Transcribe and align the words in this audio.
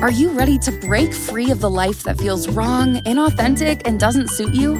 Are 0.00 0.12
you 0.12 0.30
ready 0.30 0.58
to 0.58 0.70
break 0.70 1.12
free 1.12 1.50
of 1.50 1.58
the 1.58 1.68
life 1.68 2.04
that 2.04 2.18
feels 2.18 2.46
wrong, 2.46 2.98
inauthentic, 2.98 3.82
and 3.84 3.98
doesn't 3.98 4.30
suit 4.30 4.54
you? 4.54 4.76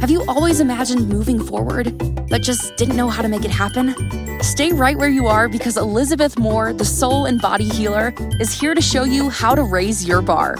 Have 0.00 0.12
you 0.12 0.24
always 0.28 0.60
imagined 0.60 1.08
moving 1.08 1.44
forward, 1.44 1.98
but 2.28 2.40
just 2.42 2.76
didn't 2.76 2.94
know 2.94 3.08
how 3.08 3.20
to 3.20 3.26
make 3.26 3.44
it 3.44 3.50
happen? 3.50 3.96
Stay 4.44 4.70
right 4.70 4.96
where 4.96 5.08
you 5.08 5.26
are 5.26 5.48
because 5.48 5.76
Elizabeth 5.76 6.38
Moore, 6.38 6.72
the 6.72 6.84
soul 6.84 7.26
and 7.26 7.42
body 7.42 7.64
healer, 7.64 8.14
is 8.38 8.52
here 8.52 8.76
to 8.76 8.80
show 8.80 9.02
you 9.02 9.28
how 9.28 9.56
to 9.56 9.64
raise 9.64 10.06
your 10.06 10.22
bar. 10.22 10.54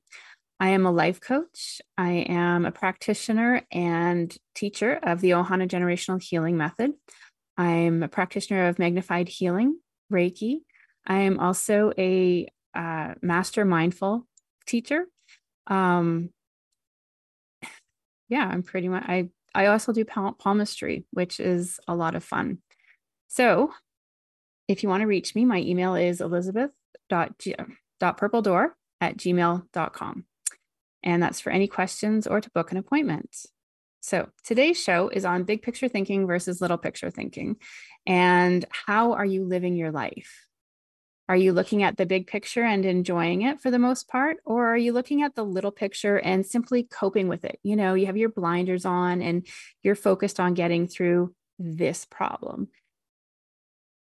I 0.60 0.70
am 0.70 0.88
a 0.88 0.92
life 0.92 1.22
coach. 1.22 1.82
I 1.98 2.12
am 2.28 2.66
a 2.66 2.72
practitioner 2.72 3.62
and 3.72 4.36
teacher 4.56 5.00
of 5.04 5.22
the 5.22 5.30
Ohana 5.32 5.68
Generational 5.68 6.22
Healing 6.22 6.58
Method. 6.58 6.94
I'm 7.58 8.02
a 8.02 8.08
practitioner 8.08 8.68
of 8.68 8.80
magnified 8.80 9.30
healing, 9.30 9.80
Reiki. 10.12 10.62
I 11.06 11.20
am 11.20 11.40
also 11.40 11.94
a 11.98 12.48
uh, 12.74 13.14
master 13.22 13.66
mindful 13.66 14.26
teacher. 14.66 15.06
Um, 15.68 16.32
yeah, 18.30 18.48
I'm 18.48 18.64
pretty 18.64 18.90
much. 18.90 19.04
I 19.08 19.30
I 19.56 19.68
also 19.68 19.92
do 19.92 20.06
palmistry, 20.06 21.06
which 21.12 21.40
is 21.40 21.80
a 21.88 21.96
lot 21.96 22.16
of 22.16 22.24
fun. 22.24 22.60
So 23.28 23.74
if 24.68 24.84
you 24.84 24.90
want 24.90 25.02
to 25.02 25.08
reach 25.08 25.36
me, 25.36 25.46
my 25.46 25.60
email 25.60 25.96
is 25.96 26.22
elizabeth.purpledoor 26.22 28.70
at 29.00 29.18
gmail.com. 29.18 30.26
And 31.04 31.24
that's 31.24 31.40
for 31.40 31.52
any 31.52 31.68
questions 31.68 32.28
or 32.28 32.42
to 32.42 32.50
book 32.52 32.72
an 32.72 32.78
appointment. 32.78 33.36
So 34.02 34.30
today's 34.44 34.82
show 34.82 35.10
is 35.10 35.26
on 35.26 35.44
big 35.44 35.62
picture 35.62 35.88
thinking 35.88 36.28
versus 36.28 36.62
little 36.62 36.78
picture 36.78 37.10
thinking. 37.10 37.58
And 38.06 38.66
how 38.70 39.14
are 39.14 39.26
you 39.26 39.44
living 39.44 39.76
your 39.76 39.92
life? 39.92 40.48
Are 41.30 41.36
you 41.36 41.52
looking 41.52 41.84
at 41.84 41.98
the 41.98 42.06
big 42.06 42.28
picture 42.28 42.64
and 42.64 42.86
enjoying 42.86 43.42
it 43.42 43.60
for 43.60 43.70
the 43.70 43.80
most 43.80 44.08
part? 44.08 44.38
Or 44.46 44.68
are 44.68 44.78
you 44.78 44.94
looking 44.94 45.24
at 45.24 45.36
the 45.36 45.44
little 45.44 45.72
picture 45.72 46.18
and 46.18 46.46
simply 46.46 46.84
coping 46.84 47.28
with 47.28 47.44
it? 47.44 47.60
You 47.64 47.76
know, 47.76 47.96
you 47.96 48.06
have 48.06 48.16
your 48.16 48.30
blinders 48.30 48.86
on 48.86 49.22
and 49.22 49.46
you're 49.84 49.96
focused 49.96 50.40
on 50.40 50.54
getting 50.54 50.88
through 50.88 51.34
this 51.60 52.06
problem. 52.06 52.70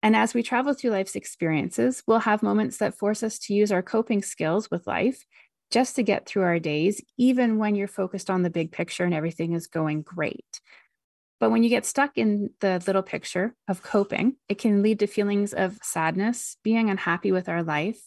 And 0.03 0.15
as 0.15 0.33
we 0.33 0.43
travel 0.43 0.73
through 0.73 0.91
life's 0.91 1.15
experiences, 1.15 2.03
we'll 2.07 2.19
have 2.19 2.43
moments 2.43 2.77
that 2.77 2.97
force 2.97 3.23
us 3.23 3.39
to 3.39 3.53
use 3.53 3.71
our 3.71 3.81
coping 3.81 4.21
skills 4.21 4.69
with 4.69 4.87
life 4.87 5.25
just 5.71 5.95
to 5.95 6.03
get 6.03 6.25
through 6.25 6.43
our 6.43 6.59
days, 6.59 7.01
even 7.17 7.57
when 7.57 7.75
you're 7.75 7.87
focused 7.87 8.29
on 8.29 8.41
the 8.41 8.49
big 8.49 8.71
picture 8.71 9.03
and 9.03 9.13
everything 9.13 9.53
is 9.53 9.67
going 9.67 10.01
great. 10.01 10.61
But 11.39 11.51
when 11.51 11.63
you 11.63 11.69
get 11.69 11.85
stuck 11.85 12.17
in 12.17 12.51
the 12.61 12.81
little 12.87 13.03
picture 13.03 13.53
of 13.67 13.83
coping, 13.83 14.37
it 14.49 14.57
can 14.57 14.81
lead 14.81 14.99
to 14.99 15.07
feelings 15.07 15.53
of 15.53 15.77
sadness, 15.83 16.57
being 16.63 16.89
unhappy 16.89 17.31
with 17.31 17.49
our 17.49 17.63
life, 17.63 17.99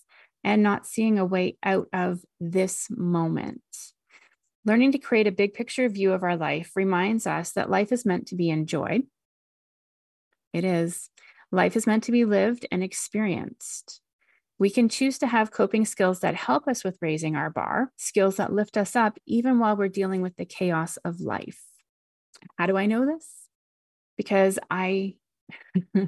and 0.43 0.63
not 0.63 0.87
seeing 0.87 1.19
a 1.19 1.25
way 1.25 1.57
out 1.63 1.89
of 1.93 2.25
this 2.41 2.87
moment. 2.91 3.63
Learning 4.65 4.93
to 4.93 4.99
create 4.99 5.27
a 5.27 5.33
big 5.33 5.55
picture 5.55 5.89
view 5.89 6.13
of 6.13 6.23
our 6.23 6.37
life 6.37 6.73
reminds 6.75 7.27
us 7.27 7.53
that 7.53 7.71
life 7.71 7.93
is 7.93 8.05
meant 8.05 8.29
to 8.29 8.37
be 8.37 8.51
enjoyed. 8.51 9.03
It 10.53 10.65
is. 10.65 11.09
Life 11.53 11.77
is 11.77 11.87
meant 11.87 12.05
to 12.05 12.13
be 12.13 12.25
lived 12.25 12.67
and 12.71 12.83
experienced. 12.83 14.01
We 14.59 14.71
can 14.71 14.89
choose 14.89 15.19
to 15.19 15.27
have 15.27 15.51
coping 15.51 15.85
skills 15.85 16.21
that 16.21 16.35
help 16.35 16.69
us 16.69 16.85
with 16.85 16.99
raising 17.01 17.35
our 17.35 17.51
bar, 17.51 17.93
skills 17.97 18.37
that 18.37 18.53
lift 18.53 18.77
us 18.77 18.95
up 18.95 19.19
even 19.27 19.59
while 19.59 19.77
we're 19.77 19.89
dealing 19.89 20.23
with 20.23 20.37
the 20.37 20.45
chaos 20.45 20.97
of 20.99 21.21
life. 21.21 21.63
How 22.57 22.67
do 22.67 22.77
I 22.77 22.87
know 22.87 23.07
this? 23.07 23.27
Because 24.17 24.59
I 24.71 25.15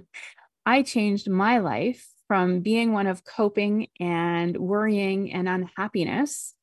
I 0.67 0.83
changed 0.83 1.29
my 1.29 1.59
life 1.59 2.07
from 2.29 2.61
being 2.61 2.93
one 2.93 3.07
of 3.07 3.25
coping 3.25 3.89
and 3.99 4.57
worrying 4.57 5.33
and 5.33 5.49
unhappiness 5.49 6.55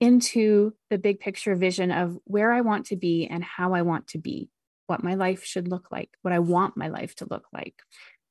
into 0.00 0.74
the 0.90 0.98
big 0.98 1.20
picture 1.20 1.54
vision 1.54 1.90
of 1.90 2.18
where 2.24 2.52
I 2.52 2.60
want 2.60 2.86
to 2.86 2.96
be 2.96 3.26
and 3.26 3.42
how 3.42 3.72
I 3.72 3.82
want 3.82 4.08
to 4.08 4.18
be, 4.18 4.50
what 4.88 5.02
my 5.02 5.14
life 5.14 5.42
should 5.44 5.68
look 5.68 5.88
like, 5.90 6.10
what 6.22 6.34
I 6.34 6.38
want 6.38 6.76
my 6.76 6.88
life 6.88 7.14
to 7.16 7.26
look 7.30 7.46
like. 7.52 7.74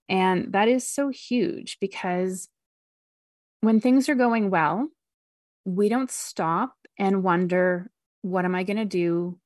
And 0.07 0.53
that 0.53 0.67
is 0.67 0.88
so 0.88 1.09
huge 1.09 1.77
because 1.79 2.49
when 3.61 3.79
things 3.79 4.09
are 4.09 4.16
going 4.16 4.49
well, 4.49 4.88
we 5.66 5.89
don't 5.89 6.11
stop 6.11 6.75
and 6.97 7.23
wonder, 7.23 7.89
what 8.21 8.45
am 8.45 8.55
I 8.55 8.63
going 8.63 8.77
to 8.77 8.85
do 8.85 9.39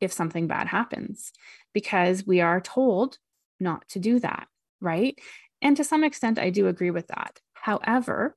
if 0.00 0.12
something 0.12 0.46
bad 0.46 0.66
happens? 0.66 1.32
Because 1.74 2.26
we 2.26 2.40
are 2.40 2.60
told 2.60 3.18
not 3.60 3.86
to 3.90 3.98
do 3.98 4.18
that, 4.20 4.48
right? 4.80 5.18
And 5.60 5.76
to 5.76 5.84
some 5.84 6.04
extent, 6.04 6.38
I 6.38 6.50
do 6.50 6.68
agree 6.68 6.90
with 6.90 7.08
that. 7.08 7.40
However, 7.54 8.36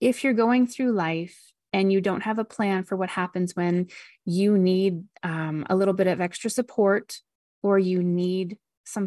if 0.00 0.24
you're 0.24 0.32
going 0.32 0.66
through 0.66 0.92
life 0.92 1.52
and 1.72 1.92
you 1.92 2.00
don't 2.00 2.22
have 2.22 2.38
a 2.38 2.44
plan 2.44 2.84
for 2.84 2.96
what 2.96 3.10
happens 3.10 3.54
when 3.54 3.88
you 4.24 4.58
need 4.58 5.04
um, 5.22 5.64
a 5.70 5.76
little 5.76 5.94
bit 5.94 6.06
of 6.06 6.20
extra 6.20 6.50
support 6.50 7.18
or 7.62 7.78
you 7.78 8.02
need 8.02 8.58
some 8.84 9.06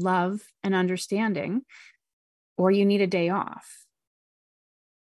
love 0.00 0.40
and 0.62 0.74
understanding, 0.74 1.62
or 2.56 2.70
you 2.70 2.84
need 2.84 3.00
a 3.00 3.06
day 3.06 3.28
off, 3.28 3.84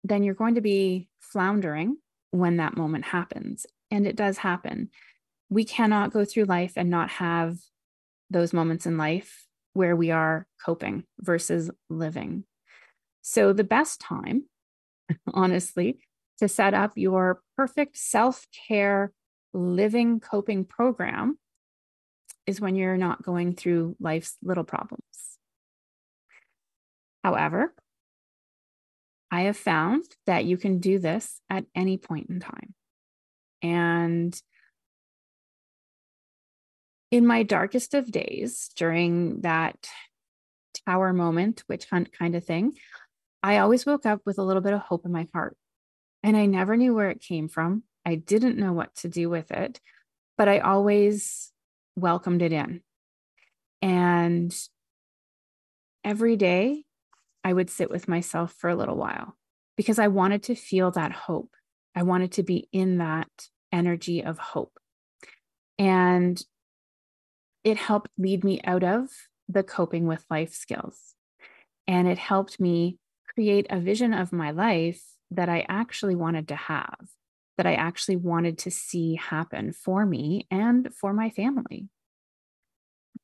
then 0.03 0.23
you're 0.23 0.33
going 0.33 0.55
to 0.55 0.61
be 0.61 1.07
floundering 1.19 1.97
when 2.31 2.57
that 2.57 2.77
moment 2.77 3.05
happens. 3.05 3.65
And 3.91 4.05
it 4.05 4.15
does 4.15 4.37
happen. 4.39 4.89
We 5.49 5.65
cannot 5.65 6.13
go 6.13 6.25
through 6.25 6.45
life 6.45 6.73
and 6.75 6.89
not 6.89 7.09
have 7.09 7.57
those 8.29 8.53
moments 8.53 8.85
in 8.85 8.97
life 8.97 9.47
where 9.73 9.95
we 9.95 10.11
are 10.11 10.47
coping 10.63 11.03
versus 11.19 11.71
living. 11.89 12.43
So, 13.21 13.53
the 13.53 13.63
best 13.63 13.99
time, 13.99 14.45
honestly, 15.33 15.99
to 16.37 16.47
set 16.47 16.73
up 16.73 16.93
your 16.95 17.41
perfect 17.55 17.97
self 17.97 18.45
care 18.67 19.11
living 19.53 20.19
coping 20.19 20.65
program 20.65 21.37
is 22.49 22.59
when 22.59 22.75
you're 22.75 22.97
not 22.97 23.21
going 23.21 23.53
through 23.53 23.95
life's 23.99 24.35
little 24.41 24.63
problems. 24.63 25.03
However, 27.23 27.73
I 29.29 29.41
have 29.41 29.55
found 29.55 30.03
that 30.25 30.45
you 30.45 30.57
can 30.57 30.79
do 30.79 30.97
this 30.97 31.39
at 31.47 31.65
any 31.75 31.99
point 31.99 32.27
in 32.29 32.39
time. 32.39 32.73
And 33.61 34.35
in 37.11 37.27
my 37.27 37.43
darkest 37.43 37.93
of 37.93 38.11
days, 38.11 38.71
during 38.75 39.41
that 39.41 39.87
tower 40.87 41.13
moment, 41.13 41.63
witch 41.69 41.85
hunt 41.91 42.11
kind 42.11 42.35
of 42.35 42.43
thing, 42.43 42.73
I 43.43 43.59
always 43.59 43.85
woke 43.85 44.07
up 44.07 44.21
with 44.25 44.39
a 44.39 44.43
little 44.43 44.63
bit 44.63 44.73
of 44.73 44.81
hope 44.81 45.05
in 45.05 45.11
my 45.11 45.27
heart. 45.33 45.55
And 46.23 46.35
I 46.35 46.47
never 46.47 46.75
knew 46.75 46.95
where 46.95 47.11
it 47.11 47.21
came 47.21 47.47
from. 47.47 47.83
I 48.05 48.15
didn't 48.15 48.57
know 48.57 48.73
what 48.73 48.95
to 48.97 49.07
do 49.07 49.29
with 49.29 49.51
it, 49.51 49.79
but 50.35 50.49
I 50.49 50.59
always 50.59 51.51
welcomed 52.01 52.41
it 52.41 52.51
in. 52.51 52.81
And 53.81 54.55
every 56.03 56.35
day 56.35 56.83
I 57.43 57.53
would 57.53 57.69
sit 57.69 57.89
with 57.89 58.07
myself 58.07 58.53
for 58.53 58.69
a 58.69 58.75
little 58.75 58.97
while 58.97 59.37
because 59.77 59.99
I 59.99 60.07
wanted 60.07 60.43
to 60.43 60.55
feel 60.55 60.91
that 60.91 61.11
hope. 61.11 61.51
I 61.95 62.03
wanted 62.03 62.33
to 62.33 62.43
be 62.43 62.67
in 62.71 62.97
that 62.97 63.29
energy 63.71 64.23
of 64.23 64.37
hope. 64.37 64.77
And 65.77 66.41
it 67.63 67.77
helped 67.77 68.09
lead 68.17 68.43
me 68.43 68.61
out 68.63 68.83
of 68.83 69.09
the 69.47 69.63
coping 69.63 70.05
with 70.05 70.25
life 70.29 70.53
skills. 70.53 71.15
And 71.87 72.07
it 72.07 72.17
helped 72.17 72.59
me 72.59 72.97
create 73.33 73.67
a 73.69 73.79
vision 73.79 74.13
of 74.13 74.33
my 74.33 74.51
life 74.51 75.01
that 75.31 75.49
I 75.49 75.65
actually 75.69 76.15
wanted 76.15 76.47
to 76.49 76.55
have 76.55 77.09
that 77.57 77.67
I 77.67 77.73
actually 77.73 78.15
wanted 78.15 78.57
to 78.59 78.71
see 78.71 79.15
happen 79.15 79.73
for 79.73 80.05
me 80.05 80.47
and 80.49 80.93
for 80.95 81.11
my 81.11 81.29
family 81.29 81.89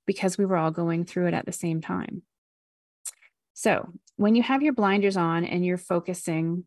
because 0.05 0.37
we 0.37 0.45
were 0.45 0.57
all 0.57 0.71
going 0.71 1.05
through 1.05 1.27
it 1.27 1.33
at 1.33 1.45
the 1.45 1.51
same 1.51 1.81
time. 1.81 2.23
So, 3.53 3.89
when 4.17 4.35
you 4.35 4.43
have 4.43 4.61
your 4.61 4.73
blinders 4.73 5.17
on 5.17 5.45
and 5.45 5.65
you're 5.65 5.77
focusing 5.77 6.65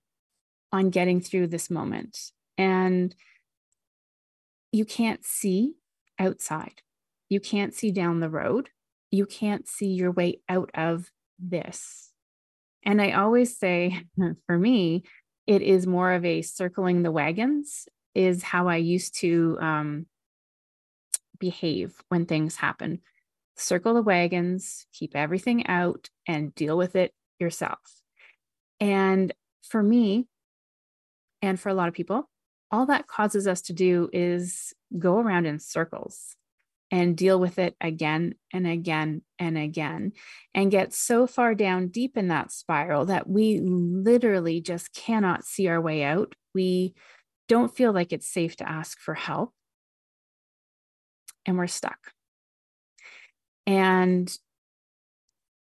on 0.73 0.91
getting 0.91 1.21
through 1.21 1.49
this 1.49 1.71
moment 1.71 2.19
and 2.57 3.15
you 4.73 4.85
can't 4.85 5.25
see 5.25 5.75
outside, 6.19 6.83
you 7.29 7.41
can't 7.41 7.75
see 7.75 7.91
down 7.91 8.21
the 8.21 8.31
road, 8.31 8.71
you 9.11 9.27
can't 9.27 9.69
see 9.69 9.89
your 9.89 10.11
way 10.11 10.41
out 10.49 10.71
of 10.75 11.11
this. 11.39 12.13
And 12.85 13.01
I 13.01 13.13
always 13.13 13.57
say, 13.59 14.03
for 14.47 14.59
me, 14.59 15.05
it 15.47 15.63
is 15.63 15.87
more 15.87 16.13
of 16.13 16.25
a 16.25 16.43
circling 16.43 17.03
the 17.03 17.13
wagons 17.13 17.89
is 18.15 18.43
how 18.43 18.69
I 18.69 18.77
used 18.77 19.19
to 19.21 19.59
um, 19.61 20.07
behave 21.39 21.95
when 22.09 22.27
things 22.27 22.57
happen. 22.57 23.01
Circle 23.59 23.95
the 23.95 24.03
wagons, 24.03 24.87
keep 24.93 25.15
everything 25.15 25.67
out, 25.67 26.09
and 26.27 26.55
deal 26.55 26.77
with 26.77 26.97
it 26.97 27.13
yourself. 27.39 27.79
And 28.81 29.33
for 29.63 29.83
me, 29.83 30.27
and 31.43 31.59
for 31.59 31.69
a 31.69 31.75
lot 31.75 31.89
of 31.89 31.95
people, 31.95 32.29
all 32.71 32.87
that 32.87 33.07
causes 33.07 33.47
us 33.47 33.63
to 33.63 33.73
do 33.73 34.09
is 34.13 34.73
go 34.99 35.19
around 35.19 35.47
in 35.47 35.59
circles 35.59 36.37
and 36.91 37.17
deal 37.17 37.39
with 37.39 37.59
it 37.59 37.77
again 37.81 38.35
and 38.53 38.67
again 38.67 39.23
and 39.39 39.59
again 39.59 40.13
and 40.55 40.71
get 40.71 40.95
so 40.95 41.27
far 41.27 41.55
down 41.55 41.89
deep 41.89 42.17
in 42.17 42.29
that 42.29 42.51
spiral 42.51 43.07
that 43.07 43.29
we 43.29 43.61
literally 43.61 44.61
just 44.61 44.93
cannot 44.95 45.45
see 45.45 45.69
our 45.69 45.81
way 45.81 46.03
out. 46.03 46.35
We 46.55 46.95
don't 47.47 47.75
feel 47.75 47.93
like 47.93 48.13
it's 48.13 48.29
safe 48.29 48.57
to 48.57 48.69
ask 48.69 48.99
for 48.99 49.15
help 49.15 49.53
and 51.47 51.57
we're 51.59 51.67
stuck. 51.67 52.13
And 53.69 54.35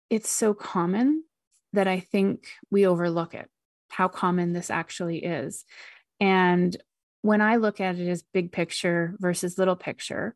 it's 0.09 0.30
so 0.30 0.53
common 0.53 1.24
that 1.71 1.88
I 1.88 2.01
think 2.01 2.45
we 2.69 2.86
overlook 2.86 3.33
it, 3.33 3.50
how 3.88 4.09
common 4.09 4.51
this 4.51 4.69
actually 4.69 5.24
is. 5.24 5.63
And 6.19 6.75
when 7.21 7.39
I 7.39 7.56
look 7.56 7.80
at 7.80 7.97
it 7.97 8.09
as 8.09 8.21
big 8.33 8.51
picture 8.51 9.15
versus 9.19 9.57
little 9.57 9.77
picture, 9.77 10.36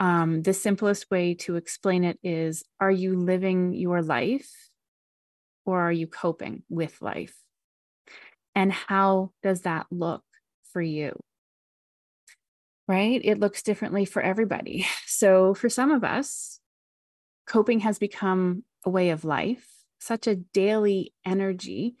um, 0.00 0.40
the 0.40 0.54
simplest 0.54 1.10
way 1.10 1.34
to 1.34 1.56
explain 1.56 2.04
it 2.04 2.18
is 2.22 2.64
Are 2.80 2.90
you 2.90 3.18
living 3.18 3.74
your 3.74 4.00
life 4.00 4.50
or 5.66 5.78
are 5.80 5.92
you 5.92 6.06
coping 6.06 6.62
with 6.70 7.02
life? 7.02 7.36
And 8.54 8.72
how 8.72 9.32
does 9.42 9.60
that 9.62 9.88
look 9.90 10.24
for 10.72 10.80
you? 10.80 11.20
Right? 12.86 13.20
It 13.22 13.38
looks 13.38 13.62
differently 13.62 14.06
for 14.06 14.22
everybody. 14.22 14.86
So, 15.06 15.52
for 15.52 15.68
some 15.68 15.90
of 15.90 16.04
us, 16.04 16.57
coping 17.48 17.80
has 17.80 17.98
become 17.98 18.62
a 18.84 18.90
way 18.90 19.10
of 19.10 19.24
life, 19.24 19.66
such 19.98 20.26
a 20.26 20.36
daily 20.36 21.12
energy 21.24 21.96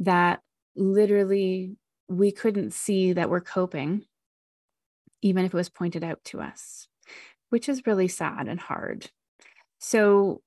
that 0.00 0.40
literally 0.76 1.76
we 2.08 2.32
couldn't 2.32 2.72
see 2.72 3.12
that 3.12 3.30
we're 3.30 3.40
coping, 3.40 4.04
even 5.22 5.44
if 5.44 5.54
it 5.54 5.56
was 5.56 5.68
pointed 5.70 6.04
out 6.04 6.22
to 6.24 6.40
us 6.40 6.88
which 7.50 7.68
is 7.68 7.86
really 7.86 8.08
sad 8.08 8.48
and 8.48 8.58
hard. 8.58 9.10
So, 9.78 10.42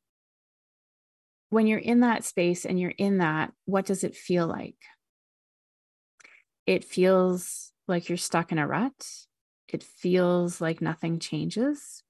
when 1.49 1.67
you're 1.67 1.79
in 1.79 1.99
that 1.99 2.23
space 2.23 2.65
and 2.65 2.79
you're 2.79 2.93
in 2.97 3.19
that, 3.19 3.51
what 3.65 3.85
does 3.85 4.03
it 4.03 4.15
feel 4.15 4.47
like? 4.47 4.77
It 6.65 6.83
feels 6.83 7.71
like 7.87 8.09
you're 8.09 8.17
stuck 8.17 8.51
in 8.51 8.57
a 8.57 8.65
rut. 8.65 9.07
It 9.67 9.83
feels 9.83 10.59
like 10.59 10.81
nothing 10.81 11.19
changes. 11.19 12.02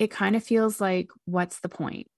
It 0.00 0.10
kind 0.10 0.34
of 0.34 0.42
feels 0.42 0.80
like, 0.80 1.10
what's 1.26 1.60
the 1.60 1.68
point? 1.68 2.08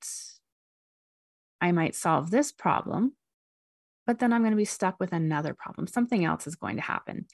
I 1.60 1.72
might 1.72 1.96
solve 1.96 2.30
this 2.30 2.52
problem, 2.52 3.14
but 4.06 4.20
then 4.20 4.32
I'm 4.32 4.42
going 4.42 4.52
to 4.52 4.56
be 4.56 4.64
stuck 4.64 5.00
with 5.00 5.12
another 5.12 5.52
problem. 5.52 5.88
Something 5.88 6.24
else 6.24 6.46
is 6.46 6.54
going 6.54 6.76
to 6.76 6.82
happen. 6.82 7.26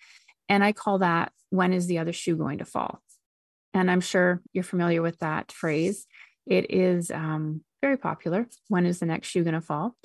And 0.48 0.64
I 0.64 0.72
call 0.72 1.00
that 1.00 1.32
when 1.50 1.74
is 1.74 1.86
the 1.86 1.98
other 1.98 2.14
shoe 2.14 2.34
going 2.34 2.58
to 2.58 2.64
fall? 2.64 3.02
And 3.74 3.90
I'm 3.90 4.00
sure 4.00 4.40
you're 4.54 4.64
familiar 4.64 5.02
with 5.02 5.18
that 5.18 5.52
phrase. 5.52 6.06
It 6.46 6.70
is 6.70 7.10
um, 7.10 7.62
very 7.82 7.98
popular. 7.98 8.48
When 8.68 8.86
is 8.86 9.00
the 9.00 9.06
next 9.06 9.28
shoe 9.28 9.44
going 9.44 9.52
to 9.52 9.60
fall? 9.60 9.96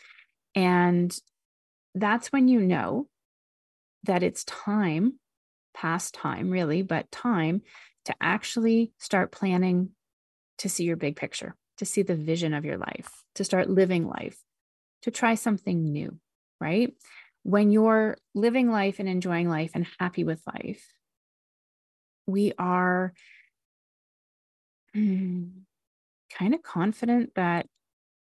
And 0.56 1.18
that's 1.96 2.34
when 2.34 2.50
you 2.50 2.60
know 2.60 3.08
that 4.04 4.24
it's 4.24 4.44
time, 4.44 5.20
past 5.74 6.14
time, 6.14 6.50
really, 6.50 6.82
but 6.82 7.10
time 7.12 7.62
to 8.06 8.14
actually 8.20 8.92
start 9.00 9.32
planning 9.32 9.92
to 10.64 10.70
see 10.70 10.86
your 10.86 10.96
big 10.96 11.18
picture, 11.18 11.56
to 11.78 11.86
see 11.86 12.04
the 12.04 12.16
vision 12.16 12.54
of 12.54 12.64
your 12.64 12.78
life, 12.78 13.10
to 13.36 13.44
start 13.44 13.70
living 13.70 14.08
life, 14.08 14.38
to 15.02 15.12
try 15.12 15.36
something 15.36 15.92
new, 15.92 16.18
right? 16.62 16.94
When 17.44 17.70
you're 17.70 18.18
living 18.34 18.72
life 18.72 19.00
and 19.00 19.10
enjoying 19.10 19.50
life 19.50 19.72
and 19.74 19.86
happy 20.00 20.24
with 20.24 20.42
life, 20.48 20.88
we 22.26 22.54
are 22.58 23.14
kind 24.96 25.54
of 26.40 26.64
confident 26.64 27.36
that 27.36 27.68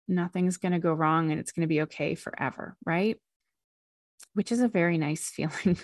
nothing's 0.07 0.59
going 0.59 0.73
to 0.73 0.79
go 0.79 0.93
wrong 0.93 1.31
and 1.31 1.41
it's 1.41 1.53
going 1.53 1.63
to 1.63 1.67
be 1.67 1.81
okay 1.83 2.15
forever, 2.15 2.77
right? 2.85 3.17
Which 4.35 4.53
is 4.53 4.61
a 4.61 4.69
very 4.69 4.99
nice 4.99 5.31
feeling. 5.35 5.79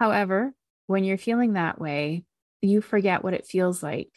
However, 0.00 0.54
when 0.86 1.04
you're 1.04 1.18
feeling 1.18 1.52
that 1.52 1.78
way, 1.78 2.24
you 2.62 2.80
forget 2.80 3.22
what 3.22 3.34
it 3.34 3.46
feels 3.46 3.82
like 3.82 4.10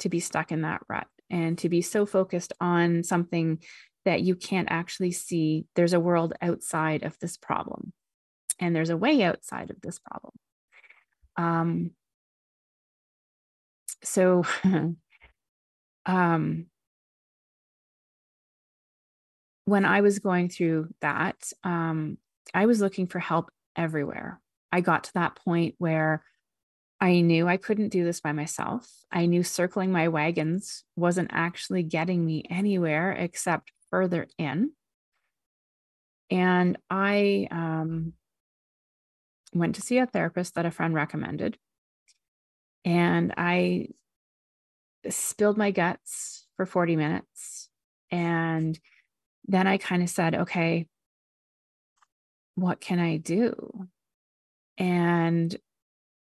to 0.00 0.08
be 0.08 0.20
stuck 0.20 0.52
in 0.52 0.62
that 0.62 0.82
rut 0.88 1.06
and 1.30 1.58
to 1.58 1.68
be 1.68 1.82
so 1.82 2.06
focused 2.06 2.52
on 2.60 3.02
something 3.02 3.60
that 4.04 4.22
you 4.22 4.36
can't 4.36 4.68
actually 4.70 5.12
see 5.12 5.66
there's 5.74 5.92
a 5.92 6.00
world 6.00 6.32
outside 6.40 7.02
of 7.02 7.18
this 7.20 7.36
problem 7.36 7.92
and 8.60 8.74
there's 8.74 8.90
a 8.90 8.96
way 8.96 9.22
outside 9.22 9.70
of 9.70 9.80
this 9.80 9.98
problem. 9.98 10.32
Um, 11.36 11.90
so 14.02 14.44
um 16.06 16.66
when 19.66 19.84
I 19.84 20.00
was 20.00 20.20
going 20.20 20.48
through 20.48 20.88
that, 21.00 21.52
um, 21.64 22.18
I 22.54 22.66
was 22.66 22.80
looking 22.80 23.08
for 23.08 23.18
help 23.18 23.50
everywhere. 23.74 24.40
I 24.72 24.80
got 24.80 25.04
to 25.04 25.14
that 25.14 25.34
point 25.36 25.74
where 25.78 26.24
I 27.00 27.20
knew 27.20 27.46
I 27.46 27.56
couldn't 27.58 27.90
do 27.90 28.04
this 28.04 28.20
by 28.20 28.32
myself. 28.32 28.90
I 29.12 29.26
knew 29.26 29.42
circling 29.42 29.92
my 29.92 30.08
wagons 30.08 30.84
wasn't 30.96 31.30
actually 31.32 31.82
getting 31.82 32.24
me 32.24 32.44
anywhere 32.48 33.12
except 33.12 33.72
further 33.90 34.26
in. 34.38 34.72
And 36.30 36.78
I 36.90 37.48
um, 37.50 38.14
went 39.52 39.74
to 39.76 39.82
see 39.82 39.98
a 39.98 40.06
therapist 40.06 40.54
that 40.54 40.66
a 40.66 40.70
friend 40.70 40.94
recommended. 40.94 41.58
And 42.84 43.34
I 43.36 43.88
spilled 45.08 45.58
my 45.58 45.70
guts 45.70 46.46
for 46.56 46.66
40 46.66 46.96
minutes. 46.96 47.68
And 48.10 48.78
then 49.46 49.66
I 49.66 49.76
kind 49.76 50.02
of 50.02 50.08
said, 50.08 50.34
okay, 50.34 50.86
what 52.54 52.80
can 52.80 52.98
I 52.98 53.18
do? 53.18 53.86
And 54.78 55.54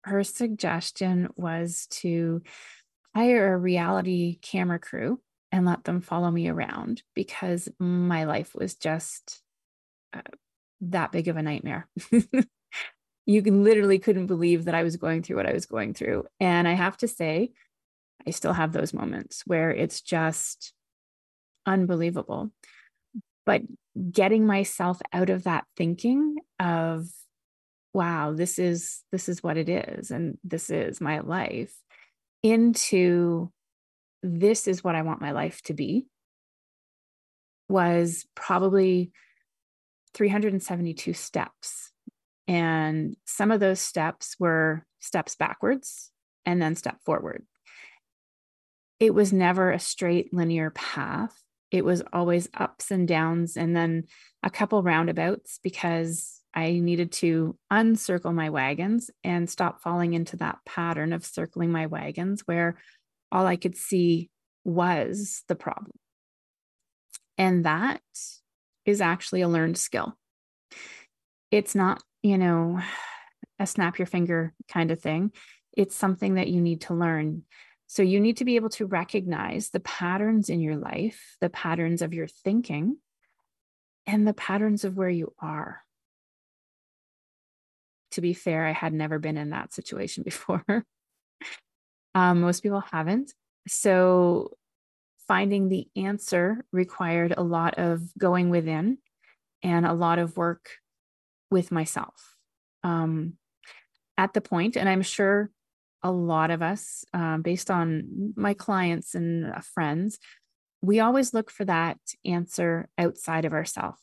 her 0.06 0.22
suggestion 0.22 1.28
was 1.36 1.88
to 1.90 2.42
hire 3.14 3.52
a 3.52 3.58
reality 3.58 4.38
camera 4.40 4.78
crew 4.78 5.20
and 5.50 5.66
let 5.66 5.84
them 5.84 6.00
follow 6.00 6.30
me 6.30 6.48
around 6.48 7.02
because 7.14 7.68
my 7.78 8.24
life 8.24 8.54
was 8.54 8.76
just 8.76 9.42
uh, 10.12 10.20
that 10.80 11.10
big 11.10 11.26
of 11.26 11.36
a 11.36 11.42
nightmare. 11.42 11.88
you 13.26 13.42
can 13.42 13.64
literally 13.64 13.98
couldn't 13.98 14.26
believe 14.26 14.66
that 14.66 14.74
I 14.76 14.84
was 14.84 14.96
going 14.96 15.22
through 15.22 15.36
what 15.36 15.46
I 15.48 15.52
was 15.52 15.66
going 15.66 15.92
through. 15.92 16.26
And 16.38 16.68
I 16.68 16.74
have 16.74 16.96
to 16.98 17.08
say, 17.08 17.50
I 18.26 18.30
still 18.30 18.52
have 18.52 18.72
those 18.72 18.94
moments 18.94 19.42
where 19.44 19.70
it's 19.70 20.00
just 20.00 20.72
unbelievable. 21.64 22.52
But 23.44 23.62
getting 24.10 24.46
myself 24.46 25.00
out 25.12 25.30
of 25.30 25.44
that 25.44 25.64
thinking 25.76 26.36
of, 26.60 27.08
wow, 27.96 28.34
this 28.34 28.58
is 28.58 29.00
this 29.10 29.26
is 29.26 29.42
what 29.42 29.56
it 29.56 29.70
is, 29.70 30.10
and 30.10 30.36
this 30.44 30.68
is 30.68 31.00
my 31.00 31.20
life, 31.20 31.74
into 32.42 33.50
this 34.22 34.68
is 34.68 34.84
what 34.84 34.94
I 34.94 35.02
want 35.02 35.22
my 35.22 35.32
life 35.32 35.62
to 35.62 35.74
be, 35.74 36.06
was 37.68 38.26
probably 38.34 39.12
372 40.14 41.14
steps 41.14 41.92
and 42.48 43.16
some 43.24 43.50
of 43.50 43.60
those 43.60 43.80
steps 43.80 44.36
were 44.38 44.84
steps 45.00 45.34
backwards 45.34 46.10
and 46.44 46.60
then 46.60 46.74
step 46.74 46.98
forward. 47.04 47.44
It 49.00 49.14
was 49.14 49.32
never 49.32 49.72
a 49.72 49.78
straight 49.78 50.32
linear 50.32 50.70
path. 50.70 51.34
It 51.70 51.84
was 51.84 52.02
always 52.12 52.48
ups 52.54 52.90
and 52.90 53.08
downs 53.08 53.56
and 53.56 53.74
then 53.74 54.04
a 54.42 54.50
couple 54.50 54.82
roundabouts 54.82 55.58
because 55.62 56.35
I 56.54 56.72
needed 56.72 57.12
to 57.12 57.56
uncircle 57.70 58.32
my 58.32 58.50
wagons 58.50 59.10
and 59.22 59.48
stop 59.48 59.82
falling 59.82 60.14
into 60.14 60.36
that 60.38 60.58
pattern 60.64 61.12
of 61.12 61.24
circling 61.24 61.70
my 61.70 61.86
wagons 61.86 62.42
where 62.46 62.78
all 63.30 63.46
I 63.46 63.56
could 63.56 63.76
see 63.76 64.30
was 64.64 65.42
the 65.48 65.54
problem. 65.54 65.92
And 67.36 67.64
that 67.66 68.00
is 68.86 69.00
actually 69.00 69.42
a 69.42 69.48
learned 69.48 69.76
skill. 69.76 70.16
It's 71.50 71.74
not 71.74 72.02
you 72.26 72.38
know, 72.38 72.80
a 73.60 73.66
snap 73.68 74.00
your 74.00 74.06
finger 74.06 74.52
kind 74.68 74.90
of 74.90 75.00
thing. 75.00 75.30
It's 75.76 75.94
something 75.94 76.34
that 76.34 76.48
you 76.48 76.60
need 76.60 76.80
to 76.82 76.94
learn. 76.94 77.42
So 77.86 78.02
you 78.02 78.18
need 78.18 78.38
to 78.38 78.44
be 78.44 78.56
able 78.56 78.70
to 78.70 78.86
recognize 78.86 79.70
the 79.70 79.78
patterns 79.78 80.48
in 80.48 80.60
your 80.60 80.76
life, 80.76 81.36
the 81.40 81.48
patterns 81.48 82.02
of 82.02 82.12
your 82.12 82.26
thinking, 82.26 82.96
and 84.08 84.26
the 84.26 84.34
patterns 84.34 84.84
of 84.84 84.96
where 84.96 85.08
you 85.08 85.34
are. 85.38 85.82
To 88.16 88.22
be 88.22 88.32
fair, 88.32 88.66
I 88.66 88.72
had 88.72 88.94
never 88.94 89.18
been 89.18 89.36
in 89.36 89.50
that 89.50 89.74
situation 89.74 90.22
before. 90.24 90.64
um, 92.14 92.40
most 92.40 92.62
people 92.62 92.82
haven't. 92.90 93.34
So 93.68 94.56
finding 95.28 95.68
the 95.68 95.86
answer 95.96 96.64
required 96.72 97.34
a 97.36 97.42
lot 97.42 97.78
of 97.78 98.00
going 98.16 98.48
within 98.48 98.96
and 99.62 99.84
a 99.84 99.92
lot 99.92 100.18
of 100.18 100.38
work 100.38 100.70
with 101.50 101.70
myself. 101.70 102.36
Um, 102.82 103.34
at 104.16 104.32
the 104.32 104.40
point, 104.40 104.76
and 104.76 104.88
I'm 104.88 105.02
sure 105.02 105.50
a 106.02 106.10
lot 106.10 106.50
of 106.50 106.62
us, 106.62 107.04
um, 107.12 107.42
based 107.42 107.70
on 107.70 108.32
my 108.34 108.54
clients 108.54 109.14
and 109.14 109.52
uh, 109.52 109.60
friends, 109.60 110.18
we 110.80 111.00
always 111.00 111.34
look 111.34 111.50
for 111.50 111.66
that 111.66 111.98
answer 112.24 112.88
outside 112.96 113.44
of 113.44 113.52
ourselves. 113.52 114.00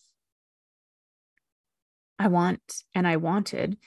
I 2.20 2.28
want 2.28 2.84
and 2.94 3.08
I 3.08 3.18
wanted 3.18 3.78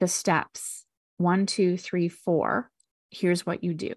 the 0.00 0.08
steps 0.08 0.84
one, 1.18 1.46
two, 1.46 1.76
three, 1.76 2.08
four. 2.08 2.70
Here's 3.10 3.44
what 3.44 3.64
you 3.64 3.74
do. 3.74 3.92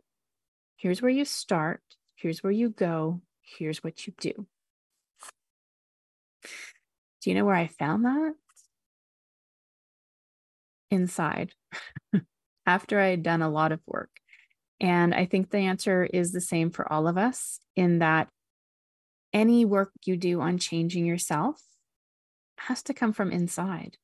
Here's 0.75 1.01
where 1.01 1.12
you 1.12 1.24
start. 1.24 1.81
Here's 2.15 2.43
where 2.43 2.51
you 2.51 2.70
go. 2.70 3.22
Here's 3.41 3.84
what 3.84 4.08
you 4.08 4.13
do. 4.20 4.48
Do 7.22 7.29
you 7.29 7.36
know 7.36 7.46
where 7.46 7.55
I 7.55 7.67
found 7.67 8.05
that? 8.05 8.34
Inside, 10.89 11.53
after 12.65 13.00
I 13.00 13.08
had 13.08 13.24
done 13.24 13.41
a 13.41 13.50
lot 13.50 13.72
of 13.72 13.79
work. 13.86 14.10
And 14.79 15.13
I 15.13 15.25
think 15.25 15.51
the 15.51 15.60
answer 15.60 16.03
is 16.03 16.31
the 16.31 16.41
same 16.41 16.72
for 16.72 16.91
all 16.91 17.08
of 17.08 17.17
us 17.17 17.60
in 17.75 18.00
that 18.00 18.27
any 19.31 19.63
work 19.63 19.91
you 20.05 20.17
do 20.17 20.41
on 20.41 20.58
changing 20.58 21.05
yourself 21.05 21.62
has 22.58 22.81
to 22.84 22.93
come 22.93 23.13
from 23.13 23.31
inside. 23.31 23.98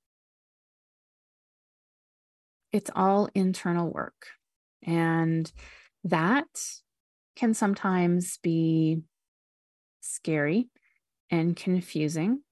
It's 2.77 2.91
all 2.95 3.27
internal 3.33 3.91
work. 3.91 4.27
And 4.83 5.51
that 6.03 6.45
can 7.35 7.55
sometimes 7.55 8.37
be 8.43 9.01
scary 10.01 10.69
and 11.31 11.55
confusing. 11.55 12.43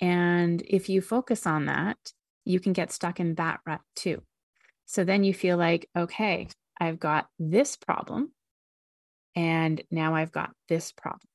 And 0.00 0.62
if 0.64 0.88
you 0.88 1.00
focus 1.00 1.44
on 1.44 1.64
that, 1.64 1.96
you 2.44 2.60
can 2.60 2.72
get 2.72 2.92
stuck 2.92 3.18
in 3.18 3.34
that 3.34 3.58
rut 3.66 3.80
too. 3.96 4.22
So 4.86 5.02
then 5.02 5.24
you 5.24 5.34
feel 5.34 5.56
like, 5.56 5.88
okay, 5.98 6.46
I've 6.80 7.00
got 7.00 7.26
this 7.40 7.74
problem, 7.74 8.30
and 9.34 9.82
now 9.90 10.14
I've 10.14 10.30
got 10.30 10.52
this 10.68 10.92
problem. 10.92 11.26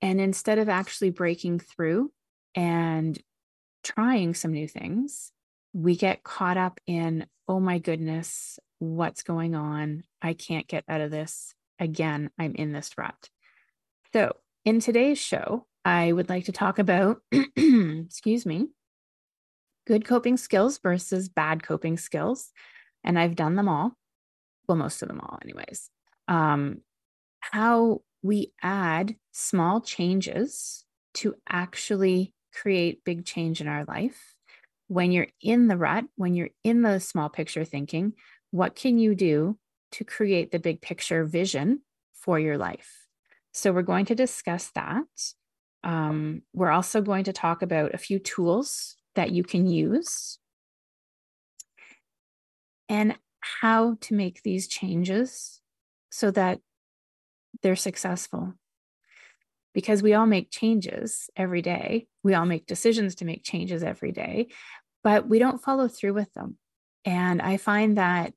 And 0.00 0.20
instead 0.20 0.58
of 0.58 0.68
actually 0.68 1.10
breaking 1.10 1.58
through 1.58 2.12
and 2.54 3.20
trying 3.82 4.34
some 4.34 4.52
new 4.52 4.68
things, 4.68 5.32
we 5.72 5.96
get 5.96 6.22
caught 6.22 6.56
up 6.56 6.80
in, 6.86 7.26
oh 7.46 7.60
my 7.60 7.78
goodness, 7.78 8.58
what's 8.78 9.22
going 9.22 9.54
on? 9.54 10.04
I 10.22 10.34
can't 10.34 10.66
get 10.66 10.84
out 10.88 11.00
of 11.00 11.10
this. 11.10 11.54
Again, 11.78 12.30
I'm 12.38 12.54
in 12.54 12.72
this 12.72 12.96
rut. 12.96 13.30
So, 14.12 14.36
in 14.64 14.80
today's 14.80 15.18
show, 15.18 15.66
I 15.84 16.12
would 16.12 16.28
like 16.28 16.46
to 16.46 16.52
talk 16.52 16.78
about, 16.78 17.22
excuse 17.56 18.44
me, 18.44 18.68
good 19.86 20.04
coping 20.04 20.36
skills 20.36 20.78
versus 20.78 21.28
bad 21.28 21.62
coping 21.62 21.96
skills. 21.96 22.50
And 23.04 23.18
I've 23.18 23.36
done 23.36 23.54
them 23.54 23.68
all. 23.68 23.92
Well, 24.66 24.76
most 24.76 25.02
of 25.02 25.08
them 25.08 25.20
all, 25.20 25.38
anyways. 25.42 25.88
Um, 26.26 26.82
how 27.40 28.02
we 28.22 28.52
add 28.62 29.16
small 29.32 29.80
changes 29.80 30.84
to 31.14 31.34
actually 31.48 32.34
create 32.52 33.04
big 33.04 33.24
change 33.24 33.60
in 33.60 33.68
our 33.68 33.84
life. 33.84 34.34
When 34.88 35.12
you're 35.12 35.28
in 35.40 35.68
the 35.68 35.76
rut, 35.76 36.04
when 36.16 36.34
you're 36.34 36.50
in 36.64 36.82
the 36.82 36.98
small 36.98 37.28
picture 37.28 37.64
thinking, 37.64 38.14
what 38.50 38.74
can 38.74 38.98
you 38.98 39.14
do 39.14 39.58
to 39.92 40.04
create 40.04 40.50
the 40.50 40.58
big 40.58 40.80
picture 40.80 41.24
vision 41.24 41.82
for 42.14 42.38
your 42.38 42.58
life? 42.58 43.06
So, 43.52 43.72
we're 43.72 43.82
going 43.82 44.06
to 44.06 44.14
discuss 44.14 44.70
that. 44.74 45.04
Um, 45.84 46.42
we're 46.52 46.70
also 46.70 47.00
going 47.00 47.24
to 47.24 47.32
talk 47.32 47.62
about 47.62 47.94
a 47.94 47.98
few 47.98 48.18
tools 48.18 48.96
that 49.14 49.30
you 49.30 49.42
can 49.42 49.66
use 49.66 50.38
and 52.88 53.16
how 53.40 53.96
to 54.00 54.14
make 54.14 54.42
these 54.42 54.68
changes 54.68 55.60
so 56.10 56.30
that 56.30 56.60
they're 57.62 57.76
successful. 57.76 58.54
Because 59.74 60.02
we 60.02 60.14
all 60.14 60.26
make 60.26 60.50
changes 60.50 61.30
every 61.36 61.62
day, 61.62 62.08
we 62.24 62.34
all 62.34 62.46
make 62.46 62.66
decisions 62.66 63.14
to 63.16 63.24
make 63.24 63.44
changes 63.44 63.82
every 63.82 64.12
day, 64.12 64.48
but 65.08 65.26
we 65.26 65.38
don't 65.38 65.62
follow 65.62 65.88
through 65.88 66.12
with 66.12 66.30
them. 66.34 66.58
And 67.02 67.40
I 67.40 67.56
find 67.56 67.96
that 67.96 68.34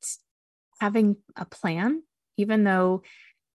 having 0.80 1.18
a 1.36 1.44
plan, 1.44 2.02
even 2.38 2.64
though 2.64 3.02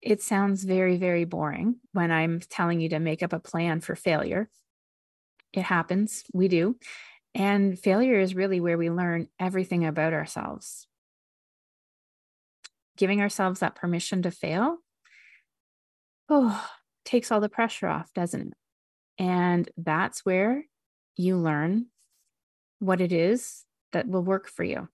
it 0.03 0.21
sounds 0.21 0.65
very, 0.65 0.99
very 0.99 1.25
boring 1.25 1.77
when 1.93 2.11
I'm 2.11 2.41
telling 2.41 2.79
you 2.79 2.91
to 2.91 2.99
make 2.99 3.23
up 3.23 3.33
a 3.33 3.41
plan 3.41 3.81
for 3.81 3.97
failure, 3.97 4.51
it 5.55 5.63
happens. 5.63 6.25
We 6.35 6.49
do. 6.49 6.77
And 7.35 7.79
failure 7.79 8.21
is 8.21 8.35
really 8.35 8.61
where 8.61 8.77
we 8.77 8.91
learn 8.91 9.29
everything 9.41 9.87
about 9.87 10.13
ourselves. 10.13 10.87
Giving 12.99 13.23
ourselves 13.23 13.61
that 13.61 13.77
permission 13.77 14.21
to 14.21 14.31
fail, 14.31 14.77
oh, 16.29 16.69
takes 17.07 17.33
all 17.33 17.41
the 17.41 17.49
pressure 17.49 17.87
off, 17.87 18.13
doesn't 18.13 18.49
it? 18.49 18.55
And 19.17 19.71
that's 19.79 20.27
where 20.27 20.67
you 21.17 21.39
learn 21.39 21.87
what 22.79 23.01
it 23.01 23.13
is 23.13 23.65
that 23.93 24.09
will 24.09 24.23
work 24.23 24.49
for 24.49 24.65
you. 24.65 24.89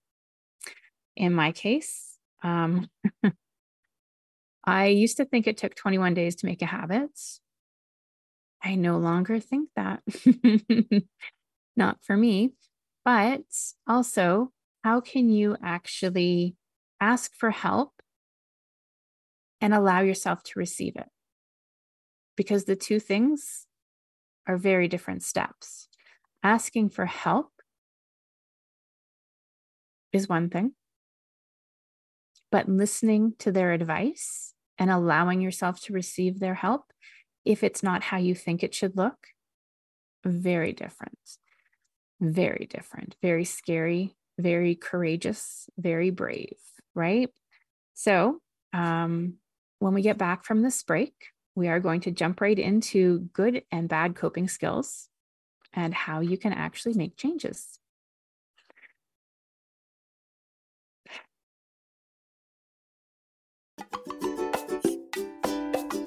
In 1.16 1.32
my 1.32 1.52
case, 1.52 2.18
um, 2.42 2.88
I 4.64 4.86
used 4.86 5.16
to 5.16 5.24
think 5.24 5.46
it 5.46 5.56
took 5.56 5.74
21 5.74 6.14
days 6.14 6.36
to 6.36 6.46
make 6.46 6.62
a 6.62 6.66
habit. 6.66 7.10
I 8.62 8.76
no 8.76 8.96
longer 8.98 9.40
think 9.40 9.70
that. 9.74 10.02
Not 11.76 11.98
for 12.02 12.16
me. 12.16 12.52
But 13.04 13.42
also, 13.88 14.52
how 14.84 15.00
can 15.00 15.30
you 15.30 15.56
actually 15.62 16.54
ask 17.00 17.34
for 17.34 17.50
help 17.50 17.92
and 19.60 19.74
allow 19.74 20.00
yourself 20.00 20.42
to 20.44 20.58
receive 20.58 20.94
it? 20.96 21.08
Because 22.36 22.64
the 22.64 22.76
two 22.76 23.00
things 23.00 23.66
are 24.46 24.56
very 24.56 24.86
different 24.86 25.22
steps. 25.22 25.88
Asking 26.44 26.88
for 26.88 27.06
help 27.06 27.51
is 30.12 30.28
one 30.28 30.50
thing, 30.50 30.72
but 32.50 32.68
listening 32.68 33.34
to 33.38 33.52
their 33.52 33.72
advice 33.72 34.54
and 34.78 34.90
allowing 34.90 35.40
yourself 35.40 35.80
to 35.82 35.92
receive 35.92 36.38
their 36.38 36.54
help, 36.54 36.92
if 37.44 37.62
it's 37.64 37.82
not 37.82 38.02
how 38.02 38.18
you 38.18 38.34
think 38.34 38.62
it 38.62 38.74
should 38.74 38.96
look, 38.96 39.28
very 40.24 40.72
different. 40.72 41.18
Very 42.20 42.68
different, 42.70 43.16
very 43.20 43.44
scary, 43.44 44.14
very 44.38 44.76
courageous, 44.76 45.68
very 45.76 46.10
brave, 46.10 46.56
right? 46.94 47.30
So, 47.94 48.40
um, 48.72 49.34
when 49.80 49.94
we 49.94 50.02
get 50.02 50.18
back 50.18 50.44
from 50.44 50.62
this 50.62 50.80
break, 50.84 51.14
we 51.54 51.68
are 51.68 51.80
going 51.80 52.00
to 52.02 52.12
jump 52.12 52.40
right 52.40 52.58
into 52.58 53.28
good 53.32 53.64
and 53.72 53.88
bad 53.88 54.14
coping 54.14 54.48
skills 54.48 55.08
and 55.72 55.92
how 55.92 56.20
you 56.20 56.38
can 56.38 56.52
actually 56.52 56.94
make 56.94 57.16
changes. 57.16 57.78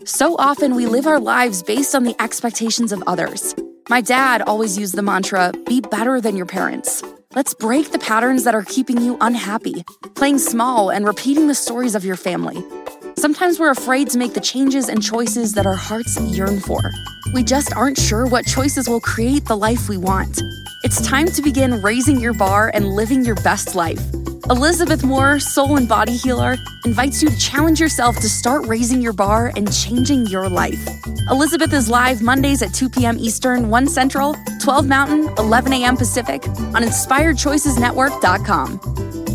So 0.05 0.35
often 0.37 0.75
we 0.75 0.85
live 0.85 1.07
our 1.07 1.19
lives 1.19 1.63
based 1.63 1.95
on 1.95 2.03
the 2.03 2.15
expectations 2.21 2.91
of 2.91 3.01
others. 3.07 3.55
My 3.89 4.01
dad 4.01 4.43
always 4.43 4.77
used 4.77 4.93
the 4.93 5.01
mantra 5.01 5.51
be 5.65 5.81
better 5.81 6.21
than 6.21 6.37
your 6.37 6.45
parents. 6.45 7.03
Let's 7.33 7.55
break 7.55 7.91
the 7.91 7.97
patterns 7.97 8.43
that 8.43 8.53
are 8.53 8.61
keeping 8.61 9.01
you 9.01 9.17
unhappy, 9.19 9.83
playing 10.13 10.37
small 10.37 10.91
and 10.91 11.07
repeating 11.07 11.47
the 11.47 11.55
stories 11.55 11.95
of 11.95 12.05
your 12.05 12.17
family. 12.17 12.63
Sometimes 13.17 13.59
we're 13.59 13.71
afraid 13.71 14.09
to 14.09 14.17
make 14.17 14.33
the 14.33 14.41
changes 14.41 14.89
and 14.89 15.01
choices 15.01 15.53
that 15.53 15.65
our 15.65 15.75
hearts 15.75 16.19
yearn 16.19 16.59
for. 16.59 16.81
We 17.33 17.43
just 17.43 17.73
aren't 17.73 17.97
sure 17.97 18.27
what 18.27 18.45
choices 18.45 18.89
will 18.89 18.99
create 18.99 19.45
the 19.45 19.55
life 19.55 19.87
we 19.87 19.95
want. 19.97 20.41
It's 20.83 20.99
time 21.01 21.27
to 21.27 21.41
begin 21.41 21.81
raising 21.81 22.19
your 22.19 22.33
bar 22.33 22.71
and 22.73 22.89
living 22.89 23.23
your 23.23 23.35
best 23.35 23.73
life. 23.73 24.01
Elizabeth 24.49 25.01
Moore, 25.03 25.39
soul 25.39 25.77
and 25.77 25.87
body 25.87 26.17
healer, 26.17 26.57
invites 26.83 27.23
you 27.23 27.29
to 27.29 27.39
challenge 27.39 27.79
yourself 27.79 28.17
to 28.17 28.27
start 28.29 28.65
raising 28.67 29.01
your 29.01 29.13
bar 29.13 29.53
and 29.55 29.73
changing 29.73 30.27
your 30.27 30.49
life. 30.49 30.85
Elizabeth 31.31 31.71
is 31.73 31.89
live 31.89 32.21
Mondays 32.21 32.61
at 32.61 32.73
2 32.73 32.89
p.m. 32.89 33.17
Eastern, 33.17 33.69
1 33.69 33.87
Central, 33.87 34.35
12 34.61 34.87
Mountain, 34.87 35.29
11 35.37 35.71
a.m. 35.73 35.95
Pacific 35.97 36.45
on 36.47 36.83
InspiredChoicesNetwork.com. 36.83 39.34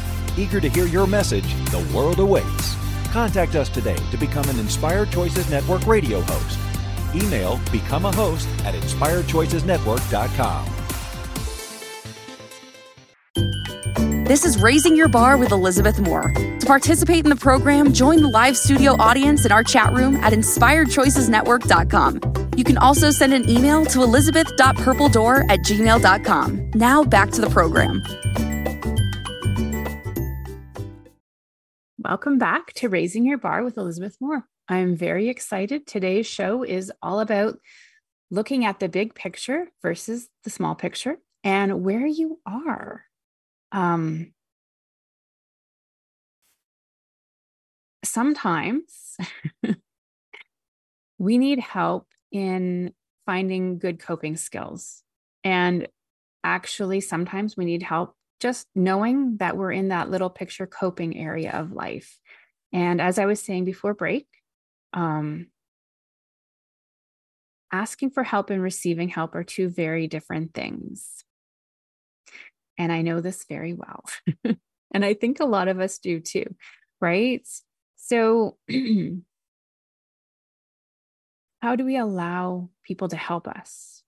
Eager 0.37 0.61
to 0.61 0.69
hear 0.69 0.85
your 0.85 1.07
message, 1.07 1.53
the 1.71 1.85
world 1.93 2.19
awaits. 2.19 2.75
Contact 3.11 3.55
us 3.55 3.69
today 3.69 3.97
to 4.11 4.17
become 4.17 4.47
an 4.49 4.59
Inspired 4.59 5.11
Choices 5.11 5.49
Network 5.49 5.85
radio 5.85 6.21
host. 6.21 6.57
Email 7.15 7.59
become 7.71 8.05
a 8.05 8.15
host 8.15 8.47
at 8.63 8.73
inspiredchoicesnetwork.com. 8.73 10.65
This 14.25 14.45
is 14.45 14.61
Raising 14.61 14.95
Your 14.95 15.09
Bar 15.09 15.37
with 15.37 15.51
Elizabeth 15.51 15.99
Moore. 15.99 16.31
To 16.31 16.65
participate 16.65 17.25
in 17.25 17.29
the 17.29 17.35
program, 17.35 17.91
join 17.91 18.21
the 18.21 18.29
live 18.29 18.55
studio 18.55 18.93
audience 18.93 19.45
in 19.45 19.51
our 19.51 19.61
chat 19.61 19.91
room 19.91 20.15
at 20.17 20.31
inspiredchoicesnetwork.com. 20.31 22.51
You 22.55 22.63
can 22.63 22.77
also 22.77 23.11
send 23.11 23.33
an 23.33 23.49
email 23.49 23.83
to 23.87 24.03
elizabeth.purpledoor 24.03 25.51
at 25.51 25.59
gmail.com. 25.59 26.71
Now 26.75 27.03
back 27.03 27.31
to 27.31 27.41
the 27.41 27.49
program. 27.49 28.01
Welcome 32.11 32.39
back 32.39 32.73
to 32.73 32.89
Raising 32.89 33.25
Your 33.25 33.37
Bar 33.37 33.63
with 33.63 33.77
Elizabeth 33.77 34.17
Moore. 34.19 34.45
I'm 34.67 34.97
very 34.97 35.29
excited. 35.29 35.87
Today's 35.87 36.27
show 36.27 36.61
is 36.61 36.91
all 37.01 37.21
about 37.21 37.57
looking 38.29 38.65
at 38.65 38.81
the 38.81 38.89
big 38.89 39.15
picture 39.15 39.67
versus 39.81 40.27
the 40.43 40.49
small 40.49 40.75
picture 40.75 41.19
and 41.45 41.85
where 41.85 42.05
you 42.05 42.41
are. 42.45 43.05
Um, 43.71 44.33
sometimes 48.03 49.15
we 51.17 51.37
need 51.37 51.59
help 51.59 52.07
in 52.29 52.93
finding 53.25 53.79
good 53.79 54.01
coping 54.01 54.35
skills. 54.35 55.01
And 55.45 55.87
actually, 56.43 56.99
sometimes 56.99 57.55
we 57.55 57.63
need 57.63 57.83
help 57.83 58.17
just 58.41 58.67
knowing 58.75 59.37
that 59.37 59.55
we're 59.55 59.71
in 59.71 59.89
that 59.89 60.09
little 60.09 60.29
picture 60.29 60.67
coping 60.67 61.15
area 61.17 61.51
of 61.51 61.71
life. 61.71 62.19
And 62.73 62.99
as 62.99 63.19
I 63.19 63.25
was 63.25 63.41
saying 63.41 63.65
before 63.65 63.93
break, 63.93 64.27
um, 64.93 65.47
asking 67.71 68.09
for 68.09 68.23
help 68.23 68.49
and 68.49 68.61
receiving 68.61 69.09
help 69.09 69.35
are 69.35 69.43
two 69.43 69.69
very 69.69 70.07
different 70.07 70.53
things. 70.53 71.23
And 72.77 72.91
I 72.91 73.01
know 73.03 73.21
this 73.21 73.45
very 73.47 73.73
well. 73.73 74.03
and 74.93 75.05
I 75.05 75.13
think 75.13 75.39
a 75.39 75.45
lot 75.45 75.67
of 75.67 75.79
us 75.79 75.99
do 75.99 76.19
too, 76.19 76.55
right? 76.99 77.47
So, 77.95 78.57
how 81.61 81.75
do 81.75 81.85
we 81.85 81.95
allow 81.97 82.69
people 82.83 83.07
to 83.09 83.15
help 83.15 83.47
us? 83.47 84.00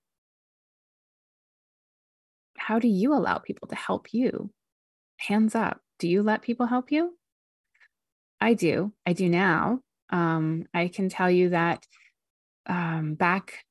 How 2.68 2.80
do 2.80 2.88
you 2.88 3.14
allow 3.14 3.40
people 3.40 3.68
to 3.68 3.76
help 3.76 4.14
you? 4.14 4.50
Hands 5.18 5.54
up. 5.54 5.82
Do 6.00 6.08
you 6.08 6.24
let 6.24 6.42
people 6.42 6.66
help 6.66 6.94
you? 6.94 7.18
I 8.40 8.54
do. 8.54 8.94
I 9.06 9.12
do 9.12 9.28
now. 9.28 9.82
Um, 10.10 10.66
I 10.74 10.88
can 10.88 11.10
tell 11.10 11.30
you 11.30 11.50
that 11.50 11.86
um, 12.66 13.16
back 13.16 13.66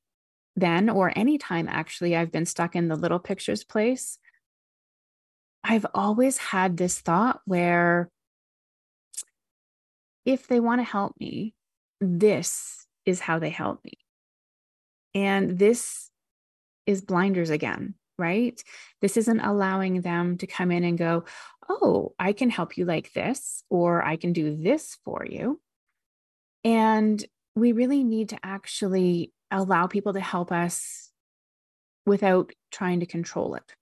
then, 0.55 0.91
or 0.91 1.11
anytime 1.15 1.67
actually, 1.67 2.15
I've 2.15 2.31
been 2.31 2.45
stuck 2.45 2.75
in 2.75 2.87
the 2.87 2.95
little 2.95 3.17
pictures 3.17 3.63
place. 3.63 4.19
I've 5.63 5.87
always 5.95 6.37
had 6.37 6.77
this 6.77 6.99
thought 6.99 7.41
where 7.45 8.11
if 10.23 10.45
they 10.45 10.59
want 10.59 10.81
to 10.81 10.85
help 10.85 11.15
me, 11.19 11.55
this 11.99 12.85
is 13.07 13.19
how 13.19 13.39
they 13.39 13.49
help 13.49 13.83
me. 13.83 13.93
And 15.15 15.57
this 15.57 16.11
is 16.85 17.01
blinders 17.01 17.49
again, 17.49 17.95
right? 18.23 18.63
This 19.01 19.17
isn't 19.17 19.41
allowing 19.41 19.99
them 19.99 20.37
to 20.37 20.47
come 20.47 20.71
in 20.71 20.85
and 20.85 20.97
go, 20.97 21.25
oh, 21.67 22.13
I 22.17 22.31
can 22.31 22.49
help 22.49 22.77
you 22.77 22.85
like 22.85 23.11
this, 23.11 23.63
or 23.69 24.01
I 24.01 24.15
can 24.15 24.31
do 24.31 24.55
this 24.55 24.97
for 25.03 25.25
you. 25.29 25.59
And 26.63 27.23
we 27.53 27.73
really 27.73 28.03
need 28.03 28.29
to 28.29 28.39
actually 28.41 29.33
allow 29.51 29.87
people 29.87 30.13
to 30.13 30.21
help 30.21 30.53
us 30.53 31.11
without 32.05 32.53
trying 32.71 33.01
to 33.01 33.05
control 33.05 33.55
it. 33.55 33.75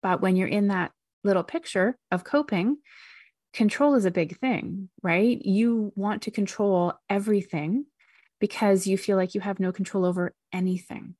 But 0.00 0.20
when 0.20 0.36
you're 0.36 0.46
in 0.46 0.68
that 0.68 0.92
little 1.24 1.42
picture 1.42 1.98
of 2.12 2.22
coping, 2.22 2.76
control 3.52 3.96
is 3.96 4.04
a 4.04 4.10
big 4.10 4.38
thing, 4.38 4.88
right? 5.02 5.40
You 5.44 5.92
want 5.96 6.22
to 6.22 6.30
control 6.30 6.94
everything 7.10 7.86
because 8.40 8.86
you 8.86 8.96
feel 8.96 9.16
like 9.16 9.34
you 9.34 9.40
have 9.40 9.58
no 9.60 9.72
control 9.72 10.04
over 10.04 10.34
anything. 10.52 11.16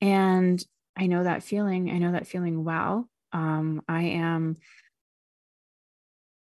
And 0.00 0.62
I 0.96 1.06
know 1.06 1.24
that 1.24 1.42
feeling. 1.42 1.90
I 1.90 1.98
know 1.98 2.12
that 2.12 2.26
feeling 2.26 2.64
well. 2.64 3.08
Um, 3.32 3.82
I 3.88 4.02
am 4.02 4.56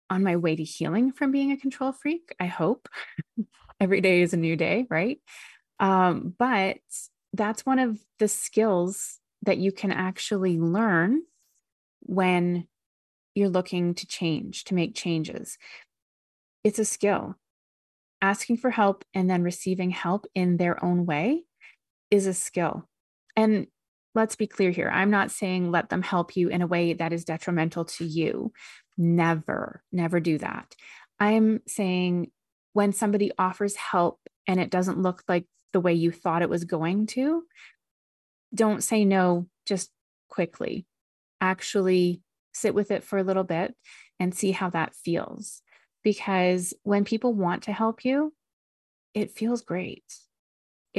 on 0.10 0.24
my 0.24 0.36
way 0.38 0.56
to 0.56 0.64
healing 0.64 1.12
from 1.12 1.32
being 1.32 1.52
a 1.52 1.58
control 1.58 1.92
freak, 1.92 2.36
I 2.40 2.48
hope. 2.48 2.90
Every 3.80 4.02
day 4.02 4.22
is 4.22 4.34
a 4.34 4.38
new 4.38 4.56
day, 4.56 4.88
right? 4.90 5.20
Um, 5.80 6.34
but 6.38 6.78
that's 7.34 7.66
one 7.66 7.80
of 7.80 8.00
the 8.18 8.28
skills 8.28 9.20
that 9.44 9.58
you 9.58 9.72
can 9.72 9.92
actually 9.92 10.60
learn 10.60 11.22
when 12.02 12.68
you're 13.36 13.50
looking 13.50 13.94
to 13.96 14.08
change, 14.08 14.66
to 14.66 14.76
make 14.76 14.96
changes. 14.96 15.58
It's 16.64 16.80
a 16.80 16.86
skill. 16.86 17.36
Asking 18.22 18.58
for 18.58 18.70
help 18.70 19.06
and 19.14 19.30
then 19.30 19.44
receiving 19.44 19.92
help 19.92 20.26
in 20.36 20.58
their 20.58 20.84
own 20.84 21.06
way 21.06 21.44
is 22.12 22.28
a 22.28 22.34
skill. 22.34 22.90
And 23.38 23.68
let's 24.16 24.36
be 24.36 24.48
clear 24.48 24.72
here 24.72 24.90
I'm 24.94 25.12
not 25.12 25.32
saying 25.32 25.72
let 25.72 25.90
them 25.90 26.02
help 26.02 26.36
you 26.36 26.50
in 26.50 26.62
a 26.62 26.68
way 26.68 26.94
that 26.94 27.14
is 27.14 27.26
detrimental 27.26 27.86
to 27.86 28.06
you. 28.06 28.52
Never, 28.98 29.84
never 29.92 30.20
do 30.20 30.38
that. 30.40 30.76
I'm 31.20 31.62
saying 31.68 32.32
when 32.74 32.94
somebody 32.94 33.32
offers 33.38 33.76
help 33.76 34.20
and 34.48 34.60
it 34.60 34.70
doesn't 34.70 35.02
look 35.02 35.24
like 35.28 35.46
the 35.74 35.80
way 35.80 35.94
you 35.94 36.12
thought 36.12 36.42
it 36.42 36.50
was 36.50 36.64
going 36.64 37.08
to, 37.08 37.44
don't 38.54 38.84
say 38.84 39.06
no 39.06 39.48
just 39.66 39.92
quickly. 40.30 40.86
Actually 41.42 42.22
sit 42.54 42.74
with 42.74 42.92
it 42.92 43.04
for 43.04 43.18
a 43.18 43.24
little 43.24 43.44
bit 43.44 43.76
and 44.20 44.34
see 44.34 44.52
how 44.52 44.70
that 44.70 44.96
feels. 44.96 45.62
Because 46.04 46.74
when 46.84 47.06
people 47.06 47.34
want 47.34 47.64
to 47.64 47.74
help 47.74 48.04
you, 48.04 48.34
it 49.14 49.32
feels 49.32 49.62
great. 49.62 50.04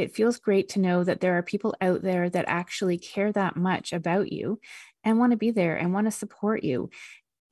It 0.01 0.15
feels 0.15 0.39
great 0.39 0.71
to 0.71 0.81
know 0.81 1.05
that 1.05 1.21
there 1.21 1.37
are 1.39 1.43
people 1.43 1.75
out 1.81 2.03
there 2.03 2.29
that 2.31 2.45
actually 2.49 2.99
care 2.99 3.33
that 3.33 3.57
much 3.57 3.93
about 3.93 4.33
you 4.33 4.61
and 5.05 5.19
want 5.19 5.33
to 5.33 5.37
be 5.37 5.51
there 5.51 5.77
and 5.77 5.93
want 5.93 6.07
to 6.07 6.11
support 6.11 6.65
you 6.65 6.91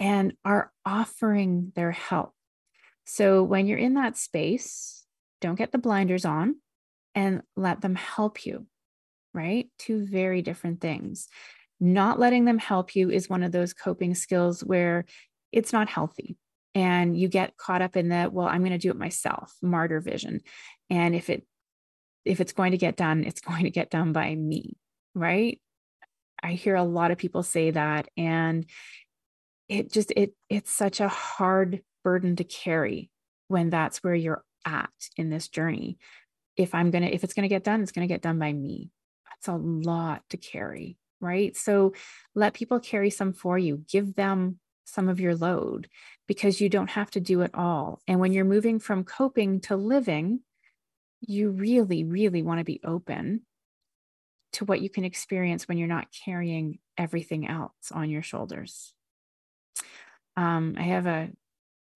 and 0.01 0.35
are 0.45 0.73
offering 0.85 1.73
their 1.75 1.93
help. 1.93 2.33
So 3.05 3.43
when 3.43 3.67
you're 3.67 3.79
in 3.79 3.95
that 3.95 4.17
space, 4.17 5.05
don't 5.41 5.57
get 5.57 5.73
the 5.73 5.79
blinders 5.79 6.25
on 6.25 6.57
and 7.15 7.43
let 7.57 7.81
them 7.81 7.95
help 7.95 8.45
you, 8.45 8.67
right? 9.33 9.69
Two 9.79 10.05
very 10.07 10.43
different 10.43 10.81
things 10.81 11.29
not 11.81 12.19
letting 12.19 12.45
them 12.45 12.59
help 12.59 12.97
you 12.97 13.11
is 13.11 13.29
one 13.29 13.43
of 13.43 13.53
those 13.53 13.73
coping 13.73 14.15
skills 14.15 14.65
where 14.65 15.05
it's 15.53 15.73
not 15.73 15.89
healthy 15.89 16.37
and 16.75 17.19
you 17.19 17.29
get 17.29 17.57
caught 17.57 17.83
up 17.83 17.97
in 17.97 18.09
that 18.09 18.33
well 18.33 18.47
i'm 18.47 18.61
going 18.61 18.73
to 18.73 18.79
do 18.79 18.91
it 18.91 18.97
myself 18.97 19.55
martyr 19.63 20.01
vision 20.01 20.41
and 20.91 21.15
if 21.15 21.31
it 21.31 21.45
if 22.25 22.41
it's 22.41 22.53
going 22.53 22.73
to 22.73 22.79
get 22.79 22.97
done 22.97 23.25
it's 23.25 23.41
going 23.49 23.65
to 23.65 23.71
get 23.71 23.91
done 23.91 24.13
by 24.13 24.35
me 24.35 24.77
right 25.15 25.61
i 26.43 26.53
hear 26.53 26.75
a 26.75 26.83
lot 26.83 27.11
of 27.11 27.19
people 27.19 27.43
say 27.43 27.71
that 27.71 28.09
and 28.17 28.67
it 29.69 29.93
just 29.93 30.13
it 30.17 30.35
it's 30.49 30.71
such 30.71 31.01
a 31.01 31.09
hard 31.09 31.83
burden 32.05 32.37
to 32.37 32.45
carry 32.45 33.11
when 33.49 33.71
that's 33.71 34.03
where 34.03 34.15
you're 34.15 34.45
at 34.65 34.91
in 35.17 35.31
this 35.31 35.49
journey 35.49 35.99
if 36.57 36.75
i'm 36.75 36.91
going 36.91 37.03
to 37.03 37.15
if 37.15 37.25
it's 37.25 37.35
going 37.35 37.43
to 37.43 37.55
get 37.55 37.65
done 37.65 37.83
it's 37.83 37.93
going 37.93 38.07
to 38.07 38.13
get 38.13 38.23
done 38.23 38.39
by 38.39 38.53
me 38.53 38.91
that's 39.29 39.49
a 39.49 39.55
lot 39.57 40.23
to 40.31 40.37
carry 40.37 40.97
right? 41.21 41.57
So 41.57 41.95
let 42.35 42.55
people 42.55 42.81
carry 42.81 43.11
some 43.11 43.33
for 43.33 43.59
you, 43.59 43.85
give 43.89 44.15
them 44.15 44.59
some 44.85 45.09
of 45.09 45.21
your 45.21 45.35
load 45.35 45.89
because 46.27 46.61
you 46.61 46.69
don't 46.69 46.91
have 46.91 47.11
to 47.13 47.21
do 47.21 47.43
it 47.43 47.51
all. 47.55 48.01
And 48.07 48.21
when 48.21 48.33
you're 48.33 48.45
moving 48.45 48.79
from 48.79 49.05
coping 49.05 49.61
to 49.63 49.77
living, 49.77 50.41
you 51.21 51.51
really, 51.51 52.05
really 52.05 52.43
want 52.43 52.59
to 52.59 52.65
be 52.65 52.81
open 52.85 53.43
to 54.55 54.65
what 54.65 54.81
you 54.81 54.89
can 54.89 55.05
experience 55.05 55.69
when 55.69 55.79
you're 55.79 55.89
not 55.89 56.09
carrying 56.25 56.79
everything 56.97 57.47
else 57.47 57.93
on 57.93 58.11
your 58.11 58.23
shoulders. 58.23 58.95
Um, 60.37 60.75
I 60.79 60.83
have 60.83 61.07
a 61.07 61.31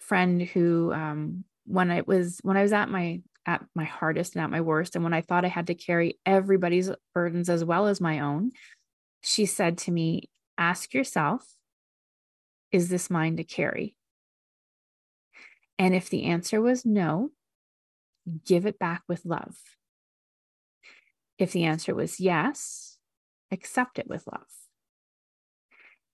friend 0.01 0.43
who, 0.43 0.93
um, 0.93 1.45
when 1.65 1.91
I 1.91 2.03
was 2.07 2.41
when 2.43 2.57
I 2.57 2.63
was 2.63 2.73
at 2.73 2.89
my 2.89 3.23
at 3.47 3.65
my 3.75 3.85
hardest 3.85 4.35
and 4.35 4.43
at 4.45 4.51
my 4.51 4.61
worst, 4.61 4.95
and 4.97 5.05
when 5.05 5.15
I 5.15 5.21
thought 5.21 5.45
I 5.45 5.49
had 5.49 5.69
to 5.69 5.75
carry 5.75 6.19
everybody's 6.27 6.91
burdens 7.15 7.49
as 7.49 7.65
well 7.65 7.87
as 7.87 8.01
my 8.01 8.21
own, 8.21 8.51
she 9.23 9.47
said 9.47 9.79
to 9.79 9.93
me, 9.93 10.29
Ask 10.59 10.93
yourself, 10.93 11.47
is 12.73 12.89
this 12.89 13.11
mine 13.11 13.37
to 13.37 13.45
carry? 13.45 13.95
And 15.79 15.95
if 15.95 16.11
the 16.11 16.25
answer 16.25 16.61
was 16.61 16.85
no, 16.85 17.31
give 18.45 18.67
it 18.67 18.79
back 18.79 19.03
with 19.09 19.25
love. 19.25 19.57
If 21.39 21.53
the 21.53 21.65
answer 21.65 21.95
was 21.95 22.21
yes, 22.21 22.99
accept 23.51 23.99
it 23.99 24.09
with 24.09 24.27
love. 24.27 24.47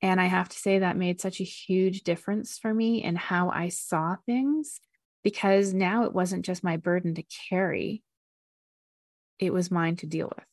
And 0.00 0.20
I 0.20 0.26
have 0.26 0.48
to 0.48 0.58
say 0.58 0.78
that 0.78 0.96
made 0.96 1.20
such 1.20 1.40
a 1.40 1.44
huge 1.44 2.02
difference 2.02 2.58
for 2.58 2.72
me 2.72 3.02
in 3.02 3.16
how 3.16 3.50
I 3.50 3.68
saw 3.68 4.16
things 4.26 4.80
because 5.24 5.74
now 5.74 6.04
it 6.04 6.12
wasn't 6.12 6.44
just 6.44 6.62
my 6.62 6.76
burden 6.76 7.14
to 7.16 7.24
carry, 7.50 8.02
it 9.38 9.52
was 9.52 9.70
mine 9.70 9.96
to 9.96 10.06
deal 10.06 10.32
with. 10.34 10.46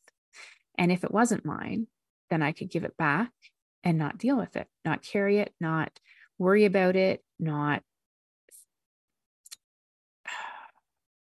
And 0.77 0.91
if 0.91 1.03
it 1.03 1.11
wasn't 1.11 1.45
mine, 1.45 1.87
then 2.29 2.41
I 2.41 2.51
could 2.51 2.69
give 2.69 2.83
it 2.83 2.97
back 2.97 3.31
and 3.83 3.97
not 3.97 4.17
deal 4.17 4.37
with 4.37 4.55
it, 4.55 4.67
not 4.83 5.03
carry 5.03 5.37
it, 5.37 5.53
not 5.61 5.99
worry 6.37 6.65
about 6.65 6.95
it, 6.95 7.23
not 7.39 7.83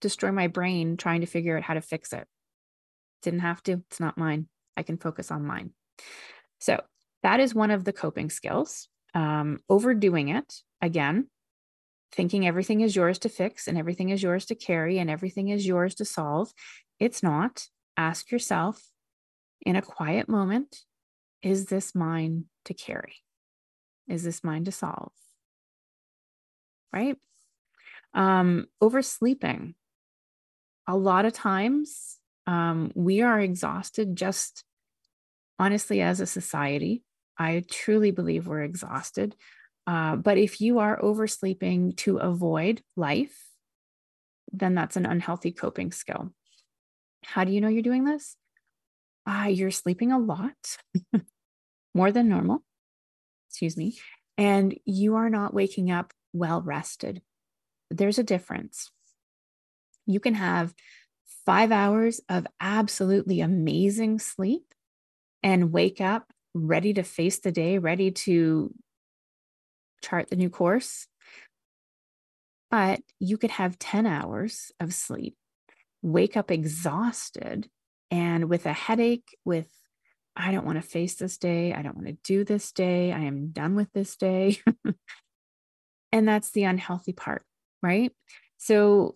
destroy 0.01 0.31
my 0.31 0.47
brain 0.47 0.97
trying 0.97 1.21
to 1.21 1.27
figure 1.27 1.57
out 1.57 1.63
how 1.63 1.73
to 1.73 1.81
fix 1.81 2.13
it. 2.13 2.27
Didn't 3.23 3.39
have 3.41 3.62
to, 3.63 3.83
it's 3.89 3.99
not 3.99 4.17
mine. 4.17 4.47
I 4.75 4.83
can 4.83 4.97
focus 4.97 5.31
on 5.31 5.45
mine. 5.45 5.71
So 6.60 6.81
that 7.23 7.39
is 7.39 7.55
one 7.55 7.71
of 7.71 7.83
the 7.83 7.93
coping 7.93 8.29
skills. 8.29 8.88
Um, 9.13 9.60
overdoing 9.69 10.29
it, 10.29 10.62
again, 10.81 11.27
thinking 12.12 12.47
everything 12.47 12.81
is 12.81 12.95
yours 12.95 13.19
to 13.19 13.29
fix 13.29 13.67
and 13.67 13.77
everything 13.77 14.10
is 14.10 14.21
yours 14.21 14.45
to 14.45 14.55
carry 14.55 14.99
and 14.99 15.10
everything 15.10 15.49
is 15.49 15.65
yours 15.65 15.95
to 15.95 16.05
solve. 16.05 16.53
It's 16.99 17.23
not. 17.23 17.67
Ask 17.95 18.31
yourself 18.31 18.81
in 19.62 19.75
a 19.75 19.81
quiet 19.81 20.29
moment 20.29 20.83
is 21.43 21.65
this 21.65 21.93
mine 21.93 22.45
to 22.65 22.73
carry? 22.73 23.15
Is 24.07 24.23
this 24.23 24.43
mine 24.43 24.65
to 24.65 24.71
solve? 24.71 25.12
Right? 26.91 27.17
Um, 28.13 28.67
oversleeping. 28.81 29.75
A 30.88 30.95
lot 30.95 31.26
of 31.26 31.34
times 31.34 32.17
um, 32.45 32.91
we 32.95 33.21
are 33.21 33.39
exhausted 33.39 34.15
just 34.15 34.63
honestly 35.60 36.02
as 36.02 36.19
a 36.19 36.26
society. 36.26 37.04
I 37.38 37.63
truly 37.69 38.12
believe 38.12 38.47
we're 38.47 38.63
exhausted. 38.63 39.36
Uh, 39.86 40.15
but 40.15 40.38
if 40.38 40.60
you 40.60 40.80
are 40.80 41.02
oversleeping 41.02 41.93
to 41.93 42.17
avoid 42.17 42.82
life, 42.95 43.47
then 44.52 44.76
that's 44.76 44.95
an 44.95 45.06
unhealthy 45.06 45.52
coping 45.52 45.91
skill. 45.91 46.34
How 47.23 47.43
do 47.43 47.52
you 47.52 47.62
know 47.62 47.67
you're 47.67 47.82
doing 47.82 48.06
this? 48.06 48.36
Uh, 49.26 49.47
you're 49.50 49.71
sleeping 49.71 50.12
a 50.12 50.19
lot, 50.19 50.78
more 51.93 52.12
than 52.12 52.30
normal, 52.30 52.63
excuse 53.50 53.76
me, 53.76 53.97
and 54.38 54.78
you 54.86 55.15
are 55.15 55.30
not 55.30 55.54
waking 55.54 55.91
up 55.91 56.13
well 56.32 56.62
rested. 56.62 57.21
There's 57.89 58.19
a 58.19 58.23
difference. 58.23 58.89
You 60.07 60.19
can 60.19 60.33
have 60.33 60.73
five 61.45 61.71
hours 61.71 62.21
of 62.29 62.47
absolutely 62.59 63.41
amazing 63.41 64.19
sleep 64.19 64.73
and 65.43 65.71
wake 65.71 66.01
up 66.01 66.31
ready 66.53 66.93
to 66.93 67.03
face 67.03 67.39
the 67.39 67.51
day, 67.51 67.77
ready 67.77 68.11
to 68.11 68.73
chart 70.01 70.29
the 70.29 70.35
new 70.35 70.49
course. 70.49 71.07
But 72.69 73.01
you 73.19 73.37
could 73.37 73.51
have 73.51 73.79
10 73.79 74.05
hours 74.05 74.71
of 74.79 74.93
sleep, 74.93 75.35
wake 76.01 76.35
up 76.35 76.51
exhausted 76.51 77.69
and 78.11 78.49
with 78.49 78.65
a 78.65 78.73
headache, 78.73 79.37
with, 79.45 79.69
I 80.35 80.51
don't 80.51 80.65
want 80.65 80.81
to 80.81 80.87
face 80.87 81.15
this 81.15 81.37
day. 81.37 81.73
I 81.73 81.81
don't 81.81 81.95
want 81.95 82.07
to 82.07 82.17
do 82.23 82.43
this 82.43 82.71
day. 82.71 83.11
I 83.11 83.21
am 83.21 83.49
done 83.49 83.75
with 83.75 83.91
this 83.93 84.15
day. 84.15 84.59
and 86.11 86.27
that's 86.27 86.51
the 86.51 86.63
unhealthy 86.63 87.13
part, 87.13 87.43
right? 87.81 88.11
So, 88.57 89.15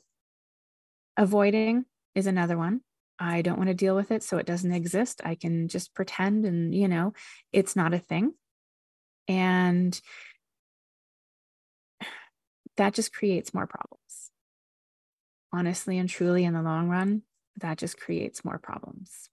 avoiding 1.22 1.86
is 2.16 2.28
another 2.28 2.58
one. 2.58 2.82
I 3.20 3.44
don't 3.44 3.58
want 3.58 3.68
to 3.68 3.76
deal 3.76 3.96
with 3.96 4.12
it. 4.12 4.24
So 4.24 4.38
it 4.38 4.48
doesn't 4.48 4.72
exist. 4.72 5.22
I 5.24 5.36
can 5.36 5.68
just 5.68 5.94
pretend 5.94 6.46
and, 6.46 6.74
you 6.74 6.88
know, 6.88 7.14
it's 7.54 7.76
not 7.76 7.94
a 7.94 8.00
thing. 8.00 8.34
And 9.28 10.00
that 12.78 12.94
just 12.96 13.14
creates 13.14 13.54
more 13.54 13.68
problems. 13.68 14.32
Honestly 15.54 16.00
and 16.00 16.10
truly, 16.10 16.44
in 16.46 16.54
the 16.54 16.62
long 16.64 16.90
run, 16.90 17.22
that 17.60 17.78
just 17.78 18.00
creates 18.00 18.44
more 18.44 18.58
problems. 18.58 19.30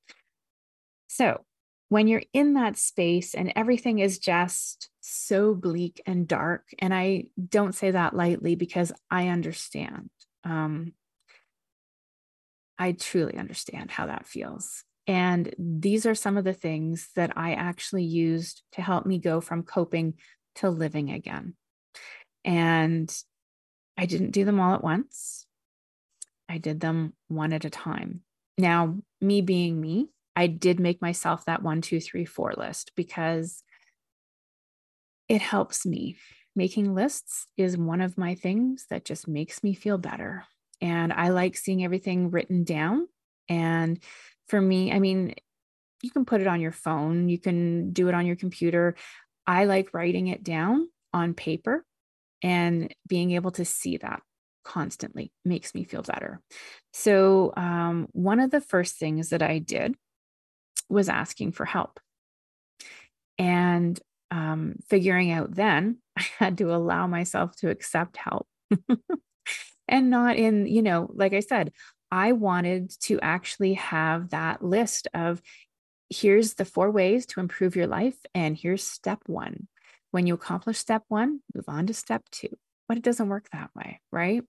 So 1.06 1.44
when 1.88 2.08
you're 2.08 2.24
in 2.34 2.54
that 2.54 2.76
space 2.76 3.34
and 3.34 3.52
everything 3.56 4.00
is 4.00 4.18
just 4.18 4.90
so 5.00 5.54
bleak 5.54 6.02
and 6.04 6.28
dark, 6.28 6.66
and 6.78 6.92
I 6.92 7.24
don't 7.48 7.74
say 7.74 7.92
that 7.92 8.14
lightly 8.14 8.54
because 8.54 8.92
I 9.10 9.28
understand. 9.28 10.10
Um, 10.44 10.92
I 12.78 12.92
truly 12.92 13.36
understand 13.36 13.90
how 13.90 14.06
that 14.06 14.26
feels. 14.26 14.84
And 15.06 15.54
these 15.58 16.06
are 16.06 16.14
some 16.14 16.36
of 16.36 16.44
the 16.44 16.52
things 16.52 17.08
that 17.16 17.32
I 17.36 17.54
actually 17.54 18.04
used 18.04 18.62
to 18.72 18.82
help 18.82 19.06
me 19.06 19.18
go 19.18 19.40
from 19.40 19.62
coping 19.62 20.14
to 20.56 20.68
living 20.68 21.10
again. 21.10 21.54
And 22.44 23.14
I 23.96 24.06
didn't 24.06 24.30
do 24.30 24.44
them 24.44 24.60
all 24.60 24.74
at 24.74 24.84
once, 24.84 25.46
I 26.48 26.58
did 26.58 26.80
them 26.80 27.14
one 27.28 27.52
at 27.52 27.64
a 27.64 27.70
time. 27.70 28.22
Now, 28.56 28.98
me 29.20 29.40
being 29.40 29.80
me, 29.80 30.08
I 30.34 30.46
did 30.46 30.80
make 30.80 31.02
myself 31.02 31.44
that 31.44 31.62
one, 31.62 31.80
two, 31.80 32.00
three, 32.00 32.24
four 32.24 32.54
list 32.56 32.92
because 32.96 33.62
it 35.28 35.42
helps 35.42 35.84
me. 35.84 36.16
Making 36.56 36.94
lists 36.94 37.46
is 37.56 37.76
one 37.76 38.00
of 38.00 38.18
my 38.18 38.34
things 38.34 38.86
that 38.90 39.04
just 39.04 39.28
makes 39.28 39.62
me 39.62 39.74
feel 39.74 39.98
better. 39.98 40.44
And 40.80 41.12
I 41.12 41.28
like 41.30 41.56
seeing 41.56 41.84
everything 41.84 42.30
written 42.30 42.64
down. 42.64 43.08
And 43.48 43.98
for 44.48 44.60
me, 44.60 44.92
I 44.92 44.98
mean, 44.98 45.34
you 46.02 46.10
can 46.10 46.24
put 46.24 46.40
it 46.40 46.46
on 46.46 46.60
your 46.60 46.72
phone, 46.72 47.28
you 47.28 47.38
can 47.38 47.92
do 47.92 48.08
it 48.08 48.14
on 48.14 48.26
your 48.26 48.36
computer. 48.36 48.94
I 49.46 49.64
like 49.64 49.94
writing 49.94 50.28
it 50.28 50.44
down 50.44 50.88
on 51.12 51.34
paper 51.34 51.84
and 52.42 52.94
being 53.08 53.32
able 53.32 53.50
to 53.52 53.64
see 53.64 53.96
that 53.96 54.22
constantly 54.64 55.32
makes 55.44 55.74
me 55.74 55.84
feel 55.84 56.02
better. 56.02 56.40
So, 56.92 57.52
um, 57.56 58.08
one 58.12 58.38
of 58.38 58.50
the 58.50 58.60
first 58.60 58.96
things 58.96 59.30
that 59.30 59.42
I 59.42 59.58
did 59.58 59.96
was 60.88 61.08
asking 61.08 61.52
for 61.52 61.64
help 61.64 61.98
and 63.38 63.98
um, 64.30 64.74
figuring 64.88 65.30
out 65.30 65.54
then 65.54 65.98
I 66.16 66.26
had 66.38 66.58
to 66.58 66.74
allow 66.74 67.06
myself 67.06 67.56
to 67.56 67.70
accept 67.70 68.16
help. 68.16 68.46
and 69.88 70.10
not 70.10 70.36
in, 70.36 70.66
you 70.66 70.82
know, 70.82 71.10
like 71.12 71.32
I 71.32 71.40
said, 71.40 71.72
I 72.10 72.32
wanted 72.32 72.90
to 73.02 73.20
actually 73.20 73.74
have 73.74 74.30
that 74.30 74.62
list 74.62 75.08
of 75.14 75.42
here's 76.10 76.54
the 76.54 76.64
four 76.64 76.90
ways 76.90 77.26
to 77.26 77.40
improve 77.40 77.76
your 77.76 77.86
life, 77.86 78.16
and 78.34 78.56
here's 78.56 78.86
step 78.86 79.20
one. 79.26 79.68
When 80.10 80.26
you 80.26 80.34
accomplish 80.34 80.78
step 80.78 81.02
one, 81.08 81.40
move 81.54 81.66
on 81.68 81.86
to 81.86 81.94
step 81.94 82.24
two. 82.30 82.56
But 82.88 82.96
it 82.96 83.02
doesn't 83.02 83.28
work 83.28 83.48
that 83.52 83.70
way, 83.74 84.00
right? 84.10 84.42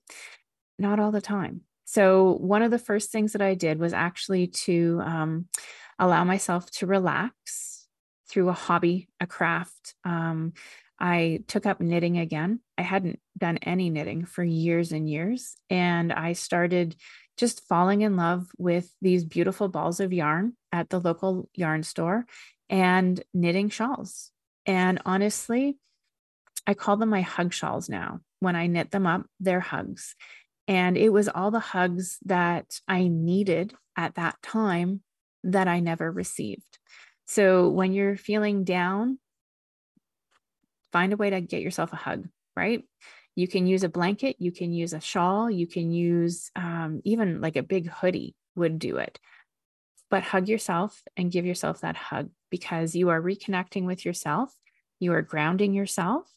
Not 0.77 0.99
all 0.99 1.11
the 1.11 1.21
time. 1.21 1.61
So, 1.83 2.33
one 2.33 2.61
of 2.61 2.71
the 2.71 2.79
first 2.79 3.11
things 3.11 3.33
that 3.33 3.41
I 3.41 3.55
did 3.55 3.79
was 3.79 3.93
actually 3.93 4.47
to 4.47 5.01
um, 5.03 5.45
allow 5.97 6.23
myself 6.23 6.69
to 6.71 6.85
relax 6.85 7.87
through 8.29 8.49
a 8.49 8.53
hobby, 8.53 9.09
a 9.19 9.27
craft. 9.27 9.95
Um, 10.05 10.53
I 10.99 11.43
took 11.47 11.65
up 11.65 11.81
knitting 11.81 12.17
again. 12.17 12.59
I 12.77 12.83
hadn't 12.83 13.19
done 13.39 13.57
any 13.57 13.89
knitting 13.89 14.25
for 14.25 14.43
years 14.43 14.91
and 14.91 15.09
years. 15.09 15.55
And 15.69 16.11
I 16.13 16.33
started 16.33 16.95
just 17.37 17.65
falling 17.67 18.01
in 18.01 18.17
love 18.17 18.47
with 18.57 18.93
these 19.01 19.23
beautiful 19.23 19.69
balls 19.69 19.99
of 19.99 20.11
yarn 20.11 20.53
at 20.71 20.89
the 20.89 20.99
local 20.99 21.49
yarn 21.53 21.83
store 21.83 22.25
and 22.69 23.23
knitting 23.33 23.69
shawls. 23.69 24.31
And 24.65 25.01
honestly, 25.05 25.77
I 26.67 26.73
call 26.73 26.97
them 26.97 27.09
my 27.09 27.21
hug 27.21 27.53
shawls 27.53 27.89
now. 27.89 28.19
When 28.41 28.55
I 28.55 28.67
knit 28.67 28.91
them 28.91 29.07
up, 29.07 29.25
they're 29.39 29.59
hugs. 29.59 30.15
And 30.67 30.97
it 30.97 31.09
was 31.09 31.27
all 31.27 31.49
the 31.49 31.59
hugs 31.59 32.19
that 32.25 32.79
I 32.87 33.07
needed 33.07 33.73
at 33.97 34.15
that 34.15 34.35
time 34.43 35.01
that 35.43 35.67
I 35.67 35.79
never 35.79 36.11
received. 36.11 36.77
So 37.25 37.69
when 37.69 37.93
you're 37.93 38.17
feeling 38.17 38.63
down, 38.63 39.17
find 40.91 41.13
a 41.13 41.17
way 41.17 41.29
to 41.31 41.41
get 41.41 41.61
yourself 41.61 41.93
a 41.93 41.97
hug, 41.97 42.27
right? 42.55 42.83
You 43.39 43.47
can 43.47 43.65
use 43.65 43.85
a 43.85 43.89
blanket, 43.89 44.35
you 44.37 44.51
can 44.51 44.73
use 44.73 44.91
a 44.91 44.99
shawl, 44.99 45.49
you 45.49 45.65
can 45.65 45.93
use 45.93 46.51
um, 46.57 46.99
even 47.05 47.39
like 47.39 47.55
a 47.55 47.63
big 47.63 47.89
hoodie 47.89 48.35
would 48.57 48.79
do 48.79 48.97
it. 48.97 49.17
But 50.09 50.23
hug 50.23 50.49
yourself 50.49 51.01
and 51.15 51.31
give 51.31 51.45
yourself 51.45 51.79
that 51.79 51.95
hug 51.95 52.31
because 52.49 52.95
you 52.95 53.07
are 53.07 53.21
reconnecting 53.21 53.85
with 53.85 54.03
yourself, 54.03 54.53
you 54.99 55.13
are 55.13 55.21
grounding 55.21 55.73
yourself, 55.73 56.29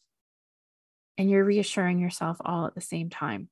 and 1.17 1.29
you're 1.29 1.43
reassuring 1.43 1.99
yourself 1.99 2.37
all 2.39 2.67
at 2.67 2.73
the 2.73 2.79
same 2.79 3.09
time. 3.09 3.49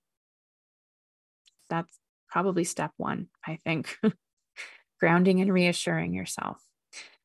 That's 1.69 1.99
probably 2.29 2.63
step 2.63 2.91
one, 2.95 3.27
I 3.45 3.57
think. 3.65 3.97
Grounding 5.01 5.41
and 5.41 5.51
reassuring 5.51 6.13
yourself. 6.13 6.63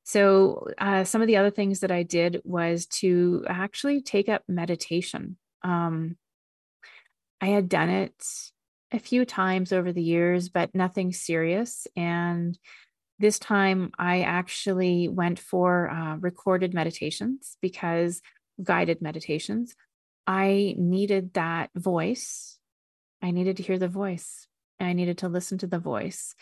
So, 0.02 0.66
uh, 0.76 1.04
some 1.04 1.20
of 1.22 1.28
the 1.28 1.36
other 1.36 1.52
things 1.52 1.80
that 1.80 1.92
I 1.92 2.02
did 2.02 2.40
was 2.42 2.86
to 3.00 3.44
actually 3.48 4.02
take 4.02 4.28
up 4.28 4.42
meditation. 4.48 5.36
Um, 5.62 6.16
I 7.40 7.46
had 7.46 7.68
done 7.68 7.90
it 7.90 8.14
a 8.92 8.98
few 8.98 9.24
times 9.24 9.72
over 9.72 9.92
the 9.92 10.02
years, 10.02 10.48
but 10.48 10.74
nothing 10.74 11.12
serious. 11.12 11.86
And 11.96 12.58
this 13.18 13.38
time 13.38 13.92
I 13.98 14.22
actually 14.22 15.08
went 15.08 15.38
for 15.38 15.90
uh, 15.90 16.16
recorded 16.16 16.74
meditations 16.74 17.56
because 17.60 18.20
guided 18.62 19.02
meditations. 19.02 19.74
I 20.26 20.74
needed 20.76 21.34
that 21.34 21.70
voice. 21.74 22.58
I 23.22 23.30
needed 23.30 23.58
to 23.58 23.62
hear 23.62 23.78
the 23.78 23.88
voice. 23.88 24.46
I 24.80 24.92
needed 24.92 25.18
to 25.18 25.28
listen 25.28 25.58
to 25.58 25.66
the 25.66 25.78
voice. 25.78 26.34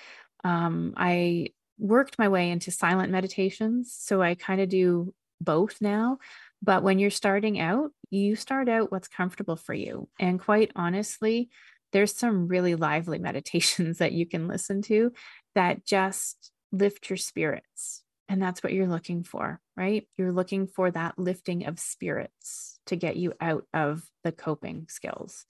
Um, 0.42 0.94
I 0.96 1.48
worked 1.79 2.18
my 2.18 2.29
way 2.29 2.50
into 2.50 2.70
silent 2.70 3.11
meditations. 3.11 3.94
So 3.98 4.22
I 4.22 4.35
kind 4.35 4.61
of 4.61 4.68
do 4.68 5.14
both 5.40 5.81
now. 5.81 6.18
But 6.64 6.83
when 6.83 6.98
you're 6.98 7.11
starting 7.11 7.61
out, 7.61 7.90
you 8.11 8.37
start 8.37 8.70
out 8.70 8.90
what's 8.90 9.07
comfortable 9.09 9.57
for 9.57 9.74
you. 9.74 10.09
And 10.18 10.40
quite 10.40 10.72
honestly, 10.74 11.50
there's 11.92 12.16
some 12.16 12.48
really 12.48 12.74
lively 12.74 13.18
meditations 13.29 13.98
that 13.98 14.12
you 14.12 14.27
can 14.27 14.48
listen 14.48 14.81
to 14.83 15.12
that 15.55 15.85
just 15.85 16.50
lift 16.72 17.11
your 17.11 17.18
spirits. 17.18 18.03
And 18.29 18.40
that's 18.40 18.62
what 18.62 18.72
you're 18.72 18.88
looking 18.88 19.24
for, 19.24 19.61
right? 19.77 20.09
You're 20.16 20.33
looking 20.33 20.66
for 20.66 20.90
that 20.90 21.18
lifting 21.18 21.66
of 21.66 21.79
spirits 21.79 22.79
to 22.87 22.96
get 22.96 23.16
you 23.16 23.35
out 23.42 23.66
of 23.74 24.03
the 24.22 24.33
coping 24.33 24.87
skills. 24.88 25.44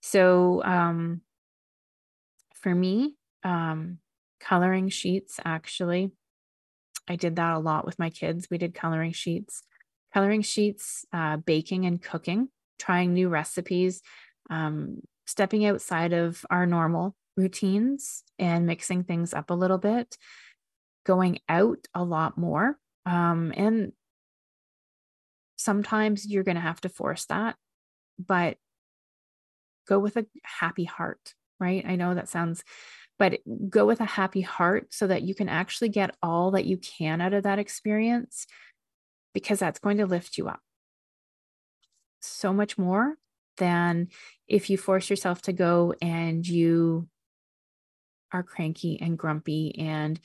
So, 0.00 0.64
um, 0.64 1.20
for 2.54 2.74
me, 2.74 3.16
um, 3.42 3.98
coloring 4.40 4.88
sheets 4.88 5.38
actually, 5.44 6.12
I 7.06 7.16
did 7.16 7.36
that 7.36 7.52
a 7.52 7.58
lot 7.58 7.84
with 7.84 7.98
my 7.98 8.08
kids. 8.08 8.48
We 8.50 8.56
did 8.56 8.74
coloring 8.74 9.12
sheets, 9.12 9.62
coloring 10.14 10.42
sheets, 10.42 11.04
uh, 11.12 11.36
baking 11.38 11.84
and 11.84 12.00
cooking, 12.00 12.48
trying 12.78 13.12
new 13.12 13.28
recipes, 13.28 14.00
um, 14.48 15.00
stepping 15.26 15.66
outside 15.66 16.12
of 16.12 16.46
our 16.50 16.66
normal 16.66 17.16
routines 17.36 18.22
and 18.38 18.64
mixing 18.64 19.02
things 19.02 19.34
up 19.34 19.50
a 19.50 19.54
little 19.54 19.78
bit 19.78 20.16
going 21.04 21.40
out 21.48 21.86
a 21.94 22.04
lot 22.04 22.38
more. 22.38 22.78
Um, 23.04 23.52
and 23.56 23.92
sometimes 25.56 26.26
you're 26.26 26.44
going 26.44 26.54
to 26.54 26.60
have 26.60 26.80
to 26.82 26.88
force 26.88 27.26
that, 27.26 27.56
but 28.18 28.56
go 29.88 29.98
with 29.98 30.16
a 30.16 30.26
happy 30.44 30.84
heart, 30.84 31.34
right? 31.58 31.84
I 31.86 31.96
know 31.96 32.14
that 32.14 32.28
sounds, 32.28 32.62
but 33.18 33.40
go 33.68 33.84
with 33.84 34.00
a 34.00 34.04
happy 34.06 34.40
heart 34.40 34.94
so 34.94 35.08
that 35.08 35.22
you 35.22 35.34
can 35.34 35.48
actually 35.48 35.88
get 35.88 36.16
all 36.22 36.52
that 36.52 36.64
you 36.64 36.78
can 36.78 37.20
out 37.20 37.34
of 37.34 37.42
that 37.42 37.58
experience 37.58 38.46
because 39.34 39.58
that's 39.58 39.80
going 39.80 39.98
to 39.98 40.06
lift 40.06 40.38
you 40.38 40.48
up 40.48 40.60
so 42.24 42.52
much 42.52 42.78
more 42.78 43.16
than 43.58 44.08
if 44.48 44.70
you 44.70 44.78
force 44.78 45.10
yourself 45.10 45.42
to 45.42 45.52
go 45.52 45.94
and 46.00 46.46
you 46.46 47.08
are 48.32 48.42
cranky 48.42 49.00
and 49.00 49.18
grumpy 49.18 49.78
and 49.78 50.18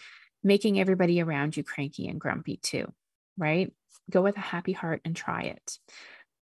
making 0.43 0.80
everybody 0.80 1.22
around 1.22 1.56
you 1.56 1.63
cranky 1.63 2.08
and 2.08 2.19
grumpy 2.19 2.58
too, 2.58 2.91
right? 3.38 3.72
Go 4.10 4.22
with 4.22 4.38
a 4.38 4.41
happy 4.41 4.72
heart 4.72 5.02
and 5.06 5.15
try 5.15 5.43
it. 5.43 5.78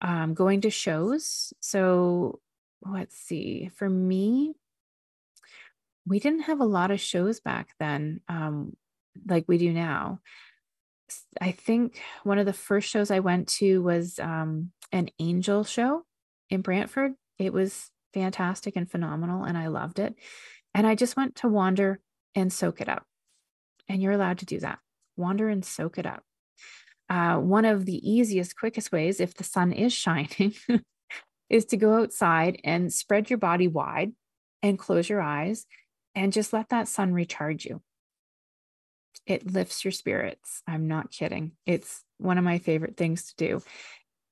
Um, 0.03 0.35
going 0.35 0.63
to 0.63 0.71
shows. 0.71 1.55
So 1.61 2.41
let's 2.83 3.17
see. 3.17 3.71
For 3.77 3.89
me, 3.89 4.55
we 6.07 6.21
didn't 6.21 6.43
have 6.43 6.61
a 6.61 6.67
lot 6.67 6.91
of 6.91 7.01
shows 7.01 7.41
back 7.41 7.69
then, 7.79 8.21
um, 8.29 8.77
like 9.27 9.45
we 9.49 9.57
do 9.57 9.73
now. 9.73 10.21
I 11.41 11.53
think 11.53 12.01
one 12.23 12.39
of 12.39 12.47
the 12.47 12.53
first 12.53 12.89
shows 12.89 13.11
I 13.11 13.21
went 13.21 13.49
to 13.59 13.83
was 13.83 14.19
um, 14.19 14.71
an 14.93 15.11
angel 15.19 15.65
show 15.65 16.03
in 16.51 16.63
Brantford. 16.63 17.13
It 17.39 17.53
was 17.53 17.91
fantastic 18.13 18.77
and 18.77 18.91
phenomenal, 18.91 19.45
and 19.45 19.59
I 19.59 19.67
loved 19.67 19.99
it. 19.99 20.15
And 20.73 20.87
I 20.87 20.95
just 20.95 21.17
went 21.17 21.37
to 21.37 21.49
wander 21.49 22.01
and 22.35 22.53
soak 22.53 22.81
it 22.81 22.89
up. 22.89 23.05
And 23.89 24.03
you're 24.03 24.13
allowed 24.13 24.39
to 24.39 24.47
do 24.47 24.61
that. 24.61 24.79
Wander 25.17 25.49
and 25.49 25.65
soak 25.65 25.99
it 25.99 26.07
up. 26.07 26.23
Uh, 27.11 27.37
one 27.37 27.65
of 27.65 27.85
the 27.85 28.09
easiest, 28.09 28.57
quickest 28.57 28.91
ways, 28.91 29.21
if 29.21 29.35
the 29.35 29.45
sun 29.45 29.73
is 29.73 29.93
shining, 29.93 30.55
is 31.51 31.67
to 31.67 31.77
go 31.77 32.03
outside 32.03 32.61
and 32.65 32.93
spread 32.93 33.29
your 33.29 33.39
body 33.39 33.69
wide 33.69 34.13
and 34.63 34.79
close 34.79 35.09
your 35.09 35.21
eyes 35.21 35.67
and 36.15 36.33
just 36.33 36.53
let 36.53 36.71
that 36.71 36.89
sun 36.89 37.13
recharge 37.13 37.65
you. 37.67 37.83
It 39.27 39.51
lifts 39.51 39.85
your 39.85 39.93
spirits. 39.93 40.63
I'm 40.67 40.89
not 40.89 41.11
kidding. 41.11 41.53
It's 41.67 42.03
one 42.19 42.39
of 42.39 42.45
my 42.45 42.59
favorite 42.59 42.97
things 42.97 43.33
to 43.33 43.37
do. 43.37 43.63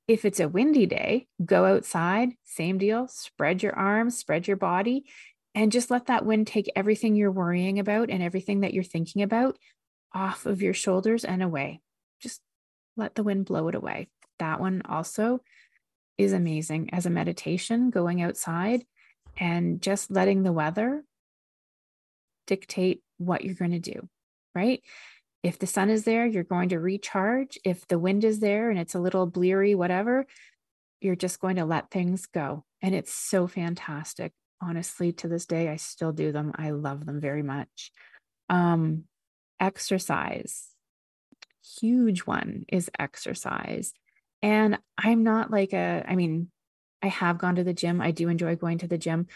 If 0.09 0.25
it's 0.25 0.41
a 0.41 0.49
windy 0.49 0.87
day, 0.87 1.29
go 1.45 1.65
outside, 1.65 2.31
same 2.45 2.79
deal, 2.79 3.09
spread 3.09 3.63
your 3.63 3.75
arms, 3.77 4.19
spread 4.19 4.47
your 4.47 4.57
body, 4.57 5.05
and 5.55 5.73
just 5.73 5.91
let 5.91 6.07
that 6.07 6.27
wind 6.27 6.47
take 6.47 6.71
everything 6.75 7.15
you're 7.15 7.31
worrying 7.31 7.79
about 7.79 8.11
and 8.11 8.23
everything 8.23 8.61
that 8.61 8.75
you're 8.75 8.85
thinking 8.85 9.23
about 9.23 9.57
off 10.15 10.47
of 10.47 10.63
your 10.63 10.75
shoulders 10.75 11.25
and 11.25 11.43
away. 11.43 11.81
Just 12.21 12.41
let 12.97 13.15
the 13.15 13.23
wind 13.23 13.47
blow 13.47 13.69
it 13.69 13.75
away. 13.75 14.09
That 14.39 14.61
one 14.61 14.83
also 14.89 15.41
is 16.19 16.33
amazing 16.33 16.91
as 16.93 17.07
a 17.07 17.11
meditation, 17.11 17.91
going 17.91 18.23
outside 18.23 18.85
and 19.39 19.81
just 19.81 20.11
letting 20.11 20.43
the 20.43 20.53
weather 20.53 21.05
dictate 22.47 23.03
what 23.19 23.45
you're 23.45 23.55
going 23.55 23.71
to 23.71 23.79
do, 23.79 24.09
right? 24.55 24.83
If 25.43 25.59
the 25.59 25.67
sun 25.67 25.91
is 25.91 26.05
there, 26.05 26.27
you're 26.27 26.45
going 26.45 26.69
to 26.71 26.79
recharge. 26.79 27.59
If 27.65 27.87
the 27.89 27.99
wind 27.99 28.25
is 28.25 28.41
there 28.41 28.71
and 28.71 28.79
it's 28.79 28.95
a 28.95 29.01
little 29.01 29.27
bleary, 29.27 29.75
whatever, 29.75 30.27
you're 31.01 31.17
just 31.17 31.41
going 31.41 31.57
to 31.57 31.65
let 31.65 31.91
things 31.91 32.27
go. 32.27 32.65
And 32.81 32.95
it's 32.95 33.13
so 33.13 33.47
fantastic 33.47 34.33
honestly 34.63 35.13
to 35.13 35.29
this 35.29 35.45
day 35.45 35.69
i 35.69 35.77
still 35.77 36.13
do 36.13 36.33
them 36.33 36.53
i 36.55 36.71
love 36.71 37.05
them 37.05 37.21
very 37.21 37.43
much 37.43 37.91
um 38.49 39.05
exercise 39.61 40.69
huge 41.81 42.21
one 42.21 42.65
is 42.69 42.91
exercise 42.99 43.93
and 44.43 44.79
i'm 44.97 45.25
not 45.25 45.51
like 45.51 45.73
a 45.73 46.05
i 46.07 46.15
mean 46.15 46.49
i 47.03 47.09
have 47.09 47.39
gone 47.39 47.57
to 47.57 47.65
the 47.65 47.75
gym 47.75 48.01
i 48.01 48.11
do 48.13 48.29
enjoy 48.29 48.55
going 48.55 48.79
to 48.79 48.89
the 48.89 48.99
gym 48.99 49.27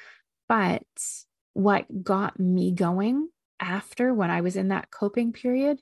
but 0.49 0.83
what 1.55 2.05
got 2.05 2.39
me 2.39 2.73
going 2.73 3.29
after 3.61 4.13
when 4.13 4.31
i 4.31 4.41
was 4.41 4.57
in 4.57 4.69
that 4.69 4.91
coping 4.91 5.33
period 5.33 5.81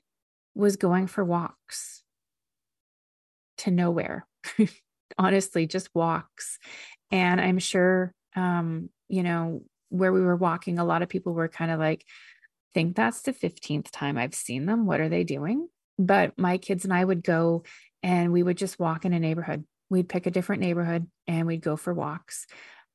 was 0.53 0.75
going 0.75 1.07
for 1.07 1.23
walks 1.23 2.03
to 3.57 3.71
nowhere 3.71 4.27
honestly 5.17 5.65
just 5.65 5.89
walks 5.93 6.57
and 7.11 7.39
i'm 7.39 7.59
sure 7.59 8.13
um, 8.35 8.89
you 9.07 9.23
know, 9.23 9.61
where 9.89 10.11
we 10.11 10.21
were 10.21 10.35
walking, 10.35 10.77
a 10.77 10.85
lot 10.85 11.01
of 11.01 11.09
people 11.09 11.33
were 11.33 11.47
kind 11.47 11.71
of 11.71 11.79
like, 11.79 12.05
think 12.73 12.95
that's 12.95 13.21
the 13.21 13.33
15th 13.33 13.89
time 13.91 14.17
I've 14.17 14.35
seen 14.35 14.65
them. 14.65 14.85
What 14.85 14.99
are 14.99 15.09
they 15.09 15.23
doing? 15.23 15.67
But 15.97 16.37
my 16.37 16.57
kids 16.57 16.83
and 16.83 16.93
I 16.93 17.03
would 17.03 17.23
go 17.23 17.63
and 18.03 18.33
we 18.33 18.43
would 18.43 18.57
just 18.57 18.79
walk 18.79 19.05
in 19.05 19.13
a 19.13 19.19
neighborhood. 19.19 19.63
We'd 19.89 20.09
pick 20.09 20.25
a 20.25 20.31
different 20.31 20.61
neighborhood 20.61 21.07
and 21.27 21.47
we'd 21.47 21.61
go 21.61 21.77
for 21.77 21.93
walks. 21.93 22.45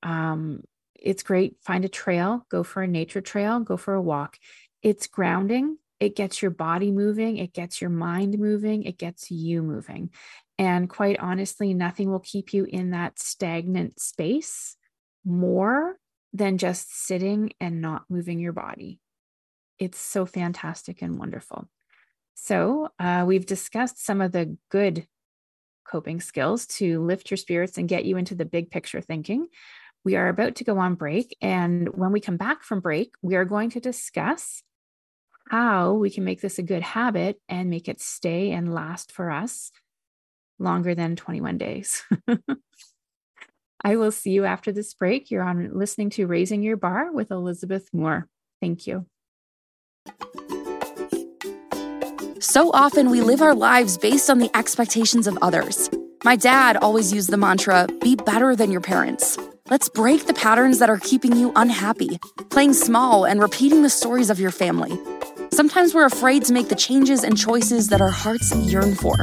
Um, 0.03 0.63
it's 0.95 1.23
great. 1.23 1.57
Find 1.63 1.85
a 1.85 1.89
trail, 1.89 2.45
go 2.51 2.63
for 2.63 2.83
a 2.83 2.87
nature 2.87 3.23
trail, 3.23 3.61
go 3.61 3.79
for 3.79 3.95
a 3.95 4.03
walk. 4.03 4.37
It's 4.83 5.07
grounding. 5.07 5.79
It 6.01 6.17
gets 6.17 6.41
your 6.41 6.51
body 6.51 6.91
moving, 6.91 7.37
it 7.37 7.53
gets 7.53 7.81
your 7.83 7.91
mind 7.91 8.39
moving, 8.39 8.85
it 8.85 8.97
gets 8.97 9.31
you 9.31 9.63
moving. 9.63 10.11
And 10.57 10.89
quite 10.89 11.19
honestly, 11.19 11.75
nothing 11.75 12.11
will 12.11 12.21
keep 12.21 12.55
you 12.55 12.65
in 12.65 12.91
that 12.91 13.19
stagnant 13.19 14.01
space 14.01 14.77
more 15.27 15.99
than 16.33 16.57
just 16.57 17.07
sitting 17.07 17.53
and 17.61 17.83
not 17.83 18.05
moving 18.09 18.41
your 18.41 18.55
body. 18.55 18.99
It's 19.79 19.99
so 19.99 20.25
fantastic 20.25 21.03
and 21.03 21.19
wonderful. 21.19 21.69
So, 22.35 22.89
uh, 22.99 23.25
we've 23.27 23.45
discussed 23.45 24.03
some 24.03 24.23
of 24.23 24.33
the 24.33 24.57
good 24.71 25.07
coping 25.87 26.21
skills 26.21 26.67
to 26.67 27.03
lift 27.03 27.31
your 27.31 27.37
spirits 27.37 27.77
and 27.77 27.89
get 27.89 28.07
you 28.07 28.17
into 28.17 28.35
the 28.35 28.45
big 28.47 28.71
picture 28.71 29.03
thinking. 29.03 29.49
We 30.05 30.17
are 30.17 30.29
about 30.29 30.55
to 30.57 30.65
go 30.65 30.79
on 30.79 30.95
break. 30.95 31.37
And 31.43 31.89
when 31.89 32.13
we 32.13 32.21
come 32.21 32.39
back 32.39 32.63
from 32.63 32.81
break, 32.81 33.15
we 33.21 33.35
are 33.35 33.45
going 33.45 33.71
to 33.71 33.81
discuss 33.81 34.63
how 35.51 35.95
we 35.95 36.11
can 36.11 36.23
make 36.23 36.41
this 36.41 36.61
a 36.61 36.63
good 36.63 36.83
habit 36.83 37.37
and 37.49 37.69
make 37.69 37.89
it 37.89 38.01
stay 38.01 38.53
and 38.53 38.73
last 38.73 39.11
for 39.11 39.33
us 39.33 39.73
longer 40.61 40.95
than 40.95 41.17
21 41.17 41.59
days. 41.59 42.05
I 43.85 43.97
will 43.97 44.13
see 44.13 44.31
you 44.31 44.45
after 44.45 44.71
this 44.71 44.95
break. 44.95 45.29
You're 45.29 45.43
on 45.43 45.77
listening 45.77 46.11
to 46.11 46.29
Raising 46.29 46.63
Your 46.63 46.77
Bar 46.77 47.11
with 47.13 47.33
Elizabeth 47.33 47.89
Moore. 47.93 48.29
Thank 48.61 48.87
you. 48.87 49.07
So 52.39 52.71
often 52.73 53.11
we 53.11 53.21
live 53.21 53.43
our 53.43 53.55
lives 53.55 53.99
based 53.99 54.31
on 54.31 54.39
the 54.39 54.57
expectations 54.57 55.27
of 55.27 55.37
others. 55.43 55.91
My 56.23 56.37
dad 56.37 56.77
always 56.77 57.13
used 57.13 57.31
the 57.31 57.37
mantra 57.37 57.89
be 58.01 58.15
better 58.15 58.55
than 58.55 58.71
your 58.71 58.83
parents. 58.83 59.37
Let's 59.69 59.89
break 59.89 60.27
the 60.27 60.35
patterns 60.35 60.79
that 60.79 60.91
are 60.91 60.99
keeping 60.99 61.35
you 61.37 61.53
unhappy, 61.57 62.21
playing 62.51 62.75
small 62.75 63.25
and 63.25 63.41
repeating 63.41 63.83
the 63.83 63.91
stories 63.91 64.31
of 64.31 64.39
your 64.39 64.53
family. 64.53 64.97
Sometimes 65.53 65.95
we're 65.95 66.07
afraid 66.07 66.45
to 66.45 66.53
make 66.53 66.69
the 66.69 66.77
changes 66.77 67.25
and 67.25 67.37
choices 67.37 67.89
that 67.89 68.01
our 68.01 68.11
hearts 68.11 68.55
yearn 68.55 68.95
for. 68.95 69.17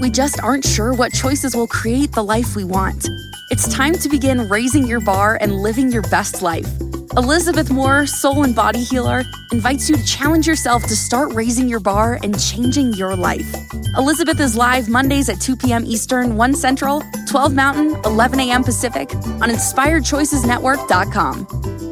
We 0.00 0.10
just 0.10 0.40
aren't 0.40 0.64
sure 0.64 0.94
what 0.94 1.12
choices 1.12 1.56
will 1.56 1.66
create 1.66 2.12
the 2.12 2.22
life 2.22 2.54
we 2.54 2.62
want. 2.64 3.08
It's 3.50 3.66
time 3.68 3.94
to 3.94 4.08
begin 4.08 4.48
raising 4.48 4.86
your 4.86 5.00
bar 5.00 5.38
and 5.40 5.56
living 5.56 5.90
your 5.90 6.02
best 6.02 6.40
life. 6.40 6.68
Elizabeth 7.16 7.68
Moore, 7.70 8.06
soul 8.06 8.44
and 8.44 8.54
body 8.54 8.84
healer, 8.84 9.24
invites 9.50 9.90
you 9.90 9.96
to 9.96 10.04
challenge 10.06 10.46
yourself 10.46 10.84
to 10.84 10.94
start 10.96 11.32
raising 11.34 11.68
your 11.68 11.80
bar 11.80 12.20
and 12.22 12.40
changing 12.40 12.94
your 12.94 13.16
life. 13.16 13.52
Elizabeth 13.98 14.38
is 14.40 14.56
live 14.56 14.88
Mondays 14.88 15.28
at 15.28 15.40
2 15.40 15.56
p.m. 15.56 15.84
Eastern, 15.84 16.36
1 16.36 16.54
Central, 16.54 17.02
12 17.28 17.52
Mountain, 17.54 17.96
11 18.04 18.38
a.m. 18.40 18.64
Pacific 18.64 19.12
on 19.14 19.50
InspiredChoicesNetwork.com. 19.50 21.91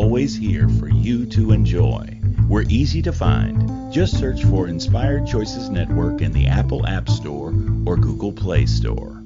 always 0.11 0.35
here 0.35 0.67
for 0.77 0.89
you 0.89 1.25
to 1.25 1.53
enjoy. 1.53 2.05
We're 2.49 2.65
easy 2.67 3.01
to 3.03 3.13
find. 3.13 3.93
Just 3.93 4.19
search 4.19 4.43
for 4.43 4.67
Inspired 4.67 5.25
Choices 5.25 5.69
Network 5.69 6.21
in 6.21 6.33
the 6.33 6.47
Apple 6.47 6.85
App 6.85 7.07
Store 7.07 7.53
or 7.85 7.95
Google 7.95 8.33
Play 8.33 8.65
Store. 8.65 9.23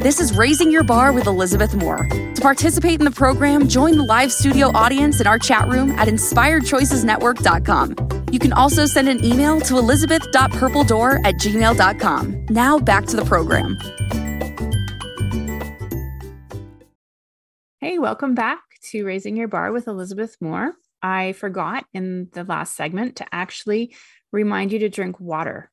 This 0.00 0.20
is 0.20 0.36
Raising 0.36 0.70
Your 0.70 0.84
Bar 0.84 1.12
with 1.12 1.26
Elizabeth 1.26 1.74
Moore. 1.74 2.06
To 2.08 2.40
participate 2.40 3.00
in 3.00 3.04
the 3.04 3.10
program, 3.10 3.66
join 3.66 3.96
the 3.96 4.04
live 4.04 4.30
studio 4.30 4.68
audience 4.76 5.20
in 5.20 5.26
our 5.26 5.40
chat 5.40 5.66
room 5.66 5.90
at 5.98 6.06
inspiredchoicesnetwork.com. 6.06 8.28
You 8.30 8.38
can 8.38 8.52
also 8.52 8.86
send 8.86 9.08
an 9.08 9.24
email 9.24 9.60
to 9.62 9.76
elizabeth.purpledoor 9.76 11.24
at 11.24 11.34
gmail.com. 11.34 12.46
Now 12.50 12.78
back 12.78 13.06
to 13.06 13.16
the 13.16 13.24
program. 13.24 13.76
Welcome 18.02 18.34
back 18.34 18.58
to 18.82 19.04
Raising 19.04 19.36
Your 19.36 19.46
Bar 19.46 19.70
with 19.70 19.86
Elizabeth 19.86 20.36
Moore. 20.40 20.72
I 21.04 21.34
forgot 21.34 21.84
in 21.94 22.30
the 22.32 22.42
last 22.42 22.74
segment 22.74 23.14
to 23.18 23.26
actually 23.30 23.94
remind 24.32 24.72
you 24.72 24.80
to 24.80 24.88
drink 24.88 25.20
water. 25.20 25.70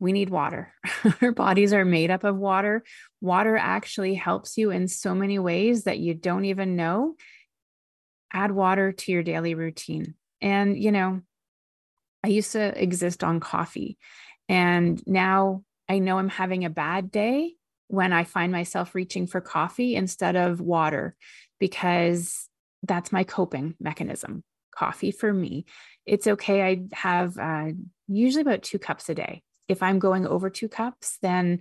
We 0.00 0.10
need 0.10 0.28
water. 0.28 0.72
Our 1.22 1.30
bodies 1.30 1.72
are 1.72 1.84
made 1.84 2.10
up 2.10 2.24
of 2.24 2.36
water. 2.36 2.82
Water 3.20 3.56
actually 3.56 4.14
helps 4.14 4.58
you 4.58 4.72
in 4.72 4.88
so 4.88 5.14
many 5.14 5.38
ways 5.38 5.84
that 5.84 6.00
you 6.00 6.14
don't 6.14 6.46
even 6.46 6.74
know. 6.74 7.14
Add 8.32 8.50
water 8.50 8.90
to 8.90 9.12
your 9.12 9.22
daily 9.22 9.54
routine. 9.54 10.16
And, 10.40 10.76
you 10.76 10.90
know, 10.90 11.20
I 12.24 12.26
used 12.26 12.50
to 12.52 12.82
exist 12.82 13.22
on 13.22 13.38
coffee, 13.38 13.98
and 14.48 15.00
now 15.06 15.62
I 15.88 16.00
know 16.00 16.18
I'm 16.18 16.28
having 16.28 16.64
a 16.64 16.70
bad 16.70 17.12
day 17.12 17.54
when 17.92 18.14
I 18.14 18.24
find 18.24 18.50
myself 18.50 18.94
reaching 18.94 19.26
for 19.26 19.42
coffee 19.42 19.96
instead 19.96 20.34
of 20.34 20.62
water 20.62 21.14
because 21.60 22.48
that's 22.82 23.12
my 23.12 23.22
coping 23.22 23.74
mechanism. 23.78 24.42
Coffee 24.74 25.10
for 25.10 25.30
me. 25.30 25.66
It's 26.06 26.26
okay. 26.26 26.62
I 26.62 26.84
have 26.94 27.36
uh, 27.36 27.72
usually 28.08 28.40
about 28.40 28.62
two 28.62 28.78
cups 28.78 29.10
a 29.10 29.14
day. 29.14 29.42
If 29.68 29.82
I'm 29.82 29.98
going 29.98 30.26
over 30.26 30.48
two 30.48 30.70
cups, 30.70 31.18
then 31.20 31.60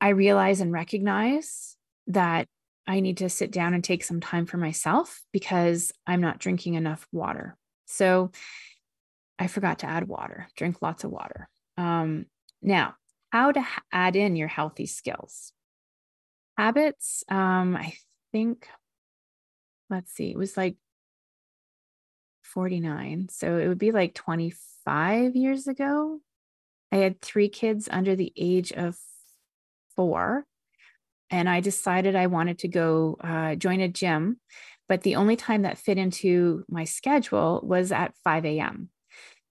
I 0.00 0.08
realize 0.08 0.62
and 0.62 0.72
recognize 0.72 1.76
that 2.06 2.46
I 2.86 3.00
need 3.00 3.18
to 3.18 3.28
sit 3.28 3.50
down 3.50 3.74
and 3.74 3.84
take 3.84 4.04
some 4.04 4.20
time 4.20 4.46
for 4.46 4.56
myself 4.56 5.20
because 5.30 5.92
I'm 6.06 6.22
not 6.22 6.38
drinking 6.38 6.72
enough 6.72 7.06
water. 7.12 7.58
So 7.84 8.30
I 9.38 9.46
forgot 9.46 9.80
to 9.80 9.86
add 9.86 10.08
water, 10.08 10.48
drink 10.56 10.80
lots 10.80 11.04
of 11.04 11.10
water. 11.10 11.50
Um, 11.76 12.24
now, 12.62 12.94
how 13.32 13.50
to 13.50 13.64
add 13.90 14.14
in 14.14 14.36
your 14.36 14.48
healthy 14.48 14.84
skills. 14.84 15.52
Habits, 16.58 17.24
um, 17.30 17.74
I 17.76 17.94
think 18.30 18.68
let's 19.88 20.12
see, 20.12 20.30
it 20.30 20.36
was 20.36 20.56
like 20.56 20.76
49. 22.42 23.28
So 23.30 23.56
it 23.56 23.68
would 23.68 23.78
be 23.78 23.90
like 23.90 24.14
25 24.14 25.34
years 25.34 25.66
ago. 25.66 26.20
I 26.92 26.96
had 26.96 27.22
three 27.22 27.48
kids 27.48 27.88
under 27.90 28.14
the 28.14 28.32
age 28.36 28.70
of 28.72 28.96
four. 29.96 30.44
And 31.30 31.48
I 31.48 31.60
decided 31.60 32.14
I 32.14 32.26
wanted 32.26 32.58
to 32.60 32.68
go 32.68 33.16
uh, 33.20 33.54
join 33.54 33.80
a 33.80 33.88
gym. 33.88 34.38
But 34.88 35.02
the 35.02 35.16
only 35.16 35.36
time 35.36 35.62
that 35.62 35.78
fit 35.78 35.96
into 35.96 36.64
my 36.68 36.84
schedule 36.84 37.62
was 37.64 37.92
at 37.92 38.14
5 38.24 38.44
a.m. 38.44 38.90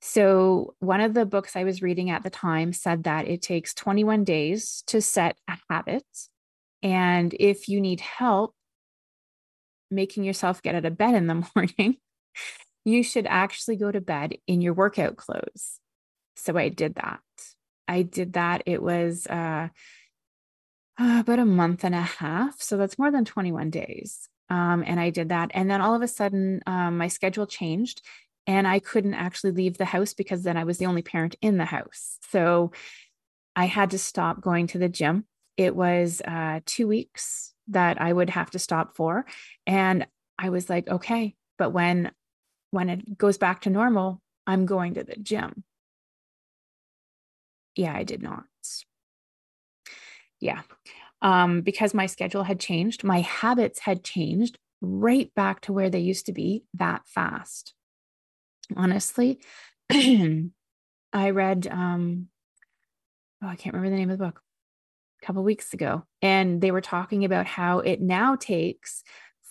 So, 0.01 0.73
one 0.79 0.99
of 0.99 1.13
the 1.13 1.27
books 1.27 1.55
I 1.55 1.63
was 1.63 1.83
reading 1.83 2.09
at 2.09 2.23
the 2.23 2.31
time 2.31 2.73
said 2.73 3.03
that 3.03 3.27
it 3.27 3.41
takes 3.41 3.75
21 3.75 4.23
days 4.23 4.83
to 4.87 4.99
set 4.99 5.37
a 5.47 5.57
habit. 5.69 6.03
And 6.81 7.35
if 7.39 7.69
you 7.69 7.79
need 7.79 8.01
help 8.01 8.55
making 9.91 10.23
yourself 10.23 10.63
get 10.63 10.73
out 10.73 10.85
of 10.85 10.97
bed 10.97 11.13
in 11.13 11.27
the 11.27 11.47
morning, 11.55 11.97
you 12.83 13.03
should 13.03 13.27
actually 13.27 13.75
go 13.75 13.91
to 13.91 14.01
bed 14.01 14.37
in 14.47 14.61
your 14.61 14.73
workout 14.73 15.17
clothes. 15.17 15.79
So 16.35 16.57
I 16.57 16.69
did 16.69 16.95
that. 16.95 17.19
I 17.87 18.01
did 18.01 18.33
that. 18.33 18.63
It 18.65 18.81
was 18.81 19.27
uh, 19.27 19.67
uh, 20.99 21.19
about 21.19 21.39
a 21.39 21.45
month 21.45 21.83
and 21.83 21.93
a 21.93 22.01
half. 22.01 22.59
So 22.59 22.77
that's 22.77 22.97
more 22.97 23.11
than 23.11 23.25
21 23.25 23.69
days. 23.69 24.29
Um, 24.49 24.83
and 24.85 24.99
I 24.99 25.11
did 25.11 25.29
that. 25.29 25.51
And 25.53 25.69
then 25.69 25.81
all 25.81 25.93
of 25.93 26.01
a 26.01 26.07
sudden, 26.07 26.61
um, 26.65 26.97
my 26.97 27.07
schedule 27.07 27.45
changed 27.45 28.01
and 28.47 28.67
I 28.67 28.80
couldn't 28.80 29.13
actually 29.13 29.51
leave 29.51 29.77
the 29.77 29.86
house 29.86 30.13
because 30.13 30.43
then 30.43 30.58
I 30.58 30.63
was 30.63 30.77
the 30.77 30.86
only 30.86 31.01
parent 31.01 31.36
in 31.41 31.58
the 31.58 31.65
house. 31.65 32.17
So 32.30 32.71
I 33.56 33.65
had 33.65 33.91
to 33.91 33.99
stop 33.99 34.41
going 34.41 34.67
to 34.67 34.77
the 34.77 34.89
gym. 34.89 35.25
It 35.58 35.75
was 35.75 36.21
uh, 36.25 36.62
two 36.65 36.88
weeks 36.88 37.54
that 37.67 38.01
I 38.01 38.12
would 38.12 38.30
have 38.32 38.51
to 38.51 38.60
stop 38.60 38.95
for. 38.95 39.25
And 39.67 40.08
I 40.39 40.49
was 40.49 40.69
like, 40.69 40.89
okay, 40.89 41.36
but 41.58 41.71
when 41.71 42.12
when 42.71 42.89
it 42.89 43.17
goes 43.17 43.38
back 43.38 43.62
to 43.62 43.69
normal, 43.69 44.21
I'm 44.47 44.65
going 44.65 44.93
to 44.93 45.04
the 45.04 45.17
gym. 45.17 45.63
Yeah, 47.75 47.93
I 47.93 48.04
did 48.04 48.23
not. 48.23 48.45
Yeah. 50.39 50.62
Um, 51.21 51.62
because 51.62 51.93
my 51.93 52.08
schedule 52.08 52.43
had 52.43 52.60
changed, 52.60 53.04
my 53.04 53.19
habits 53.19 53.80
had 53.80 54.04
changed 54.04 54.58
right 54.82 55.32
back 55.36 55.62
to 55.62 55.73
where 55.73 55.89
they 55.89 55.99
used 55.99 56.25
to 56.25 56.34
be 56.34 56.63
that 56.73 57.06
fast. 57.06 57.75
Honestly, 58.75 59.39
I 59.91 61.29
read 61.31 61.67
um 61.67 62.27
oh, 63.43 63.47
I 63.47 63.55
can't 63.55 63.73
remember 63.73 63.89
the 63.89 63.99
name 63.99 64.10
of 64.10 64.17
the 64.17 64.25
book 64.25 64.41
a 65.21 65.25
couple 65.25 65.43
weeks 65.43 65.73
ago 65.73 66.03
and 66.21 66.62
they 66.62 66.71
were 66.71 66.81
talking 66.81 67.25
about 67.25 67.45
how 67.45 67.79
it 67.79 68.01
now 68.01 68.36
takes 68.36 69.03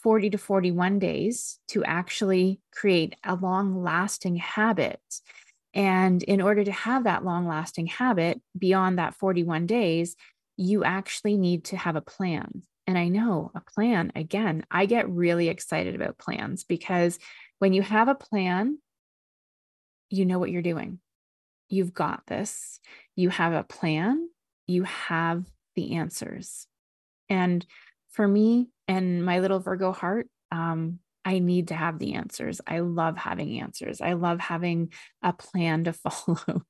40 0.03 0.31
to 0.31 0.39
41 0.39 0.99
days 0.99 1.59
to 1.69 1.85
actually 1.85 2.61
create 2.73 3.17
a 3.25 3.35
long 3.35 3.83
lasting 3.83 4.37
habit. 4.37 5.01
And 5.75 6.23
in 6.23 6.41
order 6.41 6.65
to 6.65 6.73
have 6.73 7.05
that 7.05 7.25
long 7.25 7.47
lasting 7.47 7.87
habit 7.87 8.41
beyond 8.59 8.99
that 8.99 9.15
41 9.15 9.67
days 9.67 10.17
you 10.57 10.85
actually 10.85 11.39
need 11.39 11.65
to 11.65 11.77
have 11.77 11.97
a 11.97 12.03
plan. 12.03 12.63
And 12.87 12.99
i 12.99 13.07
know 13.07 13.53
a 13.55 13.61
plan 13.61 14.11
again 14.17 14.65
i 14.69 14.85
get 14.85 15.09
really 15.09 15.49
excited 15.49 15.95
about 15.95 16.19
plans 16.19 16.65
because 16.65 17.21
when 17.61 17.73
you 17.73 17.83
have 17.83 18.09
a 18.09 18.17
plan 18.17 18.79
you 20.11 20.27
know 20.27 20.39
what 20.39 20.51
you're 20.51 20.63
doing 20.63 20.99
you've 21.69 21.95
got 21.95 22.27
this 22.27 22.81
you 23.17 23.31
have 23.31 23.53
a 23.53 23.65
plan 23.65 24.29
you 24.71 24.85
have 24.85 25.45
the 25.75 25.97
answers. 25.97 26.67
And 27.29 27.65
for 28.11 28.27
me 28.27 28.69
and 28.89 29.25
my 29.25 29.41
little 29.41 29.59
Virgo 29.59 29.93
heart, 29.93 30.29
um, 30.51 31.01
I 31.25 31.39
need 31.39 31.69
to 31.69 31.75
have 31.75 31.99
the 31.99 32.15
answers. 32.15 32.61
I 32.67 32.81
love 32.81 33.17
having 33.17 33.61
answers. 33.61 34.01
I 34.01 34.15
love 34.15 34.41
having 34.41 34.93
a 35.23 35.33
plan 35.33 35.85
to 35.85 35.93
follow. 35.93 36.63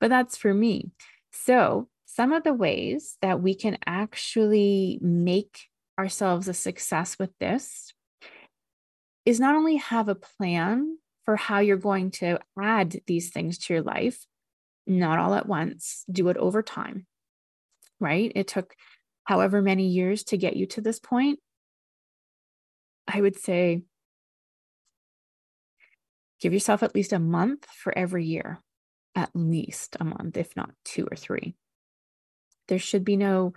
but 0.00 0.08
that's 0.10 0.36
for 0.36 0.52
me. 0.52 0.90
So, 1.32 1.88
some 2.04 2.32
of 2.32 2.44
the 2.44 2.52
ways 2.52 3.16
that 3.22 3.40
we 3.40 3.54
can 3.54 3.78
actually 3.86 4.98
make 5.00 5.60
ourselves 5.98 6.46
a 6.46 6.52
success 6.52 7.18
with 7.18 7.30
this 7.40 7.94
is 9.24 9.40
not 9.40 9.54
only 9.54 9.76
have 9.76 10.10
a 10.10 10.14
plan 10.14 10.98
for 11.24 11.36
how 11.36 11.60
you're 11.60 11.76
going 11.76 12.10
to 12.10 12.38
add 12.60 13.00
these 13.06 13.30
things 13.30 13.58
to 13.58 13.74
your 13.74 13.82
life, 13.82 14.26
not 14.86 15.18
all 15.18 15.34
at 15.34 15.46
once, 15.46 16.04
do 16.10 16.28
it 16.28 16.36
over 16.36 16.62
time, 16.62 17.06
right? 18.00 18.32
It 18.34 18.48
took 18.48 18.74
however 19.24 19.62
many 19.62 19.88
years 19.88 20.24
to 20.24 20.36
get 20.36 20.56
you 20.56 20.66
to 20.66 20.80
this 20.80 20.98
point. 20.98 21.38
I 23.06 23.20
would 23.20 23.38
say 23.38 23.82
give 26.40 26.52
yourself 26.52 26.82
at 26.82 26.94
least 26.94 27.12
a 27.12 27.18
month 27.18 27.66
for 27.66 27.96
every 27.96 28.24
year, 28.24 28.60
at 29.14 29.30
least 29.34 29.96
a 30.00 30.04
month, 30.04 30.36
if 30.36 30.56
not 30.56 30.70
two 30.84 31.06
or 31.10 31.16
three. 31.16 31.54
There 32.68 32.80
should 32.80 33.04
be 33.04 33.16
no, 33.16 33.52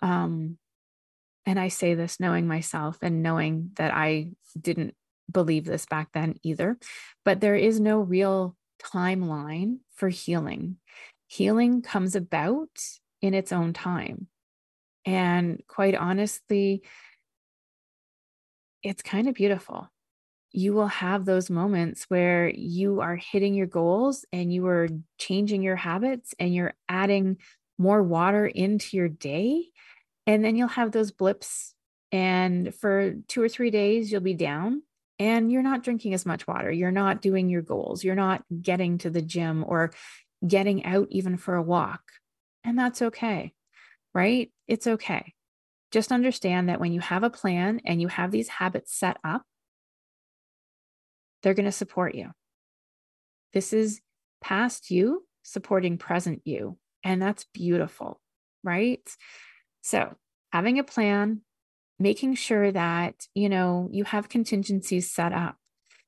um, 0.00 0.58
and 1.46 1.58
I 1.58 1.68
say 1.68 1.94
this 1.94 2.20
knowing 2.20 2.46
myself 2.46 2.98
and 3.00 3.22
knowing 3.22 3.70
that 3.76 3.94
I 3.94 4.32
didn't 4.60 4.94
believe 5.30 5.64
this 5.64 5.86
back 5.86 6.08
then 6.12 6.34
either, 6.42 6.78
but 7.24 7.40
there 7.40 7.56
is 7.56 7.80
no 7.80 8.00
real 8.00 8.56
timeline 8.82 9.78
for 9.94 10.08
healing. 10.08 10.76
Healing 11.26 11.82
comes 11.82 12.14
about 12.14 12.68
in 13.20 13.34
its 13.34 13.52
own 13.52 13.72
time. 13.72 14.28
And 15.04 15.62
quite 15.66 15.94
honestly, 15.94 16.82
it's 18.82 19.02
kind 19.02 19.28
of 19.28 19.34
beautiful. 19.34 19.90
You 20.50 20.72
will 20.72 20.88
have 20.88 21.24
those 21.24 21.50
moments 21.50 22.04
where 22.08 22.48
you 22.48 23.00
are 23.00 23.16
hitting 23.16 23.54
your 23.54 23.66
goals 23.66 24.24
and 24.32 24.52
you 24.52 24.66
are 24.66 24.88
changing 25.18 25.62
your 25.62 25.76
habits 25.76 26.34
and 26.38 26.54
you're 26.54 26.74
adding 26.88 27.38
more 27.78 28.02
water 28.02 28.46
into 28.46 28.96
your 28.96 29.08
day. 29.08 29.68
And 30.26 30.44
then 30.44 30.56
you'll 30.56 30.68
have 30.68 30.92
those 30.92 31.10
blips. 31.10 31.74
And 32.12 32.74
for 32.74 33.14
two 33.28 33.42
or 33.42 33.48
three 33.48 33.70
days, 33.70 34.10
you'll 34.10 34.20
be 34.22 34.34
down 34.34 34.82
and 35.18 35.50
you're 35.50 35.62
not 35.62 35.82
drinking 35.82 36.14
as 36.14 36.24
much 36.24 36.46
water. 36.46 36.70
You're 36.70 36.90
not 36.90 37.20
doing 37.20 37.48
your 37.48 37.62
goals. 37.62 38.04
You're 38.04 38.14
not 38.14 38.44
getting 38.62 38.98
to 38.98 39.10
the 39.10 39.22
gym 39.22 39.64
or 39.66 39.92
getting 40.46 40.84
out 40.84 41.08
even 41.10 41.36
for 41.36 41.54
a 41.54 41.62
walk. 41.62 42.02
And 42.64 42.78
that's 42.78 43.02
okay, 43.02 43.52
right? 44.14 44.50
It's 44.66 44.86
okay. 44.86 45.34
Just 45.90 46.12
understand 46.12 46.68
that 46.68 46.80
when 46.80 46.92
you 46.92 47.00
have 47.00 47.24
a 47.24 47.30
plan 47.30 47.80
and 47.84 48.00
you 48.00 48.08
have 48.08 48.30
these 48.30 48.48
habits 48.48 48.94
set 48.94 49.16
up, 49.24 49.42
they're 51.42 51.54
going 51.54 51.66
to 51.66 51.72
support 51.72 52.14
you. 52.14 52.30
This 53.52 53.72
is 53.72 54.00
past 54.40 54.90
you 54.90 55.24
supporting 55.42 55.98
present 55.98 56.42
you. 56.44 56.76
And 57.02 57.22
that's 57.22 57.46
beautiful, 57.54 58.20
right? 58.62 59.00
So, 59.82 60.14
having 60.52 60.78
a 60.78 60.84
plan, 60.84 61.40
making 61.98 62.34
sure 62.34 62.70
that, 62.70 63.26
you 63.34 63.48
know, 63.48 63.88
you 63.90 64.04
have 64.04 64.28
contingencies 64.28 65.10
set 65.10 65.32
up 65.32 65.56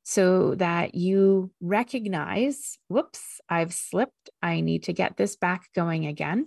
so 0.03 0.55
that 0.57 0.95
you 0.95 1.51
recognize, 1.61 2.79
whoops, 2.89 3.41
I've 3.49 3.73
slipped. 3.73 4.31
I 4.43 4.61
need 4.61 4.85
to 4.85 4.93
get 4.93 5.17
this 5.17 5.37
back 5.37 5.69
going 5.75 6.07
again. 6.07 6.47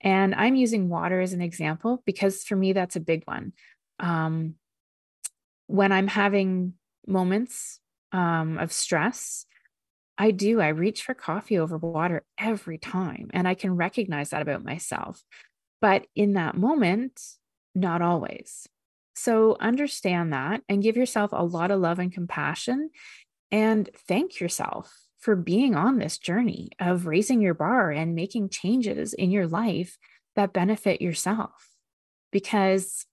And 0.00 0.34
I'm 0.34 0.54
using 0.54 0.88
water 0.88 1.20
as 1.20 1.32
an 1.32 1.40
example 1.40 2.02
because 2.06 2.44
for 2.44 2.56
me, 2.56 2.72
that's 2.72 2.96
a 2.96 3.00
big 3.00 3.22
one. 3.24 3.52
Um, 4.00 4.54
when 5.66 5.92
I'm 5.92 6.08
having 6.08 6.74
moments 7.06 7.80
um, 8.12 8.58
of 8.58 8.72
stress, 8.72 9.46
I 10.16 10.30
do. 10.30 10.60
I 10.60 10.68
reach 10.68 11.02
for 11.02 11.14
coffee 11.14 11.58
over 11.58 11.76
water 11.76 12.24
every 12.38 12.78
time. 12.78 13.30
And 13.32 13.48
I 13.48 13.54
can 13.54 13.76
recognize 13.76 14.30
that 14.30 14.42
about 14.42 14.64
myself. 14.64 15.22
But 15.80 16.06
in 16.14 16.34
that 16.34 16.56
moment, 16.56 17.20
not 17.74 18.02
always. 18.02 18.68
So 19.14 19.56
understand 19.60 20.32
that 20.32 20.62
and 20.68 20.82
give 20.82 20.96
yourself 20.96 21.30
a 21.32 21.44
lot 21.44 21.70
of 21.70 21.80
love 21.80 21.98
and 21.98 22.12
compassion 22.12 22.90
and 23.50 23.88
thank 24.08 24.40
yourself 24.40 24.92
for 25.20 25.36
being 25.36 25.74
on 25.74 25.98
this 25.98 26.18
journey 26.18 26.70
of 26.80 27.06
raising 27.06 27.40
your 27.40 27.54
bar 27.54 27.90
and 27.90 28.14
making 28.14 28.48
changes 28.48 29.14
in 29.14 29.30
your 29.30 29.46
life 29.46 29.96
that 30.34 30.52
benefit 30.52 31.00
yourself. 31.00 31.70
Because 32.32 33.06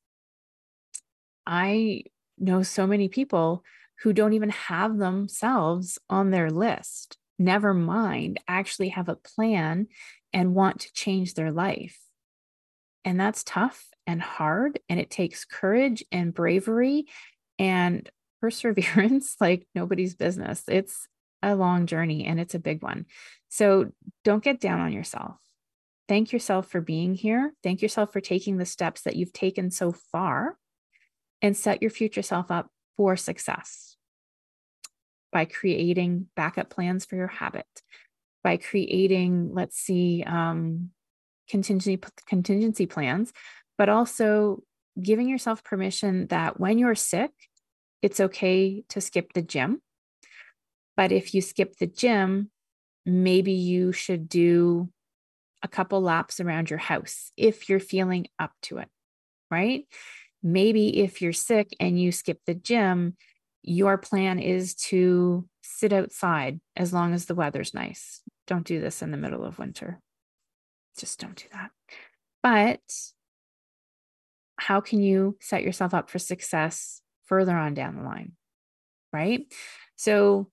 I 1.45 2.03
know 2.37 2.63
so 2.63 2.87
many 2.87 3.07
people 3.07 3.63
who 4.01 4.13
don't 4.13 4.33
even 4.33 4.49
have 4.49 4.97
themselves 4.97 5.99
on 6.09 6.31
their 6.31 6.49
list, 6.49 7.17
never 7.37 7.73
mind 7.73 8.39
actually 8.47 8.89
have 8.89 9.07
a 9.07 9.15
plan 9.15 9.87
and 10.33 10.55
want 10.55 10.79
to 10.81 10.93
change 10.93 11.35
their 11.35 11.51
life. 11.51 11.99
And 13.05 13.19
that's 13.19 13.43
tough 13.43 13.90
and 14.07 14.21
hard. 14.21 14.79
And 14.89 14.99
it 14.99 15.09
takes 15.09 15.45
courage 15.45 16.03
and 16.11 16.33
bravery 16.33 17.05
and 17.59 18.09
perseverance 18.41 19.35
like 19.41 19.67
nobody's 19.75 20.15
business. 20.15 20.63
It's 20.67 21.07
a 21.41 21.55
long 21.55 21.85
journey 21.85 22.25
and 22.25 22.39
it's 22.39 22.55
a 22.55 22.59
big 22.59 22.83
one. 22.83 23.05
So 23.49 23.91
don't 24.23 24.43
get 24.43 24.59
down 24.59 24.79
on 24.79 24.93
yourself. 24.93 25.37
Thank 26.07 26.31
yourself 26.33 26.67
for 26.67 26.81
being 26.81 27.15
here. 27.15 27.53
Thank 27.63 27.81
yourself 27.81 28.11
for 28.11 28.21
taking 28.21 28.57
the 28.57 28.65
steps 28.65 29.01
that 29.01 29.15
you've 29.15 29.33
taken 29.33 29.71
so 29.71 29.91
far 29.91 30.57
and 31.41 31.55
set 31.55 31.81
your 31.81 31.91
future 31.91 32.21
self 32.21 32.51
up 32.51 32.69
for 32.97 33.15
success 33.15 33.95
by 35.31 35.45
creating 35.45 36.27
backup 36.35 36.69
plans 36.69 37.05
for 37.05 37.15
your 37.15 37.27
habit, 37.27 37.65
by 38.43 38.57
creating, 38.57 39.53
let's 39.53 39.77
see, 39.77 40.23
um, 40.27 40.89
contingency 41.49 41.99
contingency 42.27 42.85
plans 42.85 43.33
but 43.81 43.89
also 43.89 44.61
giving 45.01 45.27
yourself 45.27 45.63
permission 45.63 46.27
that 46.27 46.59
when 46.59 46.77
you're 46.77 46.93
sick, 46.93 47.31
it's 48.03 48.19
okay 48.19 48.83
to 48.89 49.01
skip 49.01 49.33
the 49.33 49.41
gym. 49.41 49.81
But 50.95 51.11
if 51.11 51.33
you 51.33 51.41
skip 51.41 51.77
the 51.77 51.87
gym, 51.87 52.51
maybe 53.07 53.53
you 53.53 53.91
should 53.91 54.29
do 54.29 54.91
a 55.63 55.67
couple 55.67 55.99
laps 55.99 56.39
around 56.39 56.69
your 56.69 56.77
house 56.77 57.31
if 57.35 57.69
you're 57.69 57.79
feeling 57.79 58.27
up 58.37 58.51
to 58.61 58.77
it, 58.77 58.87
right? 59.49 59.85
Maybe 60.43 60.99
if 60.99 61.19
you're 61.19 61.33
sick 61.33 61.75
and 61.79 61.99
you 61.99 62.11
skip 62.11 62.39
the 62.45 62.53
gym, 62.53 63.17
your 63.63 63.97
plan 63.97 64.37
is 64.37 64.75
to 64.91 65.47
sit 65.63 65.91
outside 65.91 66.61
as 66.75 66.93
long 66.93 67.15
as 67.15 67.25
the 67.25 67.33
weather's 67.33 67.73
nice. 67.73 68.21
Don't 68.45 68.67
do 68.67 68.79
this 68.79 69.01
in 69.01 69.09
the 69.09 69.17
middle 69.17 69.43
of 69.43 69.57
winter. 69.57 69.99
Just 70.99 71.19
don't 71.19 71.35
do 71.35 71.45
that. 71.51 71.71
But 72.43 72.81
how 74.61 74.79
can 74.79 75.01
you 75.01 75.35
set 75.41 75.63
yourself 75.63 75.91
up 75.91 76.07
for 76.07 76.19
success 76.19 77.01
further 77.25 77.57
on 77.57 77.73
down 77.73 77.95
the 77.95 78.03
line? 78.03 78.33
Right. 79.11 79.51
So 79.95 80.51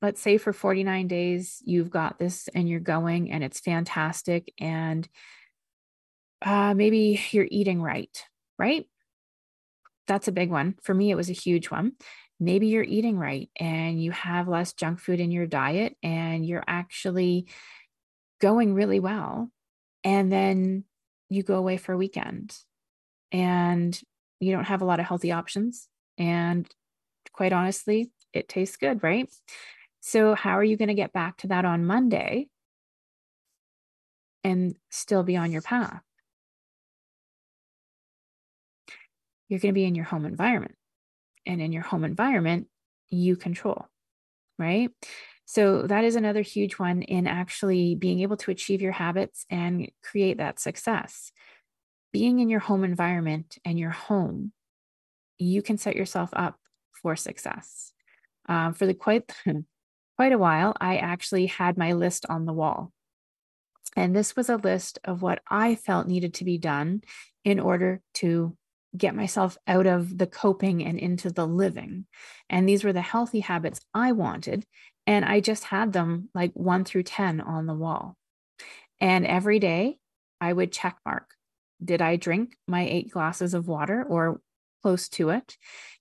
let's 0.00 0.22
say 0.22 0.38
for 0.38 0.54
49 0.54 1.06
days, 1.06 1.60
you've 1.62 1.90
got 1.90 2.18
this 2.18 2.48
and 2.54 2.66
you're 2.66 2.80
going 2.80 3.30
and 3.30 3.44
it's 3.44 3.60
fantastic. 3.60 4.54
And 4.58 5.06
uh, 6.40 6.72
maybe 6.72 7.20
you're 7.30 7.46
eating 7.50 7.82
right, 7.82 8.24
right? 8.58 8.86
That's 10.08 10.28
a 10.28 10.32
big 10.32 10.50
one. 10.50 10.76
For 10.82 10.94
me, 10.94 11.10
it 11.10 11.16
was 11.16 11.28
a 11.28 11.34
huge 11.34 11.70
one. 11.70 11.92
Maybe 12.40 12.68
you're 12.68 12.82
eating 12.82 13.18
right 13.18 13.50
and 13.60 14.02
you 14.02 14.12
have 14.12 14.48
less 14.48 14.72
junk 14.72 14.98
food 14.98 15.20
in 15.20 15.30
your 15.30 15.46
diet 15.46 15.94
and 16.02 16.46
you're 16.46 16.64
actually 16.66 17.48
going 18.40 18.72
really 18.72 18.98
well. 18.98 19.50
And 20.04 20.32
then 20.32 20.84
you 21.28 21.42
go 21.42 21.56
away 21.56 21.76
for 21.76 21.92
a 21.92 21.98
weekend 21.98 22.56
and 23.32 23.98
you 24.38 24.52
don't 24.52 24.64
have 24.64 24.82
a 24.82 24.84
lot 24.84 25.00
of 25.00 25.06
healthy 25.06 25.32
options. 25.32 25.88
And 26.18 26.68
quite 27.32 27.52
honestly, 27.52 28.12
it 28.32 28.48
tastes 28.48 28.76
good, 28.76 29.02
right? 29.02 29.28
So, 30.00 30.34
how 30.34 30.58
are 30.58 30.64
you 30.64 30.76
going 30.76 30.88
to 30.88 30.94
get 30.94 31.12
back 31.12 31.38
to 31.38 31.48
that 31.48 31.64
on 31.64 31.86
Monday 31.86 32.48
and 34.44 34.76
still 34.90 35.22
be 35.22 35.36
on 35.36 35.52
your 35.52 35.62
path? 35.62 36.02
You're 39.48 39.60
going 39.60 39.72
to 39.72 39.78
be 39.78 39.84
in 39.84 39.94
your 39.94 40.04
home 40.04 40.24
environment. 40.24 40.74
And 41.46 41.60
in 41.60 41.72
your 41.72 41.82
home 41.82 42.04
environment, 42.04 42.68
you 43.10 43.36
control, 43.36 43.86
right? 44.58 44.90
So, 45.44 45.82
that 45.82 46.04
is 46.04 46.16
another 46.16 46.42
huge 46.42 46.74
one 46.74 47.02
in 47.02 47.26
actually 47.26 47.94
being 47.94 48.20
able 48.20 48.36
to 48.38 48.50
achieve 48.50 48.82
your 48.82 48.92
habits 48.92 49.46
and 49.50 49.90
create 50.02 50.38
that 50.38 50.58
success 50.58 51.32
being 52.12 52.38
in 52.38 52.48
your 52.48 52.60
home 52.60 52.84
environment 52.84 53.58
and 53.64 53.78
your 53.78 53.90
home, 53.90 54.52
you 55.38 55.62
can 55.62 55.78
set 55.78 55.96
yourself 55.96 56.30
up 56.32 56.58
for 57.00 57.16
success. 57.16 57.92
Uh, 58.48 58.72
for 58.72 58.86
the 58.86 58.94
quite 58.94 59.32
quite 60.16 60.32
a 60.32 60.38
while, 60.38 60.74
I 60.80 60.96
actually 60.98 61.46
had 61.46 61.78
my 61.78 61.92
list 61.92 62.26
on 62.28 62.44
the 62.44 62.52
wall, 62.52 62.92
and 63.96 64.14
this 64.14 64.36
was 64.36 64.48
a 64.48 64.56
list 64.56 64.98
of 65.04 65.22
what 65.22 65.42
I 65.48 65.74
felt 65.74 66.06
needed 66.06 66.34
to 66.34 66.44
be 66.44 66.58
done 66.58 67.02
in 67.44 67.58
order 67.58 68.00
to 68.14 68.56
get 68.96 69.14
myself 69.14 69.56
out 69.66 69.86
of 69.86 70.18
the 70.18 70.26
coping 70.26 70.84
and 70.84 70.98
into 70.98 71.30
the 71.30 71.46
living. 71.46 72.06
And 72.50 72.68
these 72.68 72.84
were 72.84 72.92
the 72.92 73.00
healthy 73.00 73.40
habits 73.40 73.80
I 73.94 74.12
wanted, 74.12 74.66
and 75.06 75.24
I 75.24 75.40
just 75.40 75.64
had 75.64 75.92
them 75.92 76.28
like 76.34 76.52
one 76.54 76.84
through 76.84 77.04
ten 77.04 77.40
on 77.40 77.66
the 77.66 77.74
wall. 77.74 78.16
And 79.00 79.26
every 79.26 79.58
day, 79.58 79.98
I 80.40 80.52
would 80.52 80.72
check 80.72 80.98
mark 81.04 81.30
did 81.84 82.02
I 82.02 82.16
drink 82.16 82.56
my 82.66 82.82
eight 82.82 83.10
glasses 83.10 83.54
of 83.54 83.68
water 83.68 84.02
or 84.02 84.40
close 84.82 85.08
to 85.10 85.30
it? 85.30 85.56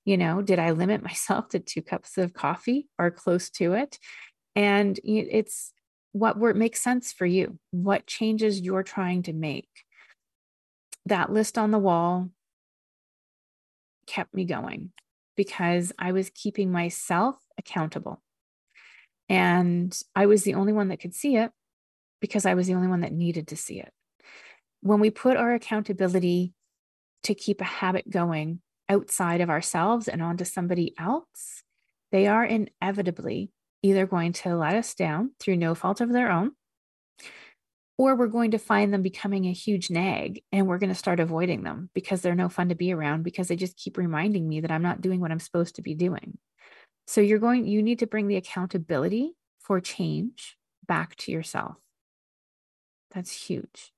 You 0.05 0.17
know, 0.17 0.41
did 0.41 0.59
I 0.59 0.71
limit 0.71 1.03
myself 1.03 1.49
to 1.49 1.59
two 1.59 1.81
cups 1.81 2.17
of 2.17 2.33
coffee 2.33 2.87
or 2.97 3.11
close 3.11 3.49
to 3.51 3.73
it? 3.73 3.97
And 4.55 4.99
it's 5.03 5.73
what 6.11 6.37
word 6.37 6.57
makes 6.57 6.81
sense 6.81 7.13
for 7.13 7.25
you, 7.25 7.57
what 7.71 8.05
changes 8.05 8.59
you're 8.59 8.83
trying 8.83 9.23
to 9.23 9.33
make. 9.33 9.69
That 11.05 11.31
list 11.31 11.57
on 11.57 11.71
the 11.71 11.79
wall 11.79 12.29
kept 14.07 14.33
me 14.33 14.45
going 14.45 14.91
because 15.37 15.93
I 15.97 16.11
was 16.11 16.29
keeping 16.29 16.71
myself 16.71 17.37
accountable. 17.57 18.21
And 19.29 19.97
I 20.15 20.25
was 20.25 20.43
the 20.43 20.55
only 20.55 20.73
one 20.73 20.89
that 20.89 20.99
could 20.99 21.15
see 21.15 21.37
it 21.37 21.51
because 22.19 22.45
I 22.45 22.53
was 22.53 22.67
the 22.67 22.73
only 22.73 22.89
one 22.89 23.01
that 23.01 23.13
needed 23.13 23.47
to 23.47 23.55
see 23.55 23.79
it. 23.79 23.91
When 24.81 24.99
we 24.99 25.09
put 25.09 25.37
our 25.37 25.53
accountability 25.53 26.53
to 27.23 27.35
keep 27.35 27.61
a 27.61 27.65
habit 27.65 28.09
going 28.09 28.61
outside 28.89 29.41
of 29.41 29.49
ourselves 29.49 30.07
and 30.07 30.21
onto 30.21 30.43
somebody 30.43 30.93
else, 30.99 31.63
they 32.11 32.27
are 32.27 32.43
inevitably 32.43 33.51
either 33.83 34.05
going 34.05 34.33
to 34.33 34.55
let 34.55 34.75
us 34.75 34.93
down 34.93 35.31
through 35.39 35.57
no 35.57 35.73
fault 35.75 36.01
of 36.01 36.11
their 36.11 36.31
own, 36.31 36.51
or 37.97 38.15
we're 38.15 38.27
going 38.27 38.51
to 38.51 38.57
find 38.57 38.93
them 38.93 39.01
becoming 39.01 39.45
a 39.45 39.53
huge 39.53 39.89
nag 39.89 40.41
and 40.51 40.67
we're 40.67 40.77
going 40.77 40.89
to 40.89 40.95
start 40.95 41.19
avoiding 41.19 41.63
them 41.63 41.89
because 41.93 42.21
they're 42.21 42.35
no 42.35 42.49
fun 42.49 42.69
to 42.69 42.75
be 42.75 42.91
around 42.91 43.23
because 43.23 43.47
they 43.47 43.55
just 43.55 43.77
keep 43.77 43.97
reminding 43.97 44.47
me 44.47 44.61
that 44.61 44.71
I'm 44.71 44.81
not 44.81 45.01
doing 45.01 45.19
what 45.19 45.31
I'm 45.31 45.39
supposed 45.39 45.75
to 45.75 45.81
be 45.81 45.93
doing. 45.93 46.37
So 47.07 47.21
you're 47.21 47.39
going, 47.39 47.67
you 47.67 47.83
need 47.83 47.99
to 47.99 48.07
bring 48.07 48.27
the 48.27 48.37
accountability 48.37 49.33
for 49.59 49.79
change 49.79 50.57
back 50.87 51.15
to 51.17 51.31
yourself. 51.31 51.75
That's 53.11 53.31
huge, 53.31 53.91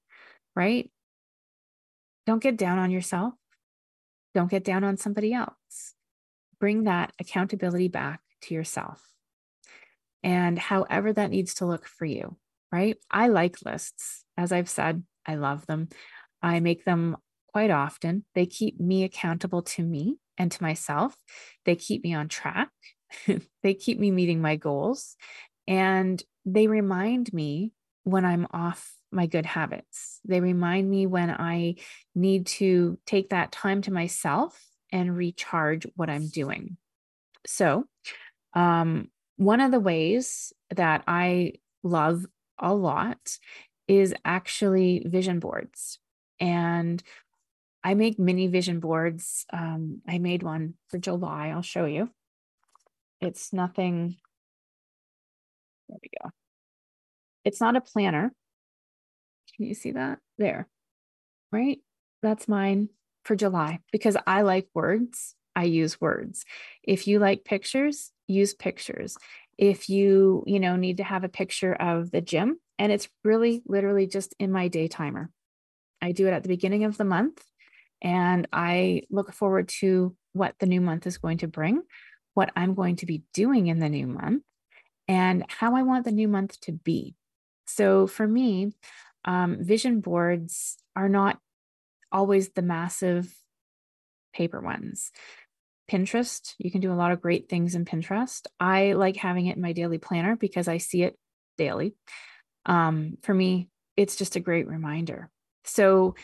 right? 0.56 0.90
Don't 2.26 2.42
get 2.42 2.58
down 2.58 2.80
on 2.80 2.92
yourself. 2.92 3.34
Don't 4.34 4.50
get 4.50 4.64
down 4.64 4.84
on 4.84 4.98
somebody 4.98 5.34
else. 5.34 5.94
Bring 6.60 6.86
that 6.86 7.14
accountability 7.20 7.88
back 7.88 8.22
to 8.44 8.54
yourself. 8.54 9.04
And 10.24 10.58
however 10.58 11.12
that 11.14 11.32
needs 11.32 11.56
to 11.56 11.66
look 11.66 11.86
for 11.86 12.06
you, 12.06 12.38
right? 12.72 12.98
I 13.12 13.28
like 13.28 13.58
lists. 13.66 14.24
As 14.38 14.52
I've 14.52 14.70
said, 14.70 15.04
I 15.26 15.36
love 15.36 15.66
them. 15.66 15.90
I 16.42 16.60
make 16.60 16.86
them 16.86 17.18
quite 17.52 17.72
often. 17.72 18.26
They 18.34 18.46
keep 18.46 18.80
me 18.80 19.04
accountable 19.04 19.62
to 19.62 19.84
me 19.84 20.18
and 20.38 20.52
to 20.52 20.64
myself. 20.64 21.16
They 21.66 21.76
keep 21.76 22.04
me 22.04 22.14
on 22.14 22.30
track. 22.30 22.70
they 23.64 23.74
keep 23.74 24.00
me 24.00 24.12
meeting 24.12 24.42
my 24.42 24.56
goals. 24.56 25.16
And 25.68 26.22
they 26.46 26.68
remind 26.68 27.32
me 27.32 27.72
when 28.04 28.26
I'm 28.26 28.48
off 28.52 28.94
my 29.14 29.28
good 29.28 29.46
habits. 29.46 30.20
They 30.26 30.40
remind 30.40 30.90
me 30.90 31.06
when 31.06 31.30
I 31.30 31.76
need 32.16 32.48
to 32.48 32.98
take 33.06 33.30
that 33.30 33.52
time 33.52 33.82
to 33.84 33.94
myself 33.94 34.62
and 34.92 35.16
recharge 35.16 35.88
what 35.96 36.10
I'm 36.10 36.28
doing. 36.28 36.78
So, 37.46 37.86
um, 38.54 39.10
one 39.38 39.62
of 39.62 39.72
the 39.72 39.80
ways 39.80 40.54
that 40.76 41.04
I 41.08 41.54
love 41.84 42.26
a 42.60 42.74
lot 42.74 43.38
is 43.88 44.14
actually 44.24 45.04
vision 45.06 45.40
boards. 45.40 46.00
And 46.40 47.02
I 47.84 47.96
make 47.96 48.18
mini 48.18 48.48
vision 48.48 48.80
boards. 48.80 49.46
Um, 49.52 50.02
I 50.08 50.18
made 50.20 50.44
one 50.44 50.76
for 50.90 50.98
July. 50.98 51.50
I'll 51.50 51.62
show 51.62 51.86
you. 51.86 52.10
It's 53.20 53.52
nothing. 53.52 54.18
There 55.90 55.98
we 56.02 56.10
go. 56.22 56.30
It's 57.44 57.60
not 57.60 57.76
a 57.76 57.82
planner. 57.82 58.32
Can 59.56 59.66
you 59.66 59.74
see 59.74 59.92
that? 59.92 60.20
There, 60.38 60.68
right? 61.52 61.80
That's 62.22 62.48
mine 62.48 62.90
for 63.26 63.36
July 63.36 63.80
because 63.92 64.18
I 64.26 64.42
like 64.42 64.68
words. 64.74 65.36
I 65.56 65.66
use 65.66 66.02
words. 66.02 66.46
If 66.82 67.08
you 67.08 67.20
like 67.20 67.46
pictures, 67.46 68.12
use 68.28 68.54
pictures. 68.54 69.18
If 69.58 69.90
you, 69.90 70.44
you 70.48 70.60
know, 70.60 70.76
need 70.76 70.98
to 70.98 71.04
have 71.04 71.24
a 71.24 71.30
picture 71.30 71.74
of 71.74 72.10
the 72.10 72.22
gym, 72.22 72.60
and 72.80 72.92
it's 72.92 73.08
really 73.24 73.62
literally 73.68 74.08
just 74.08 74.34
in 74.40 74.52
my 74.52 74.68
day 74.68 74.88
timer. 74.88 75.30
I 76.02 76.12
do 76.12 76.28
it 76.28 76.32
at 76.32 76.44
the 76.44 76.50
beginning 76.50 76.84
of 76.84 76.98
the 76.98 77.06
month 77.06 77.42
and 78.02 78.48
I 78.52 79.04
look 79.10 79.32
forward 79.32 79.70
to 79.80 80.16
what 80.34 80.56
the 80.60 80.66
new 80.66 80.82
month 80.82 81.08
is 81.08 81.18
going 81.18 81.38
to 81.40 81.48
bring, 81.48 81.82
what 82.34 82.52
I'm 82.56 82.76
going 82.76 82.98
to 82.98 83.06
be 83.06 83.24
doing 83.34 83.68
in 83.68 83.80
the 83.80 83.90
new 83.90 84.08
month, 84.08 84.44
and 85.08 85.46
how 85.48 85.76
I 85.76 85.84
want 85.84 86.06
the 86.06 86.12
new 86.12 86.28
month 86.28 86.60
to 86.62 86.74
be. 86.74 87.16
So 87.66 88.08
for 88.08 88.28
me, 88.28 88.74
um, 89.26 89.58
vision 89.64 90.00
boards 90.00 90.78
are 90.96 91.10
not 91.10 91.40
always 92.12 92.50
the 92.50 92.62
massive 92.62 93.34
paper 94.34 94.62
ones. 94.62 95.12
Pinterest, 95.92 96.54
you 96.58 96.72
can 96.72 96.82
do 96.82 96.94
a 96.94 96.96
lot 96.96 97.12
of 97.12 97.22
great 97.22 97.50
things 97.50 97.76
in 97.76 97.86
Pinterest. 97.86 98.46
I 98.60 98.94
like 98.94 99.18
having 99.18 99.48
it 99.48 99.56
in 99.56 99.62
my 99.62 99.74
daily 99.74 99.98
planner 99.98 100.36
because 100.36 100.68
I 100.68 100.78
see 100.78 101.04
it 101.04 101.18
daily. 101.58 101.96
Um, 102.66 103.18
for 103.22 103.34
me, 103.34 103.70
it's 103.98 104.16
just 104.16 104.36
a 104.36 104.40
great 104.40 104.68
reminder. 104.68 105.30
So, 105.66 106.16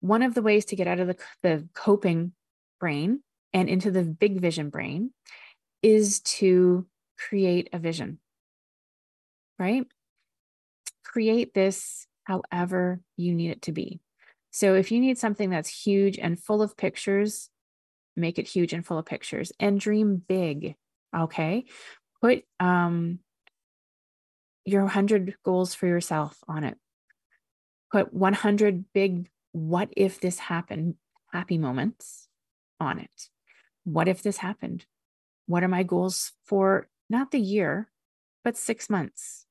one 0.00 0.22
of 0.22 0.34
the 0.34 0.42
ways 0.42 0.66
to 0.66 0.76
get 0.76 0.86
out 0.86 1.00
of 1.00 1.06
the, 1.08 1.16
the 1.42 1.68
coping 1.74 2.32
brain 2.78 3.22
and 3.52 3.68
into 3.68 3.90
the 3.90 4.02
big 4.02 4.40
vision 4.40 4.68
brain 4.68 5.10
is 5.82 6.20
to 6.20 6.86
create 7.18 7.70
a 7.72 7.78
vision, 7.78 8.18
right? 9.58 9.86
Create 11.04 11.54
this 11.54 12.06
however 12.24 13.00
you 13.16 13.34
need 13.34 13.50
it 13.50 13.62
to 13.62 13.72
be. 13.72 14.00
So 14.50 14.74
if 14.74 14.92
you 14.92 15.00
need 15.00 15.18
something 15.18 15.50
that's 15.50 15.84
huge 15.84 16.18
and 16.18 16.40
full 16.40 16.62
of 16.62 16.76
pictures, 16.76 17.50
make 18.16 18.38
it 18.38 18.46
huge 18.46 18.72
and 18.72 18.86
full 18.86 18.98
of 18.98 19.06
pictures 19.06 19.52
and 19.58 19.80
dream 19.80 20.22
big. 20.26 20.76
Okay. 21.16 21.64
Put 22.20 22.44
um, 22.60 23.18
your 24.64 24.82
100 24.82 25.36
goals 25.44 25.74
for 25.74 25.86
yourself 25.86 26.38
on 26.48 26.64
it. 26.64 26.78
Put 27.92 28.12
100 28.12 28.84
big, 28.92 29.28
what 29.52 29.90
if 29.96 30.20
this 30.20 30.38
happened, 30.38 30.94
happy 31.32 31.58
moments 31.58 32.28
on 32.80 32.98
it. 32.98 33.28
What 33.84 34.08
if 34.08 34.22
this 34.22 34.38
happened? 34.38 34.86
What 35.46 35.62
are 35.62 35.68
my 35.68 35.82
goals 35.82 36.32
for 36.44 36.88
not 37.10 37.30
the 37.30 37.40
year, 37.40 37.90
but 38.42 38.56
six 38.56 38.88
months? 38.88 39.46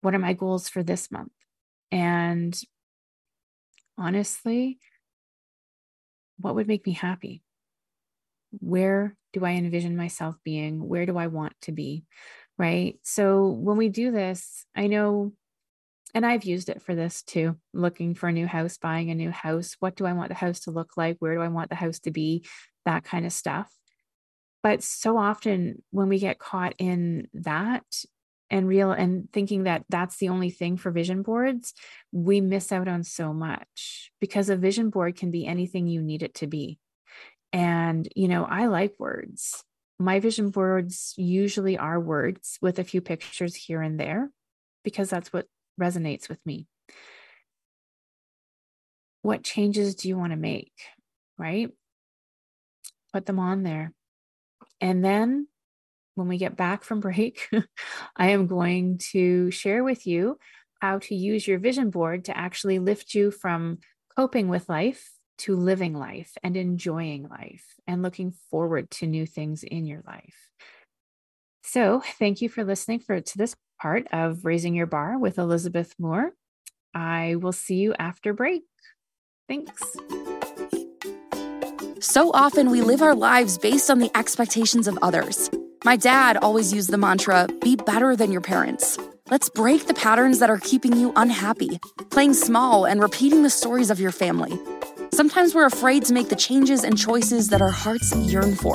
What 0.00 0.14
are 0.14 0.18
my 0.18 0.32
goals 0.32 0.68
for 0.68 0.82
this 0.82 1.10
month? 1.10 1.32
And 1.90 2.58
honestly, 3.96 4.78
what 6.38 6.54
would 6.54 6.68
make 6.68 6.86
me 6.86 6.92
happy? 6.92 7.42
Where 8.50 9.16
do 9.32 9.44
I 9.44 9.52
envision 9.52 9.96
myself 9.96 10.36
being? 10.44 10.86
Where 10.86 11.06
do 11.06 11.16
I 11.18 11.26
want 11.26 11.54
to 11.62 11.72
be? 11.72 12.04
Right. 12.56 12.98
So 13.02 13.48
when 13.48 13.76
we 13.76 13.88
do 13.88 14.10
this, 14.10 14.64
I 14.74 14.86
know, 14.86 15.32
and 16.14 16.24
I've 16.26 16.44
used 16.44 16.68
it 16.68 16.82
for 16.82 16.94
this 16.94 17.22
too 17.22 17.56
looking 17.72 18.14
for 18.14 18.28
a 18.28 18.32
new 18.32 18.46
house, 18.46 18.78
buying 18.78 19.10
a 19.10 19.14
new 19.14 19.30
house. 19.30 19.76
What 19.80 19.96
do 19.96 20.06
I 20.06 20.12
want 20.12 20.28
the 20.28 20.34
house 20.34 20.60
to 20.60 20.70
look 20.70 20.96
like? 20.96 21.16
Where 21.18 21.34
do 21.34 21.40
I 21.40 21.48
want 21.48 21.70
the 21.70 21.76
house 21.76 22.00
to 22.00 22.10
be? 22.10 22.44
That 22.84 23.04
kind 23.04 23.26
of 23.26 23.32
stuff. 23.32 23.70
But 24.62 24.82
so 24.82 25.16
often 25.18 25.82
when 25.90 26.08
we 26.08 26.18
get 26.18 26.38
caught 26.38 26.74
in 26.78 27.28
that, 27.34 27.84
and 28.50 28.66
real 28.66 28.92
and 28.92 29.30
thinking 29.32 29.64
that 29.64 29.84
that's 29.88 30.16
the 30.16 30.30
only 30.30 30.50
thing 30.50 30.76
for 30.76 30.90
vision 30.90 31.22
boards, 31.22 31.74
we 32.12 32.40
miss 32.40 32.72
out 32.72 32.88
on 32.88 33.04
so 33.04 33.32
much 33.32 34.10
because 34.20 34.48
a 34.48 34.56
vision 34.56 34.90
board 34.90 35.16
can 35.16 35.30
be 35.30 35.46
anything 35.46 35.86
you 35.86 36.02
need 36.02 36.22
it 36.22 36.34
to 36.34 36.46
be. 36.46 36.78
And, 37.52 38.08
you 38.14 38.28
know, 38.28 38.44
I 38.44 38.66
like 38.66 38.94
words. 38.98 39.64
My 39.98 40.20
vision 40.20 40.50
boards 40.50 41.14
usually 41.16 41.76
are 41.76 41.98
words 41.98 42.58
with 42.62 42.78
a 42.78 42.84
few 42.84 43.00
pictures 43.00 43.54
here 43.54 43.82
and 43.82 43.98
there 43.98 44.30
because 44.84 45.10
that's 45.10 45.32
what 45.32 45.46
resonates 45.80 46.28
with 46.28 46.38
me. 46.46 46.66
What 49.22 49.42
changes 49.42 49.94
do 49.94 50.08
you 50.08 50.16
want 50.16 50.32
to 50.32 50.36
make? 50.36 50.72
Right? 51.36 51.70
Put 53.12 53.26
them 53.26 53.38
on 53.38 53.62
there. 53.62 53.92
And 54.80 55.04
then 55.04 55.48
when 56.18 56.28
we 56.28 56.36
get 56.36 56.56
back 56.56 56.84
from 56.84 57.00
break, 57.00 57.48
I 58.16 58.30
am 58.30 58.46
going 58.46 58.98
to 59.12 59.50
share 59.50 59.82
with 59.82 60.06
you 60.06 60.38
how 60.80 60.98
to 60.98 61.14
use 61.14 61.46
your 61.46 61.58
vision 61.58 61.90
board 61.90 62.26
to 62.26 62.36
actually 62.36 62.78
lift 62.78 63.14
you 63.14 63.30
from 63.30 63.78
coping 64.16 64.48
with 64.48 64.68
life 64.68 65.12
to 65.38 65.54
living 65.56 65.94
life 65.94 66.32
and 66.42 66.56
enjoying 66.56 67.28
life 67.28 67.64
and 67.86 68.02
looking 68.02 68.32
forward 68.50 68.90
to 68.90 69.06
new 69.06 69.24
things 69.24 69.62
in 69.62 69.86
your 69.86 70.02
life. 70.06 70.50
So, 71.62 72.02
thank 72.18 72.40
you 72.40 72.48
for 72.48 72.64
listening 72.64 73.00
for 73.00 73.20
to 73.20 73.38
this 73.38 73.54
part 73.80 74.08
of 74.12 74.44
Raising 74.44 74.74
Your 74.74 74.86
Bar 74.86 75.18
with 75.18 75.38
Elizabeth 75.38 75.94
Moore. 75.98 76.32
I 76.94 77.36
will 77.36 77.52
see 77.52 77.76
you 77.76 77.94
after 77.98 78.32
break. 78.32 78.62
Thanks. 79.48 79.80
So 82.00 82.30
often 82.32 82.70
we 82.70 82.80
live 82.80 83.02
our 83.02 83.14
lives 83.14 83.58
based 83.58 83.90
on 83.90 83.98
the 83.98 84.10
expectations 84.16 84.86
of 84.86 84.98
others. 85.02 85.50
My 85.84 85.94
dad 85.94 86.36
always 86.38 86.72
used 86.72 86.90
the 86.90 86.98
mantra 86.98 87.46
be 87.60 87.76
better 87.76 88.16
than 88.16 88.32
your 88.32 88.40
parents. 88.40 88.98
Let's 89.30 89.48
break 89.48 89.86
the 89.86 89.94
patterns 89.94 90.40
that 90.40 90.50
are 90.50 90.58
keeping 90.58 90.96
you 90.96 91.12
unhappy, 91.14 91.78
playing 92.10 92.34
small 92.34 92.84
and 92.84 93.00
repeating 93.00 93.44
the 93.44 93.50
stories 93.50 93.88
of 93.88 94.00
your 94.00 94.10
family. 94.10 94.58
Sometimes 95.12 95.54
we're 95.54 95.66
afraid 95.66 96.04
to 96.06 96.12
make 96.12 96.30
the 96.30 96.36
changes 96.36 96.82
and 96.82 96.98
choices 96.98 97.48
that 97.48 97.62
our 97.62 97.70
hearts 97.70 98.12
yearn 98.16 98.56
for. 98.56 98.74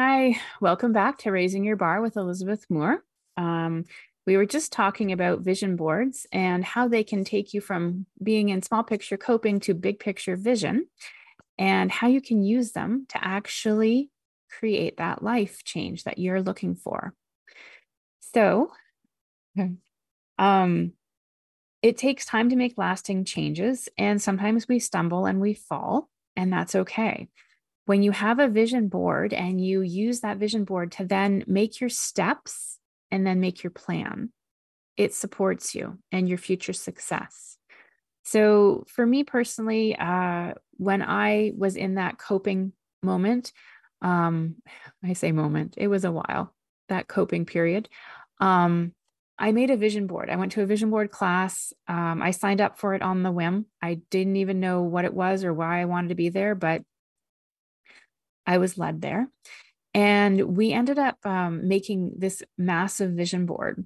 Hi, 0.00 0.40
welcome 0.62 0.94
back 0.94 1.18
to 1.18 1.30
Raising 1.30 1.62
Your 1.62 1.76
Bar 1.76 2.00
with 2.00 2.16
Elizabeth 2.16 2.64
Moore. 2.70 3.04
Um, 3.36 3.84
we 4.26 4.38
were 4.38 4.46
just 4.46 4.72
talking 4.72 5.12
about 5.12 5.40
vision 5.40 5.76
boards 5.76 6.26
and 6.32 6.64
how 6.64 6.88
they 6.88 7.04
can 7.04 7.22
take 7.22 7.52
you 7.52 7.60
from 7.60 8.06
being 8.22 8.48
in 8.48 8.62
small 8.62 8.82
picture 8.82 9.18
coping 9.18 9.60
to 9.60 9.74
big 9.74 10.00
picture 10.00 10.36
vision 10.36 10.86
and 11.58 11.92
how 11.92 12.08
you 12.08 12.22
can 12.22 12.42
use 12.42 12.72
them 12.72 13.04
to 13.10 13.22
actually 13.22 14.08
create 14.50 14.96
that 14.96 15.22
life 15.22 15.64
change 15.64 16.04
that 16.04 16.16
you're 16.16 16.40
looking 16.40 16.76
for. 16.76 17.12
So, 18.32 18.72
um, 20.38 20.92
it 21.82 21.96
takes 21.96 22.26
time 22.26 22.50
to 22.50 22.56
make 22.56 22.74
lasting 22.76 23.24
changes, 23.24 23.88
and 23.96 24.20
sometimes 24.20 24.66
we 24.66 24.78
stumble 24.78 25.26
and 25.26 25.40
we 25.40 25.54
fall, 25.54 26.08
and 26.34 26.52
that's 26.52 26.74
okay. 26.74 27.28
When 27.84 28.02
you 28.02 28.10
have 28.10 28.38
a 28.40 28.48
vision 28.48 28.88
board 28.88 29.32
and 29.32 29.64
you 29.64 29.82
use 29.82 30.20
that 30.20 30.38
vision 30.38 30.64
board 30.64 30.92
to 30.92 31.04
then 31.04 31.44
make 31.46 31.80
your 31.80 31.90
steps 31.90 32.78
and 33.10 33.24
then 33.24 33.38
make 33.38 33.62
your 33.62 33.70
plan, 33.70 34.32
it 34.96 35.14
supports 35.14 35.74
you 35.74 35.98
and 36.10 36.28
your 36.28 36.38
future 36.38 36.72
success. 36.72 37.56
So, 38.24 38.84
for 38.88 39.06
me 39.06 39.22
personally, 39.22 39.96
uh, 39.96 40.54
when 40.72 41.02
I 41.02 41.52
was 41.56 41.76
in 41.76 41.94
that 41.94 42.18
coping 42.18 42.72
moment, 43.02 43.52
um, 44.02 44.56
I 45.04 45.12
say 45.12 45.30
moment, 45.30 45.74
it 45.76 45.86
was 45.86 46.04
a 46.04 46.10
while, 46.10 46.52
that 46.88 47.06
coping 47.06 47.46
period. 47.46 47.88
Um, 48.40 48.92
I 49.38 49.52
made 49.52 49.70
a 49.70 49.76
vision 49.76 50.06
board. 50.06 50.30
I 50.30 50.36
went 50.36 50.52
to 50.52 50.62
a 50.62 50.66
vision 50.66 50.90
board 50.90 51.10
class. 51.10 51.72
Um, 51.88 52.22
I 52.22 52.30
signed 52.30 52.60
up 52.60 52.78
for 52.78 52.94
it 52.94 53.02
on 53.02 53.22
the 53.22 53.32
whim. 53.32 53.66
I 53.82 54.00
didn't 54.10 54.36
even 54.36 54.60
know 54.60 54.82
what 54.82 55.04
it 55.04 55.12
was 55.12 55.44
or 55.44 55.52
why 55.52 55.80
I 55.80 55.84
wanted 55.84 56.08
to 56.08 56.14
be 56.14 56.30
there, 56.30 56.54
but 56.54 56.82
I 58.46 58.58
was 58.58 58.78
led 58.78 59.02
there. 59.02 59.28
And 59.92 60.56
we 60.56 60.72
ended 60.72 60.98
up 60.98 61.18
um, 61.24 61.68
making 61.68 62.14
this 62.18 62.42
massive 62.56 63.12
vision 63.12 63.44
board. 63.44 63.84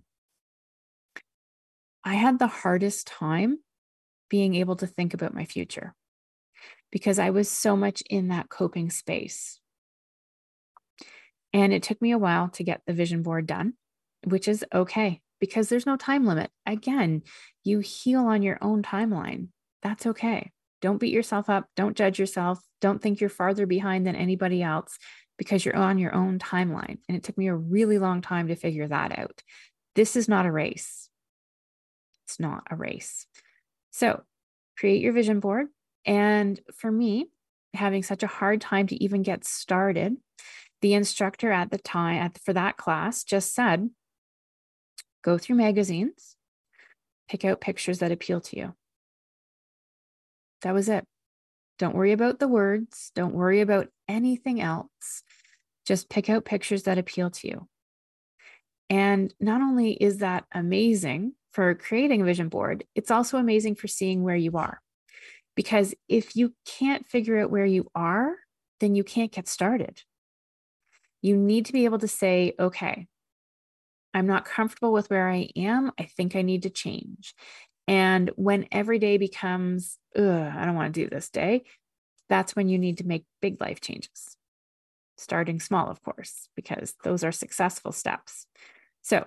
I 2.05 2.15
had 2.15 2.39
the 2.39 2.47
hardest 2.47 3.07
time 3.07 3.59
being 4.29 4.55
able 4.55 4.77
to 4.77 4.87
think 4.87 5.15
about 5.15 5.35
my 5.35 5.45
future 5.45 5.95
because 6.93 7.19
I 7.19 7.31
was 7.31 7.51
so 7.51 7.77
much 7.77 8.03
in 8.09 8.29
that 8.29 8.49
coping 8.49 8.89
space. 8.91 9.61
And 11.53 11.73
it 11.73 11.83
took 11.83 12.01
me 12.01 12.13
a 12.13 12.19
while 12.19 12.49
to 12.51 12.63
get 12.63 12.83
the 12.87 12.93
vision 12.93 13.23
board 13.23 13.47
done, 13.47 13.75
which 14.25 14.47
is 14.47 14.65
okay 14.73 15.21
because 15.41 15.69
there's 15.69 15.87
no 15.87 15.97
time 15.97 16.27
limit. 16.27 16.51
Again, 16.67 17.23
you 17.65 17.81
heal 17.81 18.27
on 18.27 18.43
your 18.43 18.59
own 18.61 18.83
timeline. 18.83 19.49
That's 19.83 20.07
okay. 20.07 20.53
Don't 20.81 20.99
beat 20.99 21.13
yourself 21.13 21.51
up. 21.51 21.67
Don't 21.77 21.97
judge 21.97 22.19
yourself. 22.19 22.61
Don't 22.81 23.03
think 23.03 23.21
you're 23.21 23.31
farther 23.31 23.67
behind 23.67 24.07
than 24.07 24.17
anybody 24.17 24.63
else 24.63 24.99
because 25.39 25.65
you're 25.65 25.77
on 25.77 25.99
your 25.99 26.15
own 26.15 26.39
timeline. 26.39 26.99
And 27.09 27.17
it 27.17 27.23
took 27.23 27.39
me 27.39 27.49
a 27.49 27.55
really 27.55 27.99
long 27.99 28.21
time 28.21 28.49
to 28.49 28.57
figure 28.57 28.89
that 28.89 29.19
out. 29.19 29.43
This 29.95 30.17
is 30.17 30.29
not 30.29 30.47
a 30.47 30.53
race. 30.53 31.09
It's 32.27 32.39
not 32.39 32.65
a 32.71 32.77
race. 32.77 33.27
So 33.91 34.23
create 34.79 35.03
your 35.03 35.13
vision 35.13 35.41
board. 35.41 35.67
And 36.05 36.61
for 36.77 36.91
me, 36.91 37.27
having 37.75 38.03
such 38.03 38.23
a 38.23 38.29
hard 38.29 38.61
time 38.61 38.87
to 38.89 39.03
even 39.03 39.23
get 39.23 39.45
started, 39.45 40.17
the 40.81 40.95
instructor 40.95 41.53
at 41.53 41.71
the 41.71 41.79
time 41.79 42.23
at, 42.23 42.39
for 42.39 42.53
that 42.53 42.77
class 42.77 43.25
just 43.25 43.55
said, 43.55 43.91
go 45.23 45.39
through 45.39 45.57
magazines, 45.57 46.37
pick 47.29 47.45
out 47.45 47.61
pictures 47.61 47.99
that 48.01 48.13
appeal 48.13 48.41
to 48.41 48.57
you. 48.57 48.75
That 50.63 50.75
was 50.75 50.89
it. 50.89 51.05
Don't 51.79 51.95
worry 51.95 52.13
about 52.13 52.39
the 52.39 52.49
words. 52.49 53.11
Don't 53.15 53.35
worry 53.35 53.61
about 53.61 53.89
anything 54.09 54.61
else. 54.61 55.23
Just 55.87 56.11
pick 56.11 56.29
out 56.29 56.45
pictures 56.45 56.83
that 56.83 56.99
appeal 56.99 57.31
to 57.31 57.49
you. 57.49 57.69
And 58.91 59.33
not 59.41 59.63
only 59.63 59.93
is 59.93 60.19
that 60.19 60.45
amazing 60.53 61.35
for 61.53 61.75
creating 61.75 62.21
a 62.21 62.25
vision 62.25 62.49
board, 62.49 62.85
it's 62.95 63.11
also 63.11 63.39
amazing 63.39 63.77
for 63.77 63.89
seeing 63.89 64.23
where 64.23 64.37
you 64.37 64.57
are. 64.59 64.81
Because 65.57 65.95
if 66.09 66.37
you 66.37 66.55
can't 66.67 67.07
figure 67.07 67.39
out 67.39 67.51
where 67.51 67.67
you 67.67 67.89
are, 67.95 68.35
then 68.81 68.95
you 68.95 69.05
can't 69.05 69.33
get 69.33 69.49
started. 69.49 70.03
You 71.23 71.37
need 71.37 71.67
to 71.67 71.73
be 71.73 71.85
able 71.85 71.99
to 71.99 72.09
say, 72.09 72.55
okay, 72.59 73.07
I'm 74.13 74.27
not 74.27 74.45
comfortable 74.45 74.93
with 74.93 75.11
where 75.11 75.29
I 75.29 75.51
am. 75.57 75.93
I 75.99 76.05
think 76.05 76.35
I 76.35 76.43
need 76.43 76.65
to 76.65 76.71
change. 76.71 77.35
And 77.87 78.31
when 78.37 78.67
every 78.71 78.99
day 78.99 79.17
becomes, 79.17 79.99
I 80.17 80.21
don't 80.21 80.75
want 80.75 80.95
to 80.95 81.01
do 81.03 81.09
this 81.09 81.29
day, 81.29 81.65
that's 82.29 82.55
when 82.55 82.69
you 82.69 82.79
need 82.79 82.99
to 82.99 83.07
make 83.07 83.25
big 83.43 83.61
life 83.61 83.81
changes. 83.81 84.37
Starting 85.17 85.61
small, 85.61 85.91
of 85.91 86.03
course, 86.03 86.49
because 86.57 86.95
those 87.05 87.25
are 87.25 87.33
successful 87.33 87.93
steps. 87.93 88.47
So, 89.03 89.27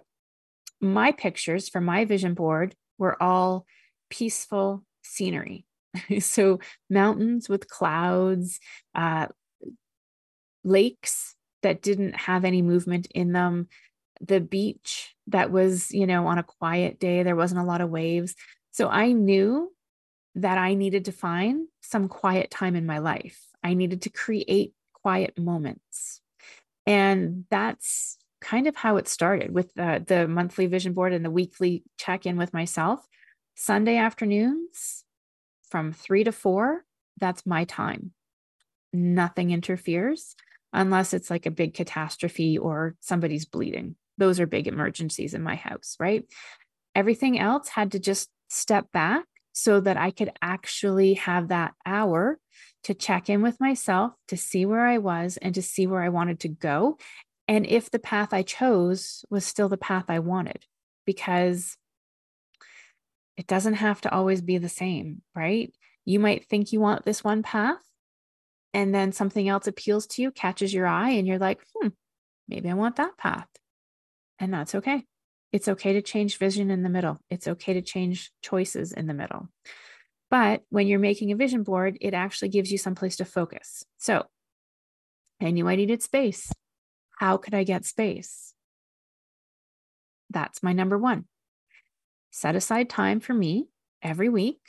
my 0.80 1.12
pictures 1.12 1.70
for 1.70 1.82
my 1.82 2.06
vision 2.06 2.34
board 2.34 2.76
were 2.98 3.22
all 3.22 3.66
peaceful 4.10 4.84
scenery. 5.04 5.66
so, 6.20 6.60
mountains 6.90 7.50
with 7.50 7.68
clouds, 7.68 8.60
uh, 8.96 9.28
lakes 10.64 11.36
that 11.62 11.82
didn't 11.82 12.16
have 12.16 12.46
any 12.46 12.62
movement 12.62 13.08
in 13.14 13.34
them, 13.34 13.68
the 14.22 14.40
beach 14.40 15.16
that 15.28 15.52
was, 15.52 15.92
you 15.92 16.08
know, 16.08 16.28
on 16.28 16.38
a 16.38 16.44
quiet 16.44 17.00
day, 17.00 17.24
there 17.24 17.36
wasn't 17.36 17.62
a 17.62 17.66
lot 17.66 17.82
of 17.82 17.90
waves. 17.90 18.36
So 18.72 18.90
I 18.90 19.12
knew 19.12 19.72
that 20.36 20.58
I 20.58 20.74
needed 20.74 21.06
to 21.06 21.12
find 21.12 21.68
some 21.82 22.08
quiet 22.08 22.50
time 22.50 22.76
in 22.76 22.86
my 22.86 23.00
life. 23.00 23.40
I 23.64 23.74
needed 23.74 24.04
to 24.04 24.10
create 24.10 24.74
quiet 24.94 25.38
moments. 25.38 26.22
And 26.86 27.46
that's 27.50 28.18
kind 28.42 28.68
of 28.68 28.76
how 28.76 28.98
it 28.98 29.08
started 29.08 29.54
with 29.54 29.74
the, 29.74 30.04
the 30.06 30.28
monthly 30.28 30.66
vision 30.66 30.94
board 30.94 31.14
and 31.14 31.24
the 31.24 31.32
weekly 31.32 31.84
check 31.98 32.26
in 32.26 32.36
with 32.36 32.54
myself. 32.54 33.06
Sunday 33.56 33.98
afternoons 33.98 35.04
from 35.70 35.94
three 35.94 36.24
to 36.24 36.32
four, 36.32 36.84
that's 37.20 37.46
my 37.46 37.64
time. 37.66 38.12
Nothing 38.92 39.52
interferes 39.52 40.36
unless 40.74 41.14
it's 41.14 41.30
like 41.30 41.46
a 41.46 41.52
big 41.52 41.74
catastrophe 41.74 42.58
or 42.58 42.96
somebody's 43.00 43.46
bleeding 43.46 43.96
those 44.18 44.40
are 44.40 44.48
big 44.48 44.68
emergencies 44.68 45.34
in 45.34 45.42
my 45.44 45.56
house, 45.56 45.96
right? 46.00 46.24
Everything 46.96 47.40
else 47.40 47.70
had 47.70 47.94
to 47.94 48.00
just 48.00 48.30
step 48.50 48.92
back 48.92 49.26
so 49.52 49.80
that 49.80 49.98
I 49.98 50.12
could 50.12 50.32
actually 50.42 51.16
have 51.16 51.50
that 51.50 51.74
hour 51.86 52.40
to 52.84 52.94
check 52.94 53.30
in 53.30 53.42
with 53.42 53.60
myself, 53.60 54.14
to 54.28 54.38
see 54.38 54.66
where 54.66 54.86
I 54.86 54.98
was 54.98 55.38
and 55.38 55.56
to 55.56 55.62
see 55.62 55.88
where 55.88 56.02
I 56.02 56.10
wanted 56.10 56.40
to 56.42 56.50
go. 56.50 56.98
And 57.48 57.66
if 57.66 57.90
the 57.90 58.00
path 58.00 58.34
I 58.34 58.42
chose 58.42 59.26
was 59.30 59.46
still 59.46 59.70
the 59.70 59.78
path 59.78 60.06
I 60.10 60.20
wanted, 60.20 60.66
because 61.06 61.78
it 63.38 63.48
doesn't 63.48 63.76
have 63.76 64.02
to 64.02 64.14
always 64.14 64.42
be 64.42 64.58
the 64.58 64.70
same, 64.70 65.22
right? 65.36 65.74
You 66.06 66.20
might 66.20 66.48
think 66.48 66.72
you 66.72 66.80
want 66.80 67.06
this 67.06 67.24
one 67.24 67.44
path, 67.44 67.78
and 68.74 68.94
then 68.94 69.12
something 69.12 69.48
else 69.48 69.68
appeals 69.68 70.08
to 70.08 70.22
you, 70.22 70.32
catches 70.32 70.74
your 70.74 70.88
eye, 70.88 71.12
and 71.12 71.28
you're 71.28 71.40
like, 71.40 71.62
hmm, 71.76 71.90
maybe 72.48 72.70
I 72.70 72.74
want 72.74 72.98
that 72.98 73.18
path. 73.18 73.48
And 74.40 74.54
that's 74.54 74.76
okay. 74.76 75.04
It's 75.52 75.68
okay 75.68 75.94
to 75.94 76.02
change 76.02 76.38
vision 76.38 76.72
in 76.72 76.84
the 76.84 76.90
middle. 76.90 77.20
It's 77.30 77.48
okay 77.48 77.74
to 77.74 77.82
change 77.82 78.32
choices 78.42 78.92
in 78.92 79.08
the 79.08 79.14
middle. 79.14 79.50
But 80.32 80.64
when 80.70 80.88
you're 80.88 81.00
making 81.00 81.32
a 81.32 81.36
vision 81.36 81.62
board, 81.62 81.98
it 82.02 82.16
actually 82.16 82.50
gives 82.50 82.72
you 82.72 82.78
some 82.80 82.96
place 82.96 83.18
to 83.18 83.26
focus. 83.26 83.86
So 84.00 84.26
I 85.40 85.52
knew 85.52 85.68
I 85.68 85.76
needed 85.76 86.02
space. 86.02 86.52
How 87.18 87.38
could 87.38 87.54
I 87.54 87.64
get 87.64 87.86
space? 87.86 88.54
That's 90.32 90.64
my 90.64 90.74
number 90.74 90.98
one. 90.98 91.26
Set 92.32 92.56
aside 92.56 92.90
time 92.90 93.20
for 93.20 93.34
me 93.34 93.68
every 94.02 94.30
week 94.30 94.60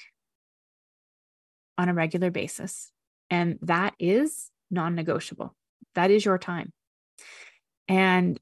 on 1.79 1.89
a 1.89 1.95
regular 1.95 2.31
basis. 2.31 2.91
And 3.31 3.59
that 3.62 3.95
is 3.99 4.51
non 4.71 4.95
negotiable. 4.95 5.55
That 5.95 6.11
is 6.11 6.25
your 6.25 6.37
time. 6.37 6.73
And 7.89 8.39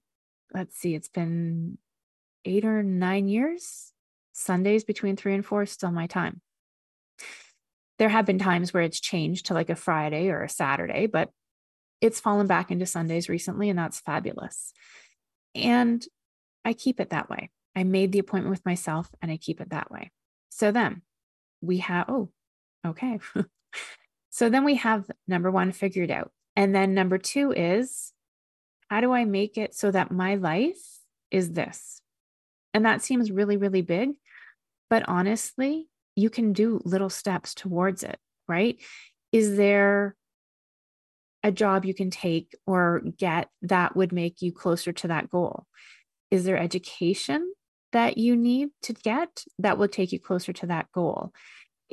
let's 0.54 0.76
see, 0.76 0.94
it's 0.94 1.08
been 1.08 1.78
eight 2.44 2.64
or 2.64 2.82
nine 2.82 3.28
years, 3.28 3.92
Sundays 4.32 4.84
between 4.84 5.16
three 5.16 5.34
and 5.34 5.44
four 5.44 5.62
is 5.62 5.70
still 5.70 5.90
my 5.90 6.06
time. 6.06 6.40
There 7.98 8.08
have 8.08 8.26
been 8.26 8.38
times 8.38 8.72
where 8.72 8.82
it's 8.82 9.00
changed 9.00 9.46
to 9.46 9.54
like 9.54 9.70
a 9.70 9.76
Friday 9.76 10.28
or 10.28 10.42
a 10.42 10.48
Saturday, 10.48 11.06
but 11.06 11.30
it's 12.00 12.20
fallen 12.20 12.46
back 12.46 12.70
into 12.70 12.86
Sundays 12.86 13.28
recently, 13.28 13.68
and 13.68 13.78
that's 13.78 14.00
fabulous. 14.00 14.72
And 15.54 16.04
I 16.64 16.72
keep 16.72 17.00
it 17.00 17.10
that 17.10 17.30
way. 17.30 17.50
I 17.76 17.84
made 17.84 18.12
the 18.12 18.18
appointment 18.18 18.50
with 18.50 18.66
myself 18.66 19.08
and 19.20 19.30
I 19.30 19.36
keep 19.36 19.60
it 19.60 19.70
that 19.70 19.90
way. 19.90 20.10
So 20.50 20.72
then 20.72 21.02
we 21.60 21.78
have, 21.78 22.06
oh, 22.08 22.30
okay. 22.86 23.18
so 24.30 24.48
then 24.48 24.64
we 24.64 24.76
have 24.76 25.10
number 25.26 25.50
one 25.50 25.72
figured 25.72 26.10
out. 26.10 26.32
And 26.54 26.74
then 26.74 26.94
number 26.94 27.18
two 27.18 27.52
is 27.52 28.12
how 28.92 29.00
do 29.00 29.10
I 29.10 29.24
make 29.24 29.56
it 29.56 29.74
so 29.74 29.90
that 29.90 30.10
my 30.10 30.34
life 30.34 30.76
is 31.30 31.52
this? 31.52 32.02
And 32.74 32.84
that 32.84 33.00
seems 33.00 33.30
really, 33.30 33.56
really 33.56 33.80
big. 33.80 34.10
But 34.90 35.08
honestly, 35.08 35.88
you 36.14 36.28
can 36.28 36.52
do 36.52 36.78
little 36.84 37.08
steps 37.08 37.54
towards 37.54 38.02
it, 38.02 38.18
right? 38.48 38.76
Is 39.32 39.56
there 39.56 40.14
a 41.42 41.50
job 41.50 41.86
you 41.86 41.94
can 41.94 42.10
take 42.10 42.54
or 42.66 43.00
get 43.16 43.48
that 43.62 43.96
would 43.96 44.12
make 44.12 44.42
you 44.42 44.52
closer 44.52 44.92
to 44.92 45.08
that 45.08 45.30
goal? 45.30 45.64
Is 46.30 46.44
there 46.44 46.58
education 46.58 47.50
that 47.92 48.18
you 48.18 48.36
need 48.36 48.72
to 48.82 48.92
get 48.92 49.42
that 49.58 49.78
will 49.78 49.88
take 49.88 50.12
you 50.12 50.20
closer 50.20 50.52
to 50.52 50.66
that 50.66 50.92
goal? 50.92 51.32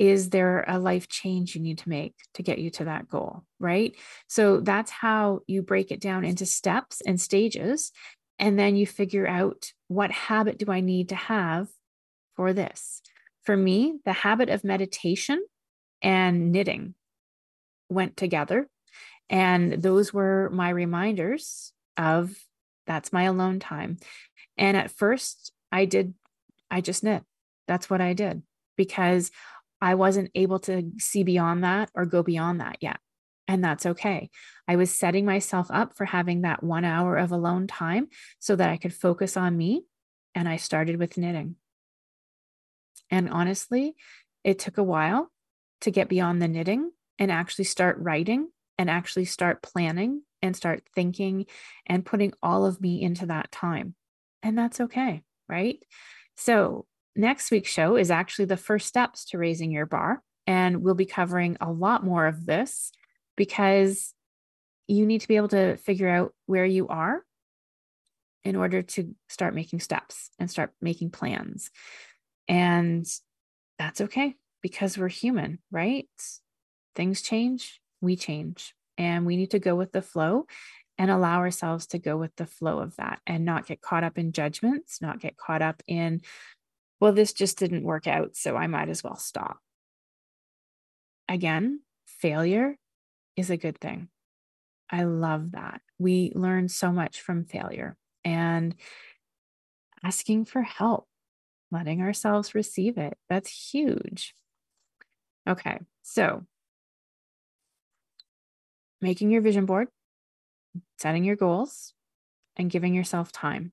Is 0.00 0.30
there 0.30 0.64
a 0.66 0.78
life 0.78 1.08
change 1.08 1.54
you 1.54 1.60
need 1.60 1.76
to 1.80 1.88
make 1.90 2.14
to 2.32 2.42
get 2.42 2.58
you 2.58 2.70
to 2.70 2.86
that 2.86 3.06
goal? 3.06 3.44
Right. 3.58 3.94
So 4.28 4.60
that's 4.60 4.90
how 4.90 5.40
you 5.46 5.60
break 5.60 5.90
it 5.90 6.00
down 6.00 6.24
into 6.24 6.46
steps 6.46 7.02
and 7.02 7.20
stages. 7.20 7.92
And 8.38 8.58
then 8.58 8.76
you 8.76 8.86
figure 8.86 9.28
out 9.28 9.72
what 9.88 10.10
habit 10.10 10.58
do 10.58 10.72
I 10.72 10.80
need 10.80 11.10
to 11.10 11.16
have 11.16 11.68
for 12.34 12.54
this? 12.54 13.02
For 13.42 13.54
me, 13.54 13.98
the 14.06 14.14
habit 14.14 14.48
of 14.48 14.64
meditation 14.64 15.44
and 16.00 16.50
knitting 16.50 16.94
went 17.90 18.16
together. 18.16 18.70
And 19.28 19.82
those 19.82 20.14
were 20.14 20.48
my 20.50 20.70
reminders 20.70 21.74
of 21.98 22.34
that's 22.86 23.12
my 23.12 23.24
alone 23.24 23.60
time. 23.60 23.98
And 24.56 24.78
at 24.78 24.90
first, 24.90 25.52
I 25.70 25.84
did, 25.84 26.14
I 26.70 26.80
just 26.80 27.04
knit. 27.04 27.22
That's 27.68 27.90
what 27.90 28.00
I 28.00 28.14
did 28.14 28.42
because 28.80 29.30
I 29.80 29.94
wasn't 29.94 30.30
able 30.34 30.58
to 30.60 30.90
see 30.98 31.22
beyond 31.22 31.64
that 31.64 31.90
or 31.94 32.04
go 32.06 32.22
beyond 32.22 32.60
that 32.60 32.78
yet. 32.80 32.98
And 33.48 33.64
that's 33.64 33.86
okay. 33.86 34.30
I 34.68 34.76
was 34.76 34.94
setting 34.94 35.24
myself 35.24 35.66
up 35.70 35.96
for 35.96 36.04
having 36.04 36.42
that 36.42 36.62
one 36.62 36.84
hour 36.84 37.16
of 37.16 37.32
alone 37.32 37.66
time 37.66 38.08
so 38.38 38.54
that 38.54 38.70
I 38.70 38.76
could 38.76 38.94
focus 38.94 39.36
on 39.36 39.56
me. 39.56 39.84
And 40.34 40.48
I 40.48 40.56
started 40.56 40.98
with 40.98 41.18
knitting. 41.18 41.56
And 43.10 43.28
honestly, 43.28 43.96
it 44.44 44.58
took 44.60 44.78
a 44.78 44.84
while 44.84 45.32
to 45.80 45.90
get 45.90 46.08
beyond 46.08 46.40
the 46.40 46.48
knitting 46.48 46.92
and 47.18 47.32
actually 47.32 47.64
start 47.64 47.96
writing 47.98 48.48
and 48.78 48.88
actually 48.88 49.24
start 49.24 49.62
planning 49.62 50.22
and 50.42 50.56
start 50.56 50.84
thinking 50.94 51.46
and 51.86 52.06
putting 52.06 52.32
all 52.42 52.64
of 52.64 52.80
me 52.80 53.02
into 53.02 53.26
that 53.26 53.50
time. 53.50 53.94
And 54.42 54.56
that's 54.56 54.80
okay, 54.80 55.22
right? 55.48 55.78
So, 56.36 56.86
next 57.16 57.50
week's 57.50 57.70
show 57.70 57.96
is 57.96 58.10
actually 58.10 58.46
the 58.46 58.56
first 58.56 58.86
steps 58.86 59.24
to 59.26 59.38
raising 59.38 59.70
your 59.70 59.86
bar. 59.86 60.22
And 60.46 60.82
we'll 60.82 60.94
be 60.94 61.06
covering 61.06 61.56
a 61.60 61.70
lot 61.70 62.04
more 62.04 62.26
of 62.26 62.46
this 62.46 62.92
because 63.36 64.14
you 64.86 65.06
need 65.06 65.20
to 65.20 65.28
be 65.28 65.36
able 65.36 65.48
to 65.48 65.76
figure 65.76 66.08
out 66.08 66.34
where 66.46 66.64
you 66.64 66.88
are 66.88 67.24
in 68.42 68.56
order 68.56 68.82
to 68.82 69.14
start 69.28 69.54
making 69.54 69.80
steps 69.80 70.30
and 70.38 70.50
start 70.50 70.72
making 70.80 71.10
plans. 71.10 71.70
And 72.48 73.06
that's 73.78 74.00
okay 74.00 74.34
because 74.62 74.98
we're 74.98 75.08
human, 75.08 75.58
right? 75.70 76.08
Things 76.96 77.22
change, 77.22 77.80
we 78.00 78.16
change, 78.16 78.74
and 78.98 79.24
we 79.24 79.36
need 79.36 79.52
to 79.52 79.58
go 79.58 79.74
with 79.76 79.92
the 79.92 80.02
flow 80.02 80.46
and 80.98 81.10
allow 81.10 81.38
ourselves 81.38 81.86
to 81.86 81.98
go 81.98 82.16
with 82.16 82.34
the 82.36 82.46
flow 82.46 82.80
of 82.80 82.96
that 82.96 83.20
and 83.26 83.44
not 83.44 83.66
get 83.66 83.80
caught 83.80 84.04
up 84.04 84.18
in 84.18 84.32
judgments, 84.32 85.00
not 85.00 85.20
get 85.20 85.36
caught 85.36 85.62
up 85.62 85.82
in 85.86 86.20
well, 87.00 87.12
this 87.12 87.32
just 87.32 87.58
didn't 87.58 87.82
work 87.82 88.06
out, 88.06 88.36
so 88.36 88.56
I 88.56 88.66
might 88.66 88.90
as 88.90 89.02
well 89.02 89.16
stop. 89.16 89.58
Again, 91.28 91.80
failure 92.06 92.76
is 93.36 93.50
a 93.50 93.56
good 93.56 93.80
thing. 93.80 94.08
I 94.90 95.04
love 95.04 95.52
that. 95.52 95.80
We 95.98 96.32
learn 96.34 96.68
so 96.68 96.92
much 96.92 97.20
from 97.20 97.44
failure 97.44 97.96
and 98.24 98.74
asking 100.02 100.44
for 100.44 100.62
help, 100.62 101.06
letting 101.70 102.02
ourselves 102.02 102.54
receive 102.54 102.98
it. 102.98 103.16
That's 103.28 103.70
huge. 103.72 104.34
Okay, 105.48 105.78
so 106.02 106.44
making 109.00 109.30
your 109.30 109.40
vision 109.40 109.64
board, 109.64 109.88
setting 110.98 111.24
your 111.24 111.36
goals, 111.36 111.94
and 112.56 112.70
giving 112.70 112.94
yourself 112.94 113.32
time 113.32 113.72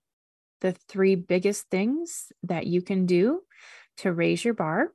the 0.61 0.71
three 0.71 1.15
biggest 1.15 1.69
things 1.69 2.31
that 2.43 2.67
you 2.67 2.81
can 2.81 3.05
do 3.05 3.41
to 3.97 4.11
raise 4.11 4.43
your 4.43 4.53
bar 4.53 4.91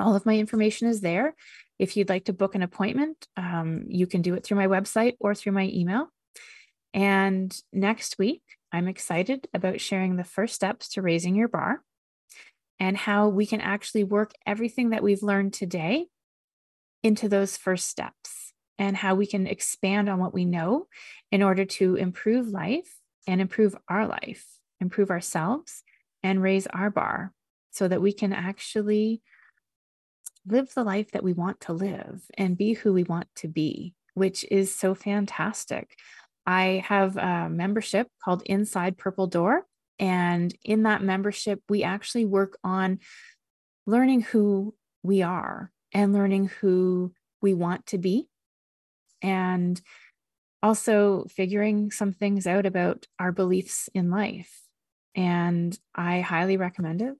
All 0.00 0.14
of 0.14 0.26
my 0.26 0.36
information 0.36 0.88
is 0.88 1.00
there. 1.00 1.34
If 1.78 1.96
you'd 1.96 2.08
like 2.08 2.26
to 2.26 2.32
book 2.32 2.54
an 2.54 2.62
appointment, 2.62 3.26
um, 3.36 3.84
you 3.88 4.06
can 4.06 4.22
do 4.22 4.34
it 4.34 4.44
through 4.44 4.56
my 4.56 4.66
website 4.66 5.14
or 5.20 5.34
through 5.34 5.52
my 5.52 5.70
email. 5.72 6.08
And 6.92 7.56
next 7.72 8.18
week, 8.18 8.42
I'm 8.72 8.88
excited 8.88 9.48
about 9.54 9.80
sharing 9.80 10.16
the 10.16 10.24
first 10.24 10.54
steps 10.54 10.88
to 10.90 11.02
raising 11.02 11.34
your 11.34 11.48
bar 11.48 11.82
and 12.80 12.96
how 12.96 13.28
we 13.28 13.46
can 13.46 13.60
actually 13.60 14.04
work 14.04 14.32
everything 14.46 14.90
that 14.90 15.02
we've 15.02 15.22
learned 15.22 15.52
today 15.52 16.06
into 17.02 17.28
those 17.28 17.56
first 17.56 17.88
steps 17.88 18.52
and 18.78 18.96
how 18.96 19.14
we 19.14 19.26
can 19.26 19.46
expand 19.46 20.08
on 20.08 20.18
what 20.18 20.34
we 20.34 20.44
know 20.44 20.86
in 21.30 21.42
order 21.42 21.64
to 21.64 21.94
improve 21.94 22.48
life 22.48 22.96
and 23.26 23.40
improve 23.40 23.76
our 23.88 24.06
life, 24.06 24.46
improve 24.80 25.10
ourselves, 25.10 25.82
and 26.22 26.42
raise 26.42 26.66
our 26.68 26.90
bar 26.90 27.32
so 27.70 27.86
that 27.86 28.02
we 28.02 28.12
can 28.12 28.32
actually 28.32 29.20
live 30.46 30.72
the 30.74 30.84
life 30.84 31.10
that 31.12 31.24
we 31.24 31.32
want 31.32 31.60
to 31.62 31.72
live 31.72 32.22
and 32.36 32.56
be 32.56 32.74
who 32.74 32.92
we 32.92 33.04
want 33.04 33.28
to 33.36 33.48
be, 33.48 33.94
which 34.14 34.44
is 34.50 34.74
so 34.74 34.94
fantastic. 34.94 35.96
I 36.46 36.84
have 36.86 37.16
a 37.16 37.48
membership 37.48 38.08
called 38.22 38.42
Inside 38.44 38.98
Purple 38.98 39.26
Door. 39.26 39.64
And 39.98 40.54
in 40.64 40.82
that 40.82 41.02
membership, 41.02 41.62
we 41.68 41.82
actually 41.82 42.24
work 42.24 42.58
on 42.62 42.98
learning 43.86 44.22
who 44.22 44.74
we 45.02 45.22
are 45.22 45.70
and 45.92 46.12
learning 46.12 46.50
who 46.60 47.12
we 47.40 47.54
want 47.54 47.86
to 47.86 47.98
be. 47.98 48.28
And 49.22 49.80
also 50.62 51.26
figuring 51.30 51.90
some 51.90 52.12
things 52.12 52.46
out 52.46 52.66
about 52.66 53.06
our 53.18 53.32
beliefs 53.32 53.88
in 53.94 54.10
life. 54.10 54.62
And 55.14 55.78
I 55.94 56.20
highly 56.20 56.56
recommend 56.56 57.02
it. 57.02 57.14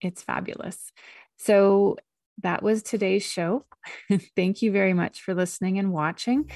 It's 0.00 0.22
fabulous. 0.22 0.92
So 1.38 1.96
that 2.42 2.62
was 2.62 2.82
today's 2.82 3.24
show. 3.24 3.64
Thank 4.36 4.62
you 4.62 4.70
very 4.70 4.92
much 4.92 5.22
for 5.22 5.34
listening 5.34 5.78
and 5.78 5.92
watching. 5.92 6.50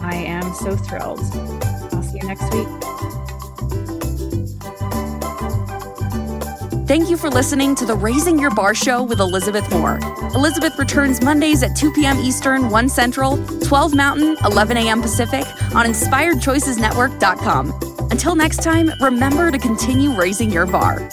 I 0.00 0.16
am 0.16 0.52
so 0.54 0.76
thrilled. 0.76 1.20
I'll 1.92 2.02
see 2.02 2.18
you 2.18 2.26
next 2.26 2.52
week. 2.52 2.68
Thank 6.86 7.10
you 7.10 7.16
for 7.16 7.28
listening 7.28 7.74
to 7.76 7.84
the 7.84 7.96
Raising 7.96 8.38
Your 8.38 8.50
Bar 8.50 8.72
Show 8.72 9.02
with 9.02 9.18
Elizabeth 9.18 9.68
Moore. 9.72 9.98
Elizabeth 10.36 10.78
returns 10.78 11.20
Mondays 11.20 11.64
at 11.64 11.74
2 11.74 11.92
p.m. 11.92 12.16
Eastern, 12.20 12.70
1 12.70 12.88
Central, 12.88 13.44
12 13.62 13.96
Mountain, 13.96 14.36
11 14.44 14.76
a.m. 14.76 15.02
Pacific 15.02 15.44
on 15.74 15.84
InspiredChoicesNetwork.com. 15.86 18.08
Until 18.12 18.36
next 18.36 18.62
time, 18.62 18.92
remember 19.00 19.50
to 19.50 19.58
continue 19.58 20.12
raising 20.12 20.52
your 20.52 20.64
bar. 20.64 21.08